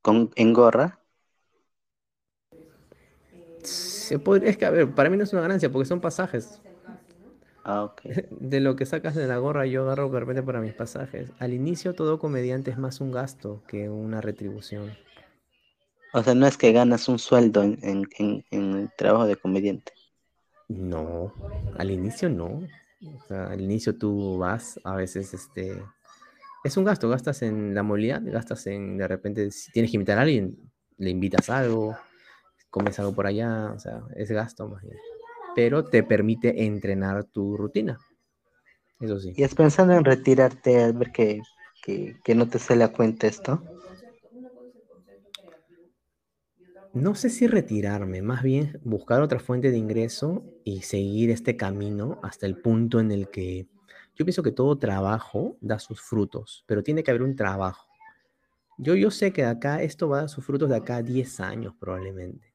con, 0.01 0.31
en 0.35 0.53
gorra. 0.53 0.99
Se 3.63 4.19
podría- 4.19 4.49
es 4.49 4.57
que, 4.57 4.65
a 4.65 4.69
ver, 4.69 4.91
para 4.93 5.09
mí 5.09 5.17
no 5.17 5.23
es 5.23 5.31
una 5.33 5.41
ganancia 5.41 5.71
porque 5.71 5.85
son 5.85 6.01
pasajes. 6.01 6.61
Ah, 7.63 7.83
ok. 7.85 8.01
De 8.29 8.59
lo 8.59 8.75
que 8.75 8.85
sacas 8.85 9.15
de 9.15 9.25
la 9.25 9.37
gorra, 9.37 9.65
yo 9.65 9.83
agarro 9.83 10.09
de 10.09 10.19
repente 10.19 10.43
para 10.43 10.59
mis 10.59 10.73
pasajes. 10.73 11.29
Al 11.39 11.53
inicio, 11.53 11.95
todo 11.95 12.19
comediante 12.19 12.71
es 12.71 12.77
más 12.77 12.99
un 12.99 13.11
gasto 13.11 13.63
que 13.67 13.89
una 13.89 14.19
retribución. 14.19 14.91
O 16.13 16.21
sea, 16.21 16.35
no 16.35 16.45
es 16.45 16.57
que 16.57 16.73
ganas 16.73 17.07
un 17.07 17.17
sueldo 17.17 17.63
en, 17.63 17.79
en, 17.81 18.03
en, 18.19 18.45
en 18.51 18.73
el 18.75 18.91
trabajo 18.97 19.25
de 19.25 19.35
comediante. 19.37 19.93
No, 20.67 21.33
al 21.77 21.89
inicio 21.89 22.29
no. 22.29 22.67
O 23.29 23.33
al 23.33 23.61
inicio 23.61 23.97
tú 23.97 24.37
vas, 24.37 24.79
a 24.83 24.95
veces 24.95 25.33
este, 25.33 25.81
es 26.63 26.77
un 26.77 26.85
gasto, 26.85 27.09
gastas 27.09 27.41
en 27.43 27.75
la 27.75 27.83
movilidad, 27.83 28.21
gastas 28.25 28.67
en, 28.67 28.97
de 28.97 29.07
repente, 29.07 29.51
si 29.51 29.71
tienes 29.71 29.91
que 29.91 29.97
invitar 29.97 30.17
a 30.19 30.21
alguien, 30.23 30.57
le 30.97 31.09
invitas 31.09 31.49
algo, 31.49 31.97
comes 32.69 32.99
algo 32.99 33.13
por 33.15 33.27
allá, 33.27 33.71
o 33.75 33.79
sea, 33.79 34.03
es 34.15 34.31
gasto 34.31 34.67
más. 34.67 34.83
Pero 35.55 35.85
te 35.85 36.03
permite 36.03 36.65
entrenar 36.65 37.25
tu 37.25 37.57
rutina, 37.57 37.99
eso 38.99 39.19
sí. 39.19 39.33
¿Y 39.35 39.43
es 39.43 39.53
pensando 39.55 39.93
en 39.93 40.03
retirarte 40.05 40.83
al 40.83 40.93
ver 40.93 41.11
que, 41.11 41.41
que, 41.83 42.15
que 42.23 42.35
no 42.35 42.47
te 42.49 42.59
sale 42.59 42.83
a 42.83 42.91
cuenta 42.91 43.27
esto? 43.27 43.61
No 46.93 47.15
sé 47.15 47.29
si 47.29 47.47
retirarme, 47.47 48.21
más 48.21 48.43
bien 48.43 48.79
buscar 48.83 49.21
otra 49.21 49.39
fuente 49.39 49.71
de 49.71 49.77
ingreso 49.77 50.43
y 50.63 50.81
seguir 50.81 51.31
este 51.31 51.57
camino 51.57 52.19
hasta 52.21 52.45
el 52.45 52.57
punto 52.57 52.99
en 52.99 53.11
el 53.11 53.29
que 53.29 53.67
yo 54.15 54.25
pienso 54.25 54.43
que 54.43 54.51
todo 54.51 54.77
trabajo 54.77 55.57
da 55.59 55.79
sus 55.79 56.01
frutos, 56.01 56.63
pero 56.67 56.83
tiene 56.83 57.03
que 57.03 57.09
haber 57.09 57.23
un 57.23 57.35
trabajo. 57.35 57.87
Yo, 58.77 58.95
yo 58.95 59.09
sé 59.09 59.33
que 59.33 59.41
de 59.41 59.49
acá 59.49 59.81
esto 59.81 60.07
va 60.07 60.17
a 60.17 60.19
dar 60.21 60.29
sus 60.29 60.45
frutos 60.45 60.69
de 60.69 60.75
acá 60.75 60.97
a 60.97 61.03
10 61.03 61.39
años 61.39 61.73
probablemente, 61.79 62.53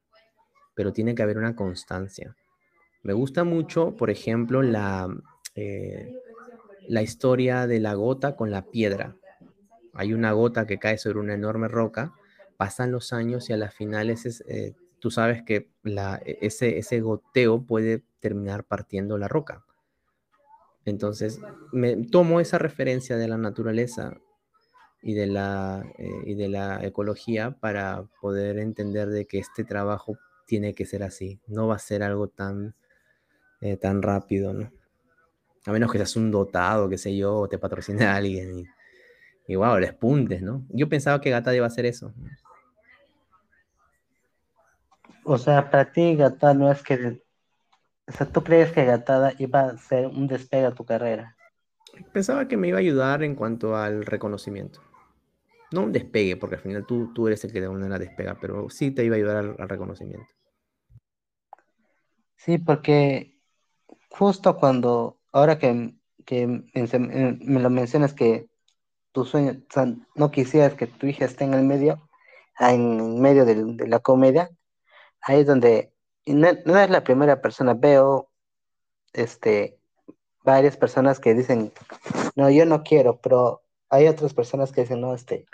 pero 0.75 0.93
tiene 0.93 1.17
que 1.17 1.23
haber 1.23 1.39
una 1.39 1.57
constancia. 1.57 2.37
Me 3.03 3.13
gusta 3.13 3.43
mucho, 3.43 3.97
por 3.97 4.11
ejemplo, 4.11 4.63
la, 4.63 5.09
eh, 5.57 6.15
la 6.89 7.03
historia 7.03 7.67
de 7.67 7.81
la 7.81 7.95
gota 7.95 8.37
con 8.37 8.51
la 8.51 8.63
piedra. 8.63 9.17
Hay 9.95 10.13
una 10.13 10.31
gota 10.33 10.67
que 10.67 10.79
cae 10.79 10.99
sobre 10.99 11.19
una 11.19 11.35
enorme 11.35 11.67
roca, 11.67 12.13
pasan 12.59 12.93
los 12.93 13.15
años 13.15 13.51
y 13.51 13.55
a 13.55 13.59
las 13.59 13.75
finales 13.75 14.27
es, 14.27 14.43
eh, 14.49 14.75
tú 15.01 15.11
sabes 15.13 15.45
que 15.45 15.71
la, 15.85 16.21
e- 16.27 16.39
ese, 16.43 16.79
ese 16.79 17.01
goteo 17.01 17.63
puede 17.67 18.05
terminar 18.21 18.65
partiendo 18.67 19.19
la 19.19 19.29
roca. 19.29 19.65
Entonces, 20.85 21.41
me 21.73 21.97
tomo 21.97 22.41
esa 22.41 22.59
referencia 22.59 23.17
de 23.17 23.29
la 23.29 23.37
naturaleza 23.37 24.17
y 25.03 25.15
de 25.15 25.27
la, 25.27 25.85
eh, 25.99 26.11
y 26.27 26.35
de 26.35 26.49
la 26.49 26.85
ecología 26.85 27.53
para 27.53 28.05
poder 28.21 28.59
entender 28.59 29.11
de 29.11 29.27
que 29.27 29.39
este 29.39 29.65
trabajo 29.65 30.19
tiene 30.47 30.75
que 30.75 30.87
ser 30.87 31.03
así. 31.05 31.41
No 31.49 31.69
va 31.69 31.77
a 31.77 31.81
ser 31.81 32.03
algo 32.03 32.29
tan, 32.29 32.75
eh, 33.63 33.77
tan 33.77 34.03
rápido, 34.03 34.55
¿no? 34.55 34.73
A 35.67 35.73
menos 35.73 35.93
que 35.93 35.99
seas 35.99 36.17
un 36.17 36.31
dotado, 36.31 36.89
qué 36.89 36.99
sé 36.99 37.17
yo, 37.17 37.37
o 37.37 37.49
te 37.49 37.59
patrocine 37.59 38.05
a 38.07 38.17
alguien 38.17 38.61
y, 38.61 38.67
y 39.49 39.57
wow, 39.57 39.79
les 39.79 39.95
puntes, 39.95 40.43
¿no? 40.43 40.67
Yo 40.71 40.89
pensaba 40.89 41.21
que 41.21 41.31
Gata 41.31 41.55
iba 41.55 41.67
a 41.67 41.69
hacer 41.69 41.87
eso. 41.87 42.15
O 45.31 45.37
sea, 45.37 45.71
para 45.71 45.93
ti, 45.93 46.17
Gatada, 46.17 46.55
no 46.55 46.73
es 46.73 46.83
que... 46.83 47.23
O 48.07 48.13
sea, 48.13 48.27
¿tú 48.27 48.43
crees 48.43 48.73
que 48.73 48.87
Gatada 48.87 49.35
iba 49.39 49.61
a 49.61 49.77
ser 49.77 50.07
un 50.07 50.27
despegue 50.27 50.65
a 50.65 50.75
tu 50.75 50.87
carrera? 50.87 51.37
Pensaba 52.15 52.49
que 52.49 52.57
me 52.57 52.69
iba 52.69 52.79
a 52.79 52.81
ayudar 52.81 53.23
en 53.23 53.35
cuanto 53.35 53.77
al 53.77 54.07
reconocimiento. 54.07 54.81
No 55.71 55.83
un 55.83 55.93
despegue, 55.93 56.39
porque 56.39 56.55
al 56.57 56.63
final 56.63 56.87
tú, 56.87 57.13
tú 57.13 57.27
eres 57.27 57.45
el 57.45 57.53
que 57.53 57.61
de 57.61 57.67
alguna 57.67 57.83
manera 57.83 57.99
despega, 57.99 58.39
pero 58.41 58.71
sí 58.71 58.91
te 58.91 59.05
iba 59.05 59.17
a 59.17 59.19
ayudar 59.19 59.37
al, 59.37 59.57
al 59.59 59.69
reconocimiento. 59.69 60.33
Sí, 62.37 62.57
porque 62.57 63.39
justo 64.09 64.57
cuando, 64.57 65.21
ahora 65.31 65.59
que, 65.59 65.95
que 66.25 66.65
eh, 66.73 67.39
me 67.43 67.61
lo 67.61 67.69
mencionas 67.69 68.15
que 68.15 68.49
tu 69.13 69.27
sueño, 69.27 69.61
o 69.69 69.73
sea, 69.75 69.95
no 70.15 70.31
quisieras 70.31 70.73
que 70.73 70.87
tu 70.87 71.07
hija 71.07 71.27
esté 71.27 71.45
en 71.45 71.53
el 71.53 71.65
medio, 71.65 72.09
en 72.59 73.21
medio 73.21 73.45
de 73.45 73.87
la 73.87 73.99
comedia, 73.99 74.51
ahí 75.23 75.41
es 75.41 75.47
donde, 75.47 75.93
no, 76.27 76.49
es 76.49 76.91
la 76.91 77.05
primera 77.05 77.41
persona, 77.41 77.75
veo 77.75 78.31
este, 79.13 79.79
varias 80.45 80.77
personas 80.77 81.21
que 81.21 81.35
dicen, 81.35 81.73
no, 82.37 82.51
yo 82.51 82.67
no 82.67 82.83
quiero, 82.83 83.21
pero 83.21 83.63
hay 83.89 84.09
otras 84.09 84.35
personas 84.35 84.73
que 84.73 84.83
dicen, 84.83 85.01
no, 85.01 85.15
este, 85.15 85.47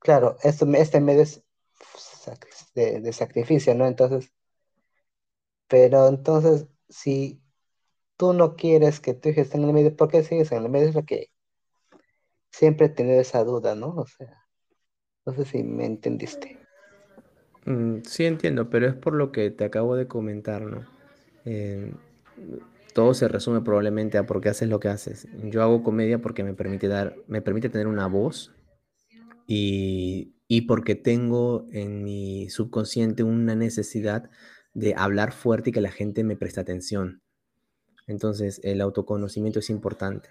claro, 0.00 0.36
esto, 0.42 0.66
este 0.74 1.00
medio 1.00 1.22
es 1.22 1.42
de 2.74 3.12
sacrificio, 3.12 3.74
¿no? 3.74 3.86
Entonces, 3.86 4.32
pero 5.68 6.08
entonces, 6.08 6.66
si 6.88 7.42
tú 8.16 8.32
no 8.32 8.56
quieres 8.56 9.00
que 9.00 9.14
tu 9.14 9.28
hija 9.28 9.42
esté 9.42 9.56
en 9.58 9.64
el 9.64 9.72
medio, 9.72 9.96
¿por 9.96 10.08
qué 10.08 10.22
sigues 10.22 10.52
en 10.52 10.64
el 10.64 10.68
medio? 10.70 10.88
Es 10.88 10.94
lo 10.94 11.04
que 11.04 11.30
siempre 12.50 12.86
he 12.86 12.88
tenido 12.90 13.20
esa 13.20 13.44
duda, 13.44 13.74
¿no? 13.74 13.88
O 13.88 14.06
sea, 14.06 14.46
no 15.24 15.34
sé 15.34 15.44
si 15.44 15.62
me 15.62 15.86
entendiste. 15.86 16.55
Mm, 17.66 18.02
sí 18.04 18.24
entiendo, 18.24 18.70
pero 18.70 18.86
es 18.86 18.94
por 18.94 19.14
lo 19.14 19.32
que 19.32 19.50
te 19.50 19.64
acabo 19.64 19.96
de 19.96 20.06
comentar, 20.06 20.62
¿no? 20.62 20.86
Eh, 21.44 21.92
todo 22.94 23.12
se 23.12 23.28
resume 23.28 23.60
probablemente 23.60 24.18
a 24.18 24.26
por 24.26 24.40
qué 24.40 24.48
haces 24.48 24.68
lo 24.68 24.80
que 24.80 24.88
haces. 24.88 25.28
Yo 25.44 25.62
hago 25.62 25.82
comedia 25.82 26.20
porque 26.20 26.44
me 26.44 26.54
permite 26.54 26.88
dar, 26.88 27.16
me 27.26 27.42
permite 27.42 27.68
tener 27.68 27.88
una 27.88 28.06
voz 28.06 28.54
y, 29.46 30.34
y 30.48 30.62
porque 30.62 30.94
tengo 30.94 31.66
en 31.72 32.04
mi 32.04 32.48
subconsciente 32.48 33.22
una 33.22 33.54
necesidad 33.54 34.30
de 34.72 34.94
hablar 34.96 35.32
fuerte 35.32 35.70
y 35.70 35.72
que 35.72 35.80
la 35.80 35.90
gente 35.90 36.24
me 36.24 36.36
preste 36.36 36.60
atención. 36.60 37.22
Entonces, 38.06 38.60
el 38.62 38.80
autoconocimiento 38.80 39.58
es 39.58 39.70
importante. 39.70 40.30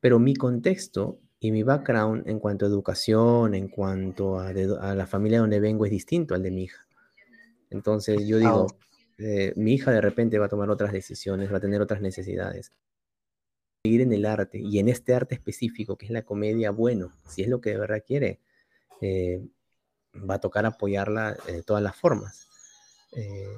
Pero 0.00 0.18
mi 0.18 0.34
contexto 0.34 1.20
y 1.42 1.50
mi 1.50 1.64
background 1.64 2.28
en 2.28 2.38
cuanto 2.38 2.64
a 2.64 2.68
educación, 2.68 3.54
en 3.56 3.66
cuanto 3.68 4.38
a, 4.38 4.52
de- 4.52 4.76
a 4.80 4.94
la 4.94 5.06
familia 5.08 5.40
donde 5.40 5.58
vengo, 5.58 5.84
es 5.84 5.90
distinto 5.90 6.34
al 6.36 6.42
de 6.44 6.52
mi 6.52 6.62
hija. 6.64 6.86
Entonces, 7.68 8.26
yo 8.28 8.38
digo, 8.38 8.68
eh, 9.18 9.52
mi 9.56 9.74
hija 9.74 9.90
de 9.90 10.00
repente 10.00 10.38
va 10.38 10.46
a 10.46 10.48
tomar 10.48 10.70
otras 10.70 10.92
decisiones, 10.92 11.52
va 11.52 11.56
a 11.56 11.60
tener 11.60 11.80
otras 11.80 12.00
necesidades. 12.00 12.70
Seguir 13.84 14.02
en 14.02 14.12
el 14.12 14.24
arte 14.24 14.60
y 14.60 14.78
en 14.78 14.88
este 14.88 15.14
arte 15.14 15.34
específico, 15.34 15.96
que 15.96 16.06
es 16.06 16.12
la 16.12 16.22
comedia, 16.22 16.70
bueno, 16.70 17.10
si 17.26 17.42
es 17.42 17.48
lo 17.48 17.60
que 17.60 17.70
de 17.70 17.78
verdad 17.78 18.04
quiere, 18.06 18.38
eh, 19.00 19.44
va 20.14 20.34
a 20.34 20.40
tocar 20.40 20.64
apoyarla 20.64 21.36
de 21.46 21.64
todas 21.64 21.82
las 21.82 21.96
formas. 21.96 22.46
Eh, 23.16 23.48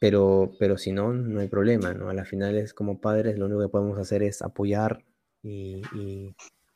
pero, 0.00 0.50
pero 0.58 0.76
si 0.76 0.90
no, 0.92 1.12
no 1.12 1.38
hay 1.40 1.48
problema, 1.48 1.94
¿no? 1.94 2.08
A 2.10 2.14
la 2.14 2.24
final 2.24 2.56
es 2.56 2.74
como 2.74 3.00
padres, 3.00 3.38
lo 3.38 3.46
único 3.46 3.60
que 3.60 3.68
podemos 3.68 3.98
hacer 3.98 4.24
es 4.24 4.42
apoyar 4.42 5.04
y, 5.42 5.82
y- 5.94 6.34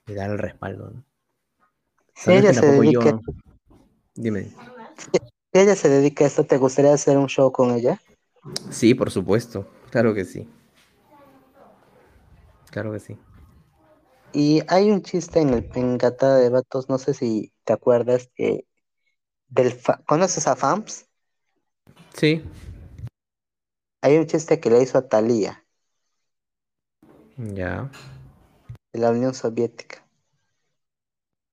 y 0.09 0.15
dar 0.15 0.31
el 0.31 0.39
respaldo, 0.39 0.91
¿no? 0.91 1.05
Si 2.15 2.33
ella 2.33 2.53
se 2.53 2.67
dedica, 2.67 3.11
yo... 3.11 3.21
Dime. 4.15 4.51
si 5.53 5.61
ella 5.61 5.77
se 5.77 5.89
dedica 5.89 6.25
a 6.25 6.27
esto, 6.27 6.45
¿te 6.45 6.57
gustaría 6.57 6.93
hacer 6.93 7.17
un 7.17 7.29
show 7.29 7.53
con 7.53 7.71
ella? 7.73 8.01
Sí, 8.71 8.95
por 8.95 9.11
supuesto. 9.11 9.67
Claro 9.91 10.15
que 10.15 10.25
sí. 10.25 10.49
Claro 12.71 12.93
que 12.93 13.01
sí. 13.01 13.17
Y 14.33 14.63
hay 14.69 14.91
un 14.91 15.03
chiste 15.03 15.41
en 15.41 15.55
el 15.55 15.71
en 15.75 15.97
Gatada 15.97 16.39
de 16.39 16.51
Vatos, 16.51 16.89
no 16.89 16.99
sé 16.99 17.15
si 17.15 17.53
te 17.65 17.73
acuerdas 17.73 18.31
que 18.35 18.67
del 19.49 19.73
fa- 19.73 20.03
¿conoces 20.07 20.47
a 20.47 20.57
FAMS? 20.57 21.07
Sí. 22.15 22.43
Hay 24.03 24.17
un 24.19 24.27
chiste 24.27 24.61
que 24.61 24.71
le 24.71 24.83
hizo 24.83 24.99
a 24.99 25.09
Thalía, 25.09 25.65
Ya. 27.55 27.91
De 28.99 29.05
la 29.07 29.11
Unión 29.13 29.35
Soviética. 29.35 30.05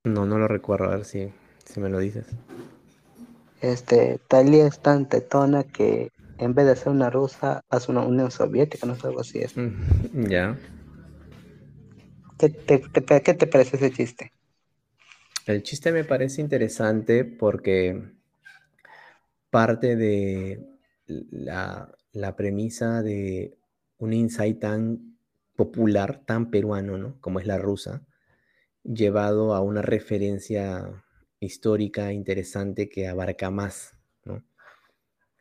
No, 0.04 0.24
no 0.24 0.38
lo 0.38 0.48
recuerdo. 0.48 0.86
A 0.86 0.96
ver 0.96 1.04
si, 1.04 1.30
si 1.66 1.80
me 1.80 1.90
lo 1.90 1.98
dices. 1.98 2.24
Este, 3.60 4.18
Thalía 4.28 4.66
es 4.66 4.80
tan 4.80 5.08
tetona 5.10 5.64
que 5.64 6.08
en 6.38 6.54
vez 6.54 6.64
de 6.66 6.72
hacer 6.72 6.88
una 6.88 7.10
rusa, 7.10 7.60
hace 7.68 7.90
una 7.92 8.00
Unión 8.02 8.30
Soviética, 8.30 8.86
no 8.86 8.94
sé, 8.96 9.06
algo 9.08 9.20
así 9.20 9.40
es. 9.40 9.56
Mm, 9.56 10.28
Ya. 10.30 10.56
¿Qué 12.38 12.48
te, 12.48 12.78
te- 12.78 13.22
qué 13.22 13.34
te 13.34 13.46
parece 13.46 13.76
ese 13.76 13.92
chiste? 13.92 14.32
El 15.46 15.62
chiste 15.62 15.92
me 15.92 16.04
parece 16.04 16.42
interesante 16.42 17.24
porque 17.24 18.02
parte 19.50 19.96
de 19.96 20.60
la, 21.06 21.88
la 22.12 22.36
premisa 22.36 23.02
de 23.02 23.56
un 23.98 24.12
insight 24.12 24.60
tan 24.60 25.15
popular, 25.56 26.22
tan 26.24 26.50
peruano, 26.50 26.98
¿no? 26.98 27.20
Como 27.20 27.40
es 27.40 27.46
la 27.46 27.58
rusa, 27.58 28.02
llevado 28.84 29.54
a 29.54 29.60
una 29.60 29.82
referencia 29.82 31.04
histórica 31.40 32.12
interesante 32.12 32.88
que 32.88 33.08
abarca 33.08 33.50
más, 33.50 33.96
¿no? 34.24 34.44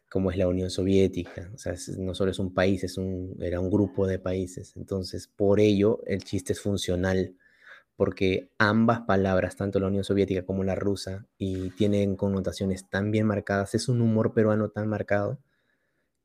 Como 0.09 0.32
es 0.32 0.38
la 0.38 0.47
Unión 0.47 0.70
Soviética. 0.70 1.51
O 1.53 1.57
sea, 1.57 1.76
no 1.97 2.16
solo 2.16 2.32
es 2.32 2.39
un 2.39 2.53
país, 2.53 2.84
es 2.84 2.97
un, 2.97 3.38
era 3.41 3.59
un 3.59 3.70
grupo 3.70 4.07
de 4.07 4.20
países. 4.20 4.76
Entonces, 4.76 5.28
por 5.28 5.59
ello, 5.59 6.01
el 6.05 6.24
chiste 6.24 6.53
es 6.53 6.61
funcional, 6.61 7.36
porque 7.95 8.49
ambas 8.57 9.01
palabras, 9.01 9.55
tanto 9.55 9.80
la 9.80 9.88
Unión 9.88 10.03
Soviética 10.03 10.45
como 10.45 10.63
la 10.63 10.76
rusa, 10.76 11.28
y 11.38 11.72
tienen 11.72 12.16
connotaciones 12.16 12.89
tan 12.89 13.11
bien 13.11 13.28
marcadas, 13.28 13.76
es 13.76 13.89
un 13.89 14.01
humor 14.01 14.34
peruano 14.34 14.70
tan 14.70 14.88
marcado 14.88 15.39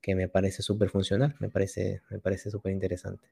que 0.01 0.14
me 0.14 0.28
parece 0.28 0.62
súper 0.62 0.88
funcional, 0.91 1.36
me 1.41 1.51
parece, 1.51 2.03
me 2.11 2.18
parece 2.18 2.51
súper 2.51 2.72
interesante. 2.72 3.28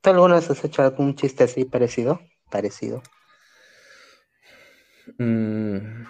¿Tú 0.00 0.10
alguna 0.10 0.36
vez 0.36 0.50
has 0.50 0.64
hecho 0.64 0.82
algún 0.82 1.14
chiste 1.14 1.44
así 1.44 1.64
parecido? 1.64 2.20
Parecido. 2.50 3.02
Mm. 5.18 6.04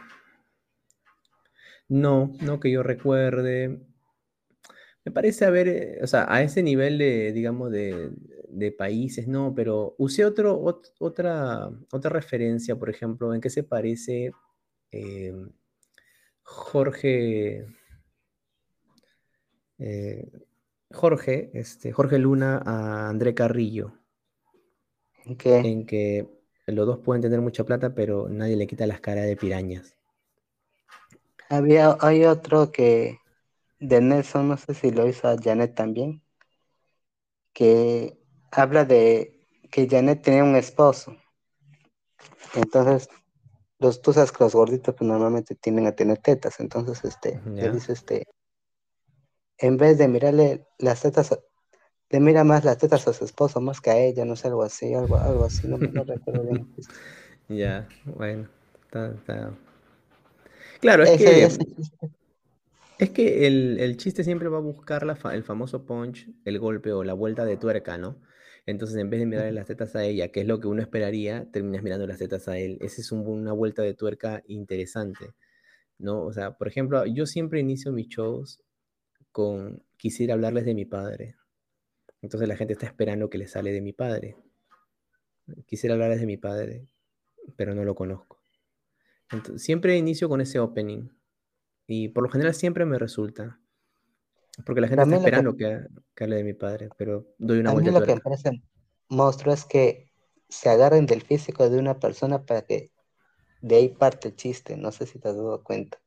no, 1.88 2.32
no 2.40 2.60
que 2.60 2.70
yo 2.70 2.82
recuerde. 2.82 3.80
Me 5.04 5.12
parece 5.12 5.44
haber, 5.44 5.68
eh, 5.68 5.98
o 6.02 6.06
sea, 6.06 6.26
a 6.28 6.42
ese 6.42 6.62
nivel 6.62 6.98
de, 6.98 7.32
digamos, 7.32 7.70
de, 7.72 8.12
países, 8.78 9.26
no, 9.26 9.54
pero 9.54 9.94
usé 9.98 10.24
otro, 10.24 10.60
otra, 10.98 11.70
otra 11.92 12.10
referencia, 12.10 12.76
por 12.76 12.90
ejemplo, 12.90 13.34
en 13.34 13.40
qué 13.40 13.50
se 13.50 13.62
parece 13.64 14.32
em, 14.90 15.50
Jorge, 16.42 17.66
eh, 19.78 20.30
Jorge, 20.92 21.50
este, 21.54 21.92
Jorge 21.92 22.18
Luna 22.18 22.62
a 22.64 23.08
André 23.08 23.34
Carrillo. 23.34 23.92
En 25.24 25.86
que 25.86 26.26
los 26.66 26.86
dos 26.86 26.98
pueden 26.98 27.22
tener 27.22 27.40
mucha 27.40 27.64
plata, 27.64 27.94
pero 27.94 28.28
nadie 28.28 28.56
le 28.56 28.66
quita 28.66 28.86
las 28.86 29.00
caras 29.00 29.26
de 29.26 29.36
pirañas. 29.36 29.96
Había, 31.48 31.96
hay 32.00 32.24
otro 32.24 32.72
que 32.72 33.18
de 33.78 34.00
Nelson, 34.00 34.48
no 34.48 34.56
sé 34.56 34.74
si 34.74 34.90
lo 34.90 35.08
hizo 35.08 35.28
a 35.28 35.36
Janet 35.36 35.74
también, 35.74 36.22
que 37.52 38.18
habla 38.50 38.84
de 38.84 39.40
que 39.70 39.88
Janet 39.88 40.22
tenía 40.22 40.44
un 40.44 40.56
esposo. 40.56 41.16
Entonces, 42.54 43.08
los, 43.78 44.02
tú 44.02 44.12
sabes 44.12 44.32
que 44.32 44.44
los 44.44 44.54
gorditos 44.54 44.94
pues, 44.94 45.08
normalmente 45.08 45.54
tienden 45.54 45.86
a 45.86 45.92
tener 45.92 46.18
tetas. 46.18 46.60
Entonces, 46.60 47.04
este, 47.04 47.40
le 47.46 47.70
dice 47.70 47.92
este, 47.92 48.26
en 49.60 49.76
vez 49.76 49.98
de 49.98 50.08
mirarle 50.08 50.66
las 50.78 51.02
tetas, 51.02 51.38
le 52.08 52.20
mira 52.20 52.44
más 52.44 52.64
las 52.64 52.78
tetas 52.78 53.06
a 53.06 53.12
su 53.12 53.24
esposo 53.24 53.60
más 53.60 53.80
que 53.80 53.90
a 53.90 53.98
ella, 53.98 54.24
no 54.24 54.34
sé, 54.34 54.48
algo 54.48 54.62
así, 54.62 54.92
algo, 54.94 55.16
algo 55.16 55.44
así, 55.44 55.68
no, 55.68 55.76
recuerdo 55.76 56.42
bien. 56.42 56.68
Ya, 57.48 57.88
bueno, 58.04 58.48
está, 58.84 59.52
Claro, 60.80 61.02
es 61.02 61.18
que, 61.18 61.48
es 62.98 63.10
que 63.10 63.46
el, 63.48 63.96
chiste 63.96 64.22
siempre 64.22 64.48
va 64.48 64.58
a 64.58 64.60
buscar 64.60 65.04
la 65.04 65.18
el 65.32 65.42
famoso 65.42 65.84
punch, 65.84 66.30
el 66.44 66.60
golpe 66.60 66.92
o 66.92 67.02
la 67.02 67.12
vuelta 67.12 67.44
de 67.44 67.56
tuerca, 67.56 67.98
¿no? 67.98 68.22
Entonces, 68.66 68.98
en 68.98 69.10
vez 69.10 69.18
de 69.18 69.26
mirarle 69.26 69.50
las 69.50 69.66
tetas 69.66 69.96
a 69.96 70.04
ella, 70.04 70.28
que 70.28 70.42
es 70.42 70.46
lo 70.46 70.60
que 70.60 70.68
uno 70.68 70.80
esperaría, 70.80 71.50
terminas 71.50 71.82
mirando 71.82 72.06
las 72.06 72.18
tetas 72.18 72.46
a 72.46 72.56
él. 72.56 72.78
Esa 72.80 73.00
es 73.00 73.10
una 73.10 73.52
vuelta 73.52 73.82
de 73.82 73.94
tuerca 73.94 74.44
interesante, 74.46 75.34
¿no? 75.98 76.22
O 76.22 76.32
sea, 76.32 76.56
por 76.56 76.68
ejemplo, 76.68 77.04
yo 77.04 77.26
siempre 77.26 77.58
inicio 77.58 77.90
mis 77.90 78.06
shows 78.06 78.62
con 79.32 79.82
quisiera 79.96 80.34
hablarles 80.34 80.64
de 80.64 80.74
mi 80.74 80.84
padre. 80.84 81.36
Entonces 82.22 82.48
la 82.48 82.56
gente 82.56 82.72
está 82.72 82.86
esperando 82.86 83.30
que 83.30 83.38
le 83.38 83.48
sale 83.48 83.72
de 83.72 83.80
mi 83.80 83.92
padre. 83.92 84.36
Quisiera 85.66 85.94
hablarles 85.94 86.20
de 86.20 86.26
mi 86.26 86.36
padre, 86.36 86.86
pero 87.56 87.74
no 87.74 87.84
lo 87.84 87.94
conozco. 87.94 88.42
siempre 89.56 89.96
inicio 89.96 90.28
con 90.28 90.40
ese 90.40 90.58
opening. 90.58 91.08
Y 91.86 92.08
por 92.08 92.22
lo 92.22 92.30
general 92.30 92.54
siempre 92.54 92.84
me 92.84 92.98
resulta. 92.98 93.60
Porque 94.64 94.80
la 94.80 94.88
gente 94.88 95.04
está 95.04 95.16
esperando 95.16 95.56
que, 95.56 95.86
hable 96.20 96.36
de 96.36 96.44
mi 96.44 96.54
padre, 96.54 96.88
pero 96.96 97.26
doy 97.38 97.60
una 97.60 97.72
vuelta. 97.72 97.92
Lo 97.92 98.04
que 98.04 98.14
me 98.14 98.20
parece 98.20 98.62
monstruo 99.08 99.52
es 99.52 99.64
que 99.64 100.10
se 100.48 100.68
agarren 100.68 101.06
del 101.06 101.22
físico 101.22 101.68
de 101.68 101.78
una 101.78 101.98
persona 101.98 102.44
para 102.44 102.62
que 102.62 102.92
de 103.60 103.76
ahí 103.76 103.88
parte 103.88 104.28
el 104.28 104.36
chiste. 104.36 104.76
No 104.76 104.92
sé 104.92 105.06
si 105.06 105.18
te 105.18 105.28
has 105.28 105.36
dado 105.36 105.62
cuenta. 105.62 105.98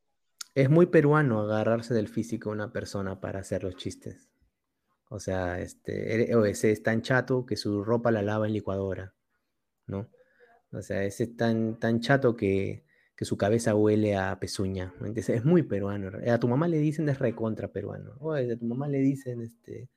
Es 0.56 0.70
muy 0.70 0.86
peruano 0.86 1.40
agarrarse 1.40 1.94
del 1.94 2.08
físico 2.08 2.50
de 2.50 2.56
una 2.56 2.72
persona 2.72 3.20
para 3.20 3.40
hacer 3.40 3.64
los 3.64 3.76
chistes. 3.76 4.30
O 5.10 5.20
sea, 5.20 5.60
este, 5.60 6.36
o 6.36 6.46
ese 6.46 6.72
es 6.72 6.84
tan 6.84 7.02
chato 7.02 7.46
que 7.46 7.58
su 7.58 7.84
ropa 7.84 8.12
la 8.12 8.22
lava 8.22 8.48
en 8.48 8.54
licuadora, 8.54 9.14
¿no? 9.88 10.10
O 10.72 10.82
sea, 10.82 11.04
ese 11.04 11.26
es 11.26 11.38
tan, 11.38 11.80
tan 11.80 12.00
chato 12.02 12.36
que, 12.36 12.86
que 13.16 13.26
su 13.26 13.38
cabeza 13.38 13.76
huele 13.76 14.16
a 14.16 14.40
pezuña. 14.40 14.94
es 15.16 15.46
muy 15.46 15.64
peruano. 15.64 16.12
A 16.28 16.40
tu 16.40 16.48
mamá 16.48 16.68
le 16.68 16.78
dicen 16.78 17.08
es 17.10 17.20
recontra 17.20 17.72
peruano. 17.72 18.16
O 18.20 18.34
a 18.34 18.42
tu 18.58 18.66
mamá 18.66 18.88
le 18.88 19.00
dicen, 19.00 19.42
este, 19.42 19.90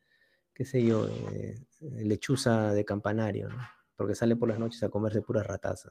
qué 0.54 0.64
sé 0.64 0.84
yo, 0.84 1.08
eh, 1.32 1.54
lechuza 1.80 2.72
de 2.72 2.84
campanario, 2.84 3.48
¿no? 3.48 3.58
Porque 3.96 4.14
sale 4.14 4.36
por 4.36 4.48
las 4.48 4.58
noches 4.58 4.82
a 4.82 4.90
comerse 4.90 5.22
pura 5.22 5.42
rataza. 5.42 5.90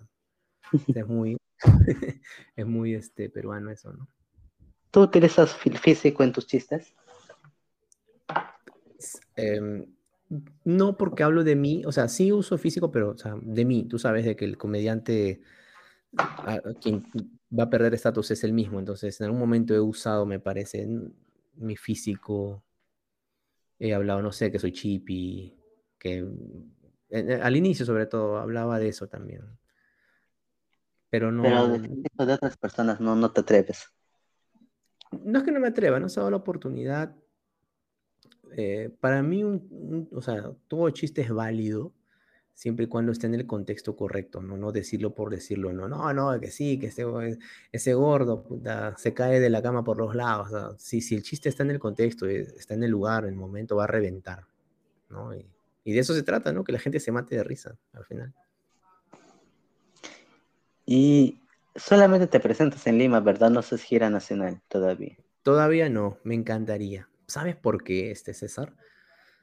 Es 0.95 1.07
muy, 1.07 1.37
es 2.55 2.65
muy 2.65 2.95
este, 2.95 3.29
peruano 3.29 3.71
eso, 3.71 3.93
¿no? 3.93 4.07
¿Tú 4.91 5.01
utilizas 5.01 5.53
físico 5.55 6.23
en 6.23 6.31
tus 6.31 6.47
chistes? 6.47 6.93
Em, 9.35 9.85
no 10.63 10.97
porque 10.97 11.23
hablo 11.23 11.43
de 11.43 11.55
mí, 11.55 11.83
o 11.85 11.91
sea, 11.91 12.07
sí 12.07 12.31
uso 12.31 12.57
físico, 12.57 12.91
pero 12.91 13.11
o 13.11 13.17
sea, 13.17 13.35
de 13.41 13.65
mí, 13.65 13.83
tú 13.83 13.99
sabes 13.99 14.25
de 14.25 14.35
que 14.35 14.45
el 14.45 14.57
comediante 14.57 15.41
a, 16.17 16.61
quien 16.81 17.05
va 17.57 17.63
a 17.63 17.69
perder 17.69 17.93
estatus 17.93 18.31
es 18.31 18.43
el 18.43 18.53
mismo, 18.53 18.79
entonces 18.79 19.19
en 19.19 19.25
algún 19.25 19.39
momento 19.39 19.73
he 19.73 19.79
usado, 19.79 20.25
me 20.25 20.39
parece, 20.39 20.87
mi 21.55 21.75
físico, 21.75 22.63
he 23.77 23.93
hablado, 23.93 24.21
no 24.21 24.31
sé, 24.31 24.51
que 24.51 24.59
soy 24.59 24.71
chippy, 24.71 25.55
que 25.99 26.25
al 27.41 27.55
inicio 27.55 27.85
sobre 27.85 28.07
todo 28.07 28.37
hablaba 28.37 28.79
de 28.79 28.87
eso 28.87 29.07
también. 29.07 29.43
Pero 31.09 31.31
no... 31.31 31.43
Pero 31.43 31.67
de, 31.67 31.79
de 32.25 32.33
otras 32.33 32.57
personas 32.57 32.99
no, 32.99 33.15
no 33.15 33.31
te 33.31 33.41
atreves 33.41 33.94
no 35.23 35.39
es 35.39 35.43
que 35.43 35.51
no 35.51 35.59
me 35.59 35.67
atreva, 35.67 35.99
no 35.99 36.09
se 36.09 36.19
ha 36.19 36.21
dado 36.21 36.31
la 36.31 36.37
oportunidad. 36.37 37.15
Eh, 38.57 38.89
para 38.99 39.21
mí, 39.21 39.43
o 39.43 40.21
sea, 40.21 40.51
todo 40.67 40.89
chiste 40.91 41.21
es 41.21 41.31
válido 41.31 41.93
siempre 42.53 42.85
y 42.85 42.87
cuando 42.87 43.11
esté 43.11 43.27
en 43.27 43.35
el 43.35 43.45
contexto 43.45 43.95
correcto, 43.95 44.41
¿no? 44.41 44.57
No 44.57 44.71
decirlo 44.71 45.13
por 45.13 45.29
decirlo, 45.29 45.73
no, 45.73 45.89
no, 45.89 46.13
no, 46.13 46.39
que 46.39 46.49
sí, 46.49 46.79
que 46.79 46.87
ese, 46.87 47.05
ese 47.71 47.93
gordo 47.93 48.47
se 48.97 49.13
cae 49.13 49.41
de 49.41 49.49
la 49.49 49.61
cama 49.61 49.83
por 49.83 49.97
los 49.97 50.15
lados. 50.15 50.75
si, 50.81 51.01
si 51.01 51.15
el 51.15 51.23
chiste 51.23 51.49
está 51.49 51.63
en 51.63 51.71
el 51.71 51.79
contexto, 51.79 52.25
eh, 52.27 52.47
está 52.57 52.73
en 52.73 52.83
el 52.83 52.91
lugar, 52.91 53.25
en 53.25 53.31
el 53.31 53.35
momento, 53.35 53.75
va 53.75 53.83
a 53.83 53.87
reventar, 53.87 54.45
¿no? 55.09 55.35
Y, 55.35 55.45
y 55.83 55.93
de 55.93 55.99
eso 55.99 56.13
se 56.13 56.23
trata, 56.23 56.53
¿no? 56.53 56.63
Que 56.63 56.71
la 56.71 56.79
gente 56.79 56.99
se 56.99 57.11
mate 57.11 57.35
de 57.35 57.43
risa 57.43 57.77
al 57.93 58.05
final. 58.05 58.33
Y 60.85 61.41
Solamente 61.75 62.27
te 62.27 62.39
presentas 62.39 62.87
en 62.87 62.97
Lima, 62.97 63.19
¿verdad? 63.19 63.49
No 63.49 63.59
es 63.59 63.83
gira 63.83 64.09
nacional 64.09 64.61
todavía. 64.69 65.17
Todavía 65.43 65.89
no, 65.89 66.17
me 66.23 66.33
encantaría. 66.33 67.09
¿Sabes 67.27 67.55
por 67.57 67.83
qué, 67.83 68.11
este 68.11 68.33
César? 68.33 68.75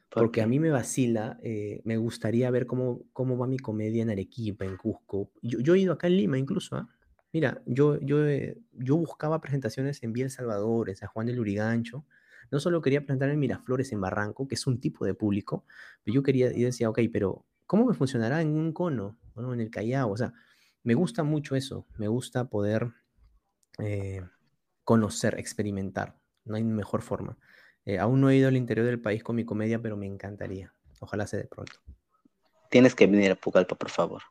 Porque 0.08 0.40
a 0.40 0.46
mí 0.46 0.58
me 0.58 0.70
vacila, 0.70 1.38
eh, 1.42 1.80
me 1.84 1.96
gustaría 1.96 2.50
ver 2.50 2.66
cómo, 2.66 3.02
cómo 3.12 3.36
va 3.36 3.46
mi 3.46 3.58
comedia 3.58 4.02
en 4.02 4.10
Arequipa, 4.10 4.64
en 4.64 4.76
Cusco. 4.76 5.30
Yo, 5.42 5.74
he 5.74 5.78
ido 5.78 5.92
acá 5.92 6.06
en 6.06 6.16
Lima 6.16 6.38
incluso, 6.38 6.76
¿ah? 6.76 6.88
Mira, 7.32 7.62
yo, 7.66 7.98
yo, 8.00 8.26
eh, 8.26 8.58
yo 8.72 8.96
buscaba 8.96 9.40
presentaciones 9.40 10.02
en 10.02 10.12
Vía 10.12 10.24
El 10.24 10.30
Salvador, 10.30 10.90
en 10.90 10.96
San 10.96 11.08
Juan 11.08 11.26
del 11.26 11.40
Urigancho. 11.40 12.04
No 12.50 12.60
solo 12.60 12.82
quería 12.82 13.00
presentar 13.00 13.30
en 13.30 13.38
Miraflores, 13.38 13.92
en 13.92 14.00
Barranco, 14.00 14.48
que 14.48 14.54
es 14.54 14.66
un 14.66 14.80
tipo 14.80 15.06
de 15.06 15.14
público, 15.14 15.64
pero 16.04 16.14
yo 16.14 16.22
quería, 16.22 16.52
y 16.52 16.62
decía, 16.62 16.90
ok, 16.90 17.00
pero 17.10 17.46
¿cómo 17.66 17.86
me 17.86 17.94
funcionará 17.94 18.42
en 18.42 18.48
un 18.48 18.72
cono? 18.72 19.18
¿no? 19.34 19.54
En 19.54 19.60
el 19.60 19.70
Callao, 19.70 20.10
o 20.10 20.16
sea, 20.16 20.34
me 20.84 20.94
gusta 20.94 21.22
mucho 21.22 21.56
eso, 21.56 21.86
me 21.98 22.08
gusta 22.08 22.48
poder 22.48 22.92
eh, 23.78 24.22
conocer, 24.84 25.38
experimentar, 25.38 26.18
no 26.44 26.56
hay 26.56 26.64
mejor 26.64 27.02
forma. 27.02 27.38
Eh, 27.84 27.98
aún 27.98 28.20
no 28.20 28.30
he 28.30 28.36
ido 28.36 28.48
al 28.48 28.56
interior 28.56 28.86
del 28.86 29.00
país 29.00 29.22
con 29.22 29.36
mi 29.36 29.44
comedia, 29.44 29.80
pero 29.80 29.96
me 29.96 30.06
encantaría. 30.06 30.72
Ojalá 31.00 31.26
sea 31.26 31.40
de 31.40 31.46
pronto. 31.46 31.72
Tienes 32.70 32.94
que 32.94 33.06
venir 33.06 33.32
a 33.32 33.34
Pucallpa, 33.34 33.74
por 33.74 33.90
favor. 33.90 34.22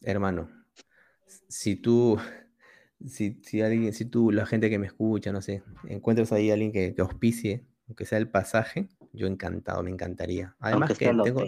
Hermano, 0.00 0.48
si 1.48 1.76
tú, 1.76 2.18
si, 3.06 3.40
si 3.42 3.60
alguien, 3.60 3.92
si 3.92 4.06
tú, 4.06 4.32
la 4.32 4.46
gente 4.46 4.70
que 4.70 4.78
me 4.78 4.86
escucha, 4.86 5.30
no 5.30 5.42
sé, 5.42 5.62
encuentras 5.84 6.32
ahí 6.32 6.50
a 6.50 6.54
alguien 6.54 6.72
que, 6.72 6.94
que 6.94 7.02
auspicie, 7.02 7.66
aunque 7.86 8.06
sea 8.06 8.18
el 8.18 8.30
pasaje, 8.30 8.88
yo 9.12 9.26
encantado, 9.26 9.82
me 9.82 9.90
encantaría. 9.90 10.56
Además 10.58 10.96
que 10.96 11.06
tengo, 11.06 11.44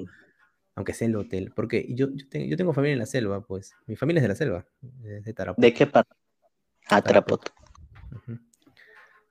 aunque 0.75 0.95
sea 0.95 1.09
el 1.09 1.17
hotel, 1.17 1.53
porque 1.55 1.87
yo, 1.91 2.09
yo, 2.13 2.57
tengo, 2.57 2.73
familia 2.73 2.95
en 2.95 2.99
la 2.99 3.07
selva, 3.07 3.45
pues, 3.45 3.75
mi 3.87 3.97
familia 3.97 4.21
es 4.21 4.23
de 4.23 4.29
la 4.29 4.35
selva, 4.35 4.67
de 4.81 5.35
Tarapoto. 5.35 5.61
¿De 5.61 5.75
qué 5.75 5.87
parte? 5.87 6.15
Ah, 6.89 7.03
Tarapoto. 7.03 7.53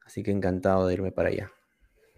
Así 0.05 0.23
que 0.23 0.31
encantado 0.31 0.87
de 0.87 0.93
irme 0.93 1.11
para 1.11 1.29
allá. 1.29 1.51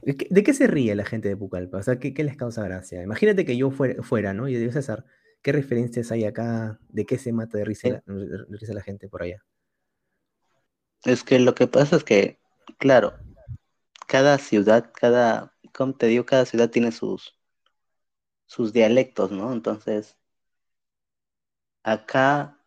¿De 0.01 0.17
qué, 0.17 0.27
de 0.29 0.43
qué 0.43 0.53
se 0.53 0.67
ríe 0.67 0.95
la 0.95 1.05
gente 1.05 1.29
de 1.29 1.37
Pucallpa? 1.37 1.77
O 1.77 1.83
sea, 1.83 1.99
¿qué, 1.99 2.13
qué 2.13 2.23
les 2.23 2.35
causa 2.35 2.63
gracia? 2.63 3.01
Imagínate 3.01 3.45
que 3.45 3.55
yo 3.55 3.71
fuera, 3.71 4.01
fuera, 4.03 4.33
¿no? 4.33 4.49
Y 4.49 4.53
yo 4.53 4.59
digo, 4.59 4.71
César, 4.71 5.05
¿qué 5.41 5.51
referencias 5.51 6.11
hay 6.11 6.25
acá? 6.25 6.79
¿De 6.89 7.05
qué 7.05 7.17
se 7.17 7.31
mata 7.31 7.57
de 7.57 7.65
risa, 7.65 7.87
Eh, 7.87 8.01
la, 8.07 8.15
de 8.47 8.57
risa 8.57 8.73
la 8.73 8.81
gente 8.81 9.07
por 9.07 9.23
allá? 9.23 9.43
Es 11.05 11.23
que 11.23 11.39
lo 11.39 11.53
que 11.53 11.67
pasa 11.67 11.97
es 11.97 12.03
que, 12.03 12.39
claro, 12.77 13.13
cada 14.07 14.37
ciudad, 14.37 14.91
cada, 14.93 15.53
como 15.73 15.95
te 15.95 16.07
digo, 16.07 16.25
cada 16.25 16.45
ciudad 16.45 16.69
tiene 16.69 16.91
sus, 16.91 17.37
sus 18.45 18.73
dialectos, 18.73 19.31
¿no? 19.31 19.51
Entonces, 19.53 20.17
acá, 21.83 22.57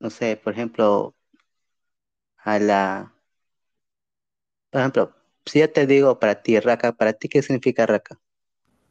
no 0.00 0.10
sé, 0.10 0.36
por 0.36 0.52
ejemplo, 0.54 1.16
a 2.44 2.58
la, 2.58 3.14
por 4.70 4.80
ejemplo, 4.80 5.14
si 5.46 5.60
ya 5.60 5.72
te 5.72 5.86
digo 5.86 6.18
para 6.18 6.42
ti, 6.42 6.58
raca, 6.58 6.92
¿para 6.92 7.12
ti 7.12 7.28
qué 7.28 7.40
significa 7.42 7.86
raca? 7.86 8.18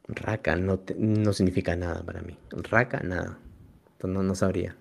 Raca 0.08 0.56
no, 0.56 0.78
te- 0.78 0.94
no 0.94 1.32
significa 1.32 1.74
nada 1.74 2.02
para 2.04 2.20
mí. 2.20 2.36
Raca, 2.50 3.00
nada. 3.02 3.38
No, 4.02 4.22
no 4.22 4.34
sabría. 4.34 4.76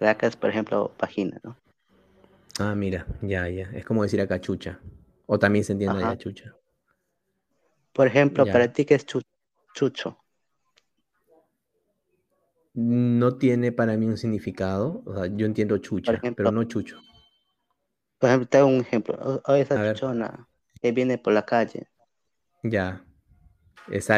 Raca 0.00 0.26
es, 0.26 0.34
por 0.34 0.50
ejemplo, 0.50 0.96
vagina, 0.98 1.38
¿no? 1.44 1.56
Ah, 2.60 2.74
mira, 2.76 3.06
ya, 3.22 3.48
ya. 3.48 3.70
Es 3.74 3.84
como 3.84 4.02
decir 4.04 4.20
acá 4.20 4.40
chucha. 4.40 4.78
O 5.26 5.38
también 5.38 5.64
se 5.64 5.72
entiende 5.72 5.98
allá 5.98 6.16
chucha. 6.16 6.54
Por 7.92 8.08
ejemplo, 8.08 8.46
Ya. 8.46 8.50
para 8.50 8.72
ti 8.72 8.84
qué 8.84 8.94
es 8.96 9.06
chu- 9.06 9.22
chucho. 9.74 10.18
No 12.74 13.36
tiene 13.36 13.72
para 13.72 13.96
mí 13.96 14.06
un 14.06 14.16
significado. 14.16 15.02
O 15.04 15.14
sea, 15.14 15.26
yo 15.26 15.46
entiendo 15.46 15.78
chucha, 15.78 16.20
pero 16.36 16.50
no 16.52 16.64
chucho. 16.64 16.98
por 18.18 18.28
ejemplo, 18.28 18.48
te 18.48 18.58
hago 18.58 18.68
un 18.68 18.80
ejemplo. 18.80 19.42
Esa 19.48 19.74
A 19.74 19.82
ver, 19.82 19.94
chuchona 19.94 20.48
que 20.80 20.92
viene 20.92 21.18
por 21.18 21.32
la 21.32 21.44
calle. 21.44 21.88
ya. 22.62 23.04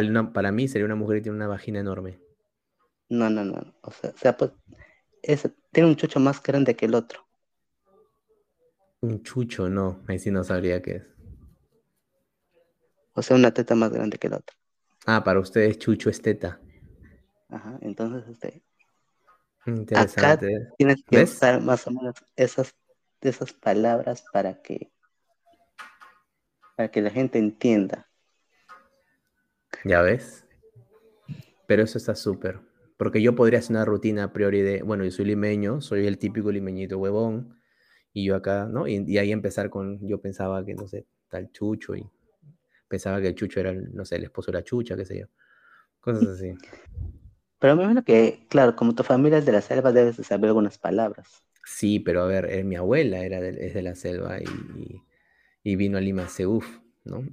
Una- 0.03 0.33
para 0.33 0.53
mí 0.53 0.69
sería 0.69 0.85
una 0.85 0.97
mujer 0.97 1.19
que 1.19 1.23
tiene 1.23 1.37
una 1.37 1.47
vagina 1.47 1.81
enorme. 1.81 2.21
No, 3.09 3.31
no, 3.31 3.45
no. 3.45 3.75
O 3.83 3.91
sea, 3.91 4.11
o 4.11 4.17
sea, 4.19 4.37
pues, 4.37 4.53
tiene 5.71 5.89
un 5.89 5.97
chucho 5.97 6.21
más 6.21 6.43
grande 6.43 6.77
que 6.77 6.87
el 6.87 6.95
otro. 6.95 7.27
Un 9.03 9.23
chucho, 9.23 9.69
no. 9.69 10.03
Ahí 10.09 10.19
sí 10.19 10.31
no 10.31 10.45
sabría 10.45 10.81
qué 10.83 10.97
es. 10.97 11.03
O 13.15 13.23
sea, 13.23 13.37
una 13.37 13.53
teta 13.55 13.75
más 13.75 13.91
grande 13.93 14.19
que 14.19 14.27
el 14.27 14.35
otro. 14.35 14.57
Ah, 15.07 15.25
para 15.25 15.41
ustedes 15.41 15.79
chucho 15.79 16.11
es 16.11 16.23
teta. 16.23 16.61
Ajá. 17.49 17.79
Entonces, 17.83 18.29
este, 18.29 18.63
acá 19.61 19.71
Interesante. 19.71 20.53
¿eh? 20.53 20.69
tienes 20.79 21.05
que 21.05 21.19
¿Ves? 21.19 21.33
usar 21.33 21.61
más 21.61 21.87
o 21.87 21.91
menos 21.91 22.15
esas, 22.37 22.75
esas 23.21 23.53
palabras 23.53 24.25
para 24.33 24.63
que, 24.63 24.93
para 26.77 26.91
que 26.91 27.03
la 27.03 27.11
gente 27.11 27.39
entienda. 27.39 28.09
Ya 29.85 30.03
ves. 30.03 30.47
Pero 31.67 31.83
eso 31.83 31.99
está 31.99 32.15
súper. 32.15 32.61
Porque 32.97 33.23
yo 33.23 33.35
podría 33.35 33.59
hacer 33.59 33.77
una 33.77 33.85
rutina 33.85 34.25
a 34.25 34.33
priori 34.33 34.63
de, 34.63 34.83
bueno, 34.83 35.05
yo 35.05 35.11
soy 35.11 35.25
limeño, 35.25 35.81
soy 35.81 36.07
el 36.07 36.19
típico 36.19 36.53
limeñito 36.53 36.99
huevón, 36.99 37.61
y 38.13 38.27
yo 38.27 38.37
acá, 38.37 38.67
¿no? 38.71 38.87
Y, 38.87 39.05
y 39.07 39.19
ahí 39.19 39.33
empezar 39.33 39.71
con, 39.71 40.07
yo 40.07 40.21
pensaba 40.21 40.65
que, 40.65 40.75
no 40.75 40.87
sé, 40.87 41.07
tal 41.29 41.51
chucho, 41.51 41.97
y 41.97 42.09
pensaba 42.93 43.21
que 43.21 43.29
el 43.29 43.35
chucho 43.35 43.61
era, 43.61 43.73
no 43.73 44.05
sé, 44.05 44.17
el 44.17 44.25
esposo 44.25 44.53
de 44.53 44.59
la 44.59 44.65
chucha, 44.65 44.97
qué 44.97 45.05
sé 45.07 45.19
yo. 45.21 45.27
Cosas 46.01 46.25
así. 46.37 46.55
Pero 47.59 47.77
me 47.77 47.83
imagino 47.85 48.05
que, 48.05 48.47
claro, 48.51 48.77
como 48.77 48.95
tu 48.95 49.03
familia 49.05 49.39
es 49.39 49.47
de 49.47 49.53
la 49.53 49.63
selva, 49.63 49.91
debes 49.93 50.19
de 50.19 50.25
saber 50.25 50.49
algunas 50.49 50.77
palabras. 50.79 51.43
Sí, 51.65 52.01
pero 52.01 52.23
a 52.23 52.27
ver, 52.27 52.47
eh, 52.51 52.65
mi 52.65 52.77
abuela 52.77 53.25
era 53.25 53.41
de, 53.41 53.67
es 53.67 53.75
de 53.75 53.83
la 53.83 53.95
selva 53.95 54.39
y, 54.41 55.03
y- 55.65 55.77
vino 55.77 55.99
a 55.99 56.01
Lima 56.01 56.29
Seuf, 56.29 56.67
¿no? 57.05 57.25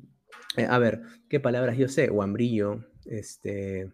Eh, 0.57 0.66
a 0.70 0.78
ver, 0.80 1.01
¿qué 1.30 1.39
palabras 1.39 1.78
yo 1.78 1.88
sé? 1.88 2.07
Guambrillo, 2.10 2.86
este, 3.05 3.91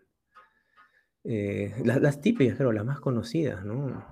eh, 1.24 1.74
las, 1.84 2.01
las 2.01 2.22
típicas, 2.22 2.57
creo, 2.57 2.72
las 2.72 2.86
más 2.86 2.99
conocidas, 2.99 3.66
¿no? 3.66 4.05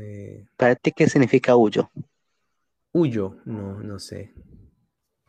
Eh, 0.00 0.44
¿Para 0.56 0.74
ti 0.74 0.92
qué 0.92 1.08
significa 1.08 1.56
huyo? 1.56 1.90
huyo, 2.92 3.36
no, 3.44 3.80
no 3.82 3.98
sé. 3.98 4.32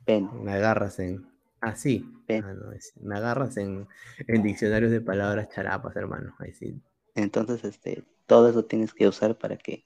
Ven, 0.08 0.30
Me 0.44 0.54
agarras 0.54 1.00
en. 1.00 1.28
Ah, 1.66 1.76
sí. 1.76 2.06
ven. 2.28 2.44
Ah, 2.46 2.54
no, 2.54 2.72
es- 2.72 2.94
me 3.02 3.16
agarras 3.16 3.58
en, 3.58 3.88
en 4.28 4.44
diccionarios 4.44 4.92
de 4.92 5.02
palabras 5.02 5.50
charapas, 5.50 5.96
hermano. 5.96 6.36
Ahí 6.40 6.54
sí. 6.54 6.80
Entonces, 7.16 7.64
este, 7.64 8.04
todo 8.28 8.50
eso 8.50 8.66
tienes 8.66 8.94
que 8.94 9.08
usar 9.08 9.36
para 9.38 9.58
que 9.58 9.84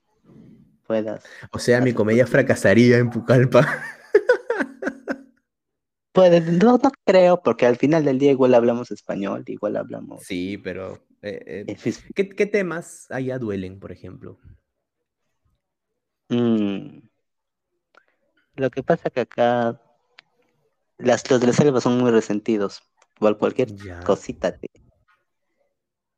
puedas 0.86 1.24
O 1.52 1.60
sea, 1.60 1.80
mi 1.80 1.94
comedia 1.94 2.26
tu- 2.26 2.32
fracasaría 2.32 2.98
en 2.98 3.10
Pucallpa. 3.10 3.66
Puede, 6.12 6.42
no, 6.42 6.78
no 6.78 6.92
creo, 7.06 7.42
porque 7.42 7.66
al 7.66 7.78
final 7.78 8.04
del 8.04 8.20
día 8.20 8.32
igual 8.32 8.54
hablamos 8.56 8.92
español, 8.92 9.44
igual 9.48 9.78
hablamos 9.78 10.24
Sí, 10.26 10.58
pero. 10.58 10.96
eh, 11.22 11.40
eh, 11.46 11.64
eh, 11.68 11.76
fis- 11.78 12.04
¿qué, 12.14 12.28
qué 12.28 12.46
temas 12.46 13.06
allá 13.10 13.38
duelen, 13.40 13.80
por 13.80 13.92
ejemplo? 13.92 14.38
Mm, 16.30 17.00
Lo 18.56 18.70
que 18.70 18.84
pasa 18.84 19.10
que 19.10 19.22
acá 19.22 19.80
las, 21.00 21.30
los 21.30 21.42
de 21.42 21.48
la 21.48 21.54
selva 21.54 21.82
son 21.82 21.98
muy 22.00 22.12
resentidos. 22.12 22.82
Igual 23.18 23.38
cualquier 23.38 23.70
Ya. 23.84 24.04
cosita 24.06 24.52
te, 24.58 24.70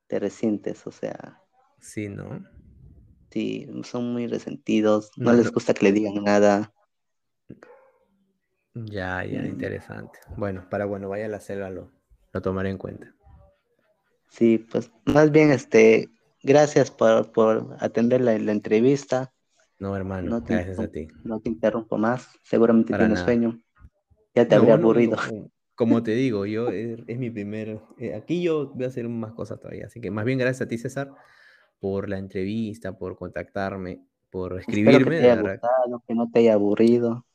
te 0.08 0.20
resientes, 0.20 0.86
o 0.86 0.92
sea, 0.92 1.42
Sí, 1.80 2.08
¿no? 2.08 2.46
sí, 3.32 3.68
son 3.84 4.14
muy 4.14 4.28
resentidos, 4.28 5.12
no 5.18 5.32
No, 5.32 5.38
les 5.38 5.52
gusta 5.52 5.74
que 5.74 5.86
le 5.86 5.92
digan 5.92 6.24
nada. 6.24 6.74
Ya, 8.74 9.24
ya, 9.26 9.42
Mm. 9.42 9.50
interesante. 9.50 10.20
Bueno, 10.38 10.68
para 10.70 10.88
cuando 10.88 11.10
vaya 11.10 11.26
a 11.26 11.30
la 11.30 11.40
selva 11.40 11.70
lo, 11.70 11.92
lo 12.34 12.42
tomaré 12.42 12.70
en 12.70 12.78
cuenta. 12.78 13.14
Sí, 14.30 14.58
pues 14.58 14.92
más 15.06 15.32
bien, 15.32 15.52
este, 15.52 16.10
gracias 16.44 16.90
por, 16.90 17.32
por 17.32 17.76
atender 17.80 18.22
la, 18.22 18.38
la 18.40 18.52
entrevista. 18.52 19.34
No, 19.80 19.96
hermano, 19.96 20.30
No 20.30 20.44
te, 20.44 20.54
gracias 20.56 20.80
a 20.80 20.88
ti. 20.88 21.08
no 21.24 21.40
te 21.40 21.50
interrumpo 21.50 21.98
más, 21.98 22.28
seguramente 22.44 22.92
Para 22.92 23.04
tienes 23.04 23.20
nada. 23.20 23.26
sueño, 23.26 23.60
ya 24.36 24.48
te 24.48 24.56
No, 24.56 24.56
habría 24.56 24.76
aburrido. 24.76 25.18
no, 25.26 25.52
como 25.76 26.04
te 26.04 26.12
digo, 26.12 26.46
yo 26.46 26.70
eh, 26.72 27.04
es, 27.08 27.18
mi 27.20 27.30
primer. 27.32 27.82
eh, 27.98 28.14
aquí 28.16 28.42
yo 28.44 28.70
voy 28.74 28.86
a 28.86 28.88
hacer 28.88 29.08
más 29.10 29.34
cosas 29.34 29.60
todavía. 29.60 29.86
Así 29.88 30.02
que 30.02 30.12
más 30.12 30.26
bien 30.26 30.38
gracias 30.40 30.62
a 30.64 30.68
ti, 30.68 30.78
César, 30.78 31.14
por 31.80 32.10
la 32.10 32.18
entrevista, 32.20 32.98
por 32.98 33.18
contactarme, 33.18 34.04
por 34.32 34.60
Espero 34.66 35.04
que 35.04 35.06
escribirme. 35.06 35.18
te 35.18 35.24
haya 35.24 35.36
gustado, 35.36 36.04
que 36.08 36.16
no 36.16 36.32
te 36.32 36.40
haya 36.40 36.54
aburrido. 36.56 37.26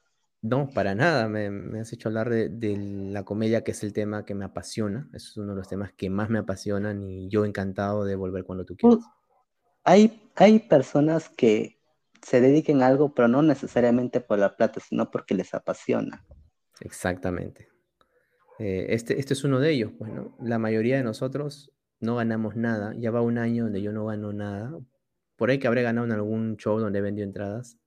no, 0.42 0.72
para 0.72 0.94
nada. 0.94 1.28
Me, 1.28 1.50
me 1.50 1.80
has 1.80 1.92
hecho 1.92 2.08
hablar 2.08 2.30
de, 2.30 2.48
de 2.48 2.76
la 2.76 3.24
comedia, 3.24 3.64
que 3.64 3.72
es 3.72 3.82
el 3.82 3.92
tema 3.92 4.24
que 4.24 4.34
me 4.34 4.44
apasiona. 4.44 5.08
Es 5.12 5.36
uno 5.36 5.52
de 5.52 5.56
los 5.58 5.68
temas 5.68 5.92
que 5.92 6.10
más 6.10 6.30
me 6.30 6.38
apasionan 6.38 7.02
y 7.02 7.28
yo 7.28 7.44
encantado 7.44 8.04
de 8.04 8.16
volver 8.16 8.44
cuando 8.44 8.64
tú 8.64 8.76
quieras. 8.76 9.10
Hay, 9.84 10.30
hay 10.36 10.58
personas 10.58 11.30
que 11.30 11.80
se 12.22 12.40
dediquen 12.42 12.82
a 12.82 12.88
algo, 12.88 13.14
pero 13.14 13.28
no 13.28 13.40
necesariamente 13.42 14.20
por 14.20 14.38
la 14.38 14.54
plata, 14.56 14.80
sino 14.80 15.10
porque 15.10 15.34
les 15.34 15.54
apasiona. 15.54 16.26
Exactamente. 16.80 17.68
Eh, 18.58 18.86
este, 18.90 19.18
este 19.18 19.34
es 19.34 19.44
uno 19.44 19.60
de 19.60 19.70
ellos, 19.70 19.92
pues, 19.98 20.12
¿no? 20.12 20.36
La 20.40 20.58
mayoría 20.58 20.96
de 20.96 21.02
nosotros 21.02 21.72
no 22.00 22.16
ganamos 22.16 22.56
nada. 22.56 22.94
Ya 22.96 23.10
va 23.10 23.22
un 23.22 23.38
año 23.38 23.64
donde 23.64 23.82
yo 23.82 23.92
no 23.92 24.06
gano 24.06 24.32
nada. 24.32 24.78
Por 25.36 25.50
ahí 25.50 25.58
que 25.58 25.66
habré 25.66 25.82
ganado 25.82 26.06
en 26.06 26.12
algún 26.12 26.56
show 26.56 26.78
donde 26.78 26.98
he 26.98 27.02
vendido 27.02 27.26
entradas. 27.26 27.78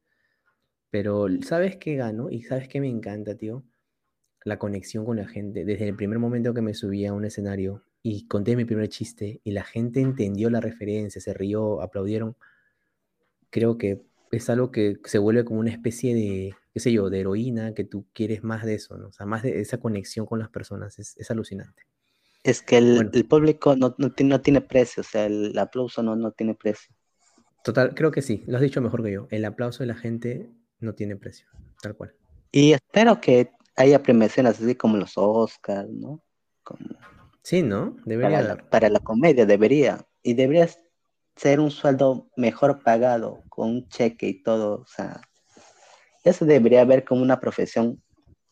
Pero 0.92 1.28
¿sabes 1.44 1.78
qué 1.78 1.96
gano? 1.96 2.30
Y 2.30 2.44
¿sabes 2.44 2.68
qué 2.68 2.82
me 2.82 2.90
encanta, 2.90 3.36
tío? 3.36 3.64
La 4.44 4.58
conexión 4.60 5.06
con 5.06 5.18
la 5.18 5.28
gente. 5.28 5.66
Desde 5.66 5.88
el 5.88 5.96
primer 5.96 6.20
momento 6.20 6.54
que 6.54 6.62
me 6.62 6.74
subí 6.74 7.06
a 7.06 7.14
un 7.14 7.26
escenario 7.26 7.84
y 8.02 8.28
conté 8.28 8.56
mi 8.56 8.66
primer 8.66 8.90
chiste 8.90 9.42
y 9.44 9.52
la 9.52 9.64
gente 9.64 10.02
entendió 10.02 10.50
la 10.50 10.62
referencia, 10.62 11.22
se 11.22 11.34
rió, 11.34 11.82
aplaudieron, 11.82 12.38
creo 13.50 13.78
que 13.78 14.02
es 14.32 14.50
algo 14.50 14.72
que 14.72 15.00
se 15.06 15.18
vuelve 15.18 15.44
como 15.44 15.60
una 15.60 15.72
especie 15.72 16.16
de, 16.16 16.56
qué 16.74 16.80
sé 16.80 16.92
yo, 16.92 17.10
de 17.10 17.22
heroína, 17.22 17.74
que 17.74 17.84
tú 17.84 18.06
quieres 18.14 18.44
más 18.44 18.66
de 18.66 18.76
eso, 18.76 18.98
¿no? 18.98 19.08
O 19.08 19.12
sea, 19.12 19.26
más 19.26 19.44
de 19.44 19.60
esa 19.62 19.80
conexión 19.80 20.26
con 20.26 20.40
las 20.40 20.50
personas. 20.50 21.00
Es, 21.00 21.18
es 21.18 21.32
alucinante. 21.32 21.84
Es 22.44 22.62
que 22.62 22.78
el, 22.78 22.96
Bueno. 22.96 23.12
el 23.14 23.26
público 23.26 23.76
no, 23.76 23.96
no, 23.98 24.12
tiene, 24.12 24.30
no 24.30 24.42
tiene 24.42 24.62
precio, 24.62 25.02
o 25.02 25.04
sea, 25.04 25.26
el 25.26 25.58
aplauso 25.58 26.02
no, 26.04 26.16
no 26.16 26.32
tiene 26.32 26.56
precio. 26.56 26.94
Total, 27.64 27.94
creo 27.94 28.12
que 28.12 28.22
sí, 28.22 28.44
lo 28.48 28.56
has 28.58 28.62
dicho 28.64 28.82
mejor 28.82 29.04
que 29.04 29.12
yo. 29.12 29.28
El 29.30 29.44
aplauso 29.46 29.84
de 29.84 29.88
la 29.88 29.96
gente 29.96 30.50
no 30.80 30.94
tiene 30.94 31.18
precio, 31.18 31.48
tal 31.82 31.96
cual. 31.96 32.14
Y 32.52 32.72
espero 32.72 33.20
que 33.20 33.52
haya 33.76 34.02
premiaciones 34.02 34.62
así 34.62 34.76
como 34.76 34.98
los 34.98 35.14
Oscars, 35.16 35.90
¿no? 35.90 36.24
Como 36.64 36.80
Sí, 37.44 37.64
¿no? 37.64 37.96
Debería 38.06 38.38
para, 38.38 38.56
la, 38.56 38.70
para 38.70 38.90
la 38.90 39.00
comedia 39.00 39.46
debería. 39.46 40.06
Y 40.22 40.34
debería 40.34 40.70
ser 41.36 41.60
un 41.60 41.72
sueldo 41.72 42.30
mejor 42.36 42.84
pagado, 42.84 43.44
con 43.50 43.70
un 43.70 43.88
cheque 43.90 44.28
y 44.28 44.44
todo. 44.44 44.82
O 44.82 44.86
sea, 44.86 45.22
eso 46.24 46.46
debería 46.46 46.82
haber 46.82 47.04
como 47.04 47.22
una 47.22 47.40
profesión, 47.40 48.02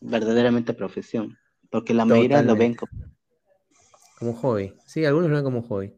verdaderamente 0.00 0.72
profesión. 0.74 1.36
Porque 1.70 1.94
la 1.94 2.04
mayoría 2.04 2.42
lo 2.42 2.56
ven 2.56 2.74
como, 2.74 2.92
Como 4.18 4.34
hobby. 4.34 4.74
Sí, 4.86 5.04
algunos 5.04 5.30
lo 5.30 5.36
ven 5.36 5.44
como 5.44 5.62
hobby. 5.62 5.94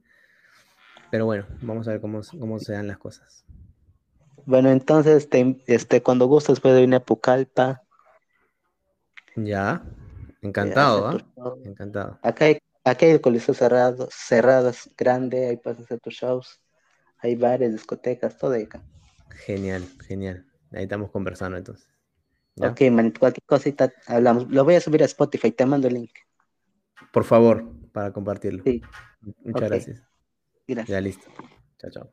Pero 1.10 1.26
bueno, 1.26 1.46
vamos 1.62 1.88
a 1.88 1.92
ver 1.92 2.00
cómo, 2.00 2.20
cómo 2.38 2.58
se 2.58 2.72
dan 2.72 2.86
las 2.86 2.98
cosas. 2.98 3.44
Bueno, 4.46 4.70
entonces, 4.70 5.28
te- 5.28 5.62
este, 5.66 6.02
cuando 6.02 6.26
gustes 6.26 6.60
puedes 6.60 6.80
venir 6.80 6.96
a 6.96 7.04
Pucallpa. 7.04 7.82
Ya, 9.36 9.82
Encantado, 10.42 11.06
¿ah? 11.08 11.54
Encantado. 11.64 12.18
Acá 12.22 12.46
hay, 12.46 12.58
acá 12.84 13.06
hay 13.06 13.12
el 13.12 13.20
coliseo 13.20 13.54
cerrado, 13.54 14.08
cerrados, 14.10 14.90
grande, 14.96 15.48
ahí 15.48 15.56
puedes 15.56 15.80
hacer 15.80 16.00
tus 16.00 16.14
shows. 16.14 16.60
Hay 17.18 17.36
bares, 17.36 17.72
discotecas, 17.72 18.36
todo 18.38 18.52
ahí 18.52 18.64
acá. 18.64 18.82
Genial, 19.46 19.82
genial. 20.06 20.44
Ahí 20.72 20.84
estamos 20.84 21.10
conversando 21.10 21.56
entonces. 21.56 21.88
Ok, 22.56 22.82
manito, 22.90 23.20
cualquier 23.20 23.44
cosita 23.46 23.92
hablamos. 24.06 24.50
Lo 24.50 24.64
voy 24.64 24.74
a 24.74 24.80
subir 24.80 25.02
a 25.02 25.06
Spotify, 25.06 25.50
te 25.50 25.66
mando 25.66 25.88
el 25.88 25.94
link. 25.94 26.12
Por 27.12 27.24
favor, 27.24 27.64
para 27.92 28.12
compartirlo. 28.12 28.62
Sí. 28.64 28.82
Muchas 29.44 29.70
gracias. 29.70 30.02
Gracias. 30.66 30.88
Ya 30.88 31.00
listo. 31.00 31.28
Chao, 31.78 31.90
chao. 31.90 32.08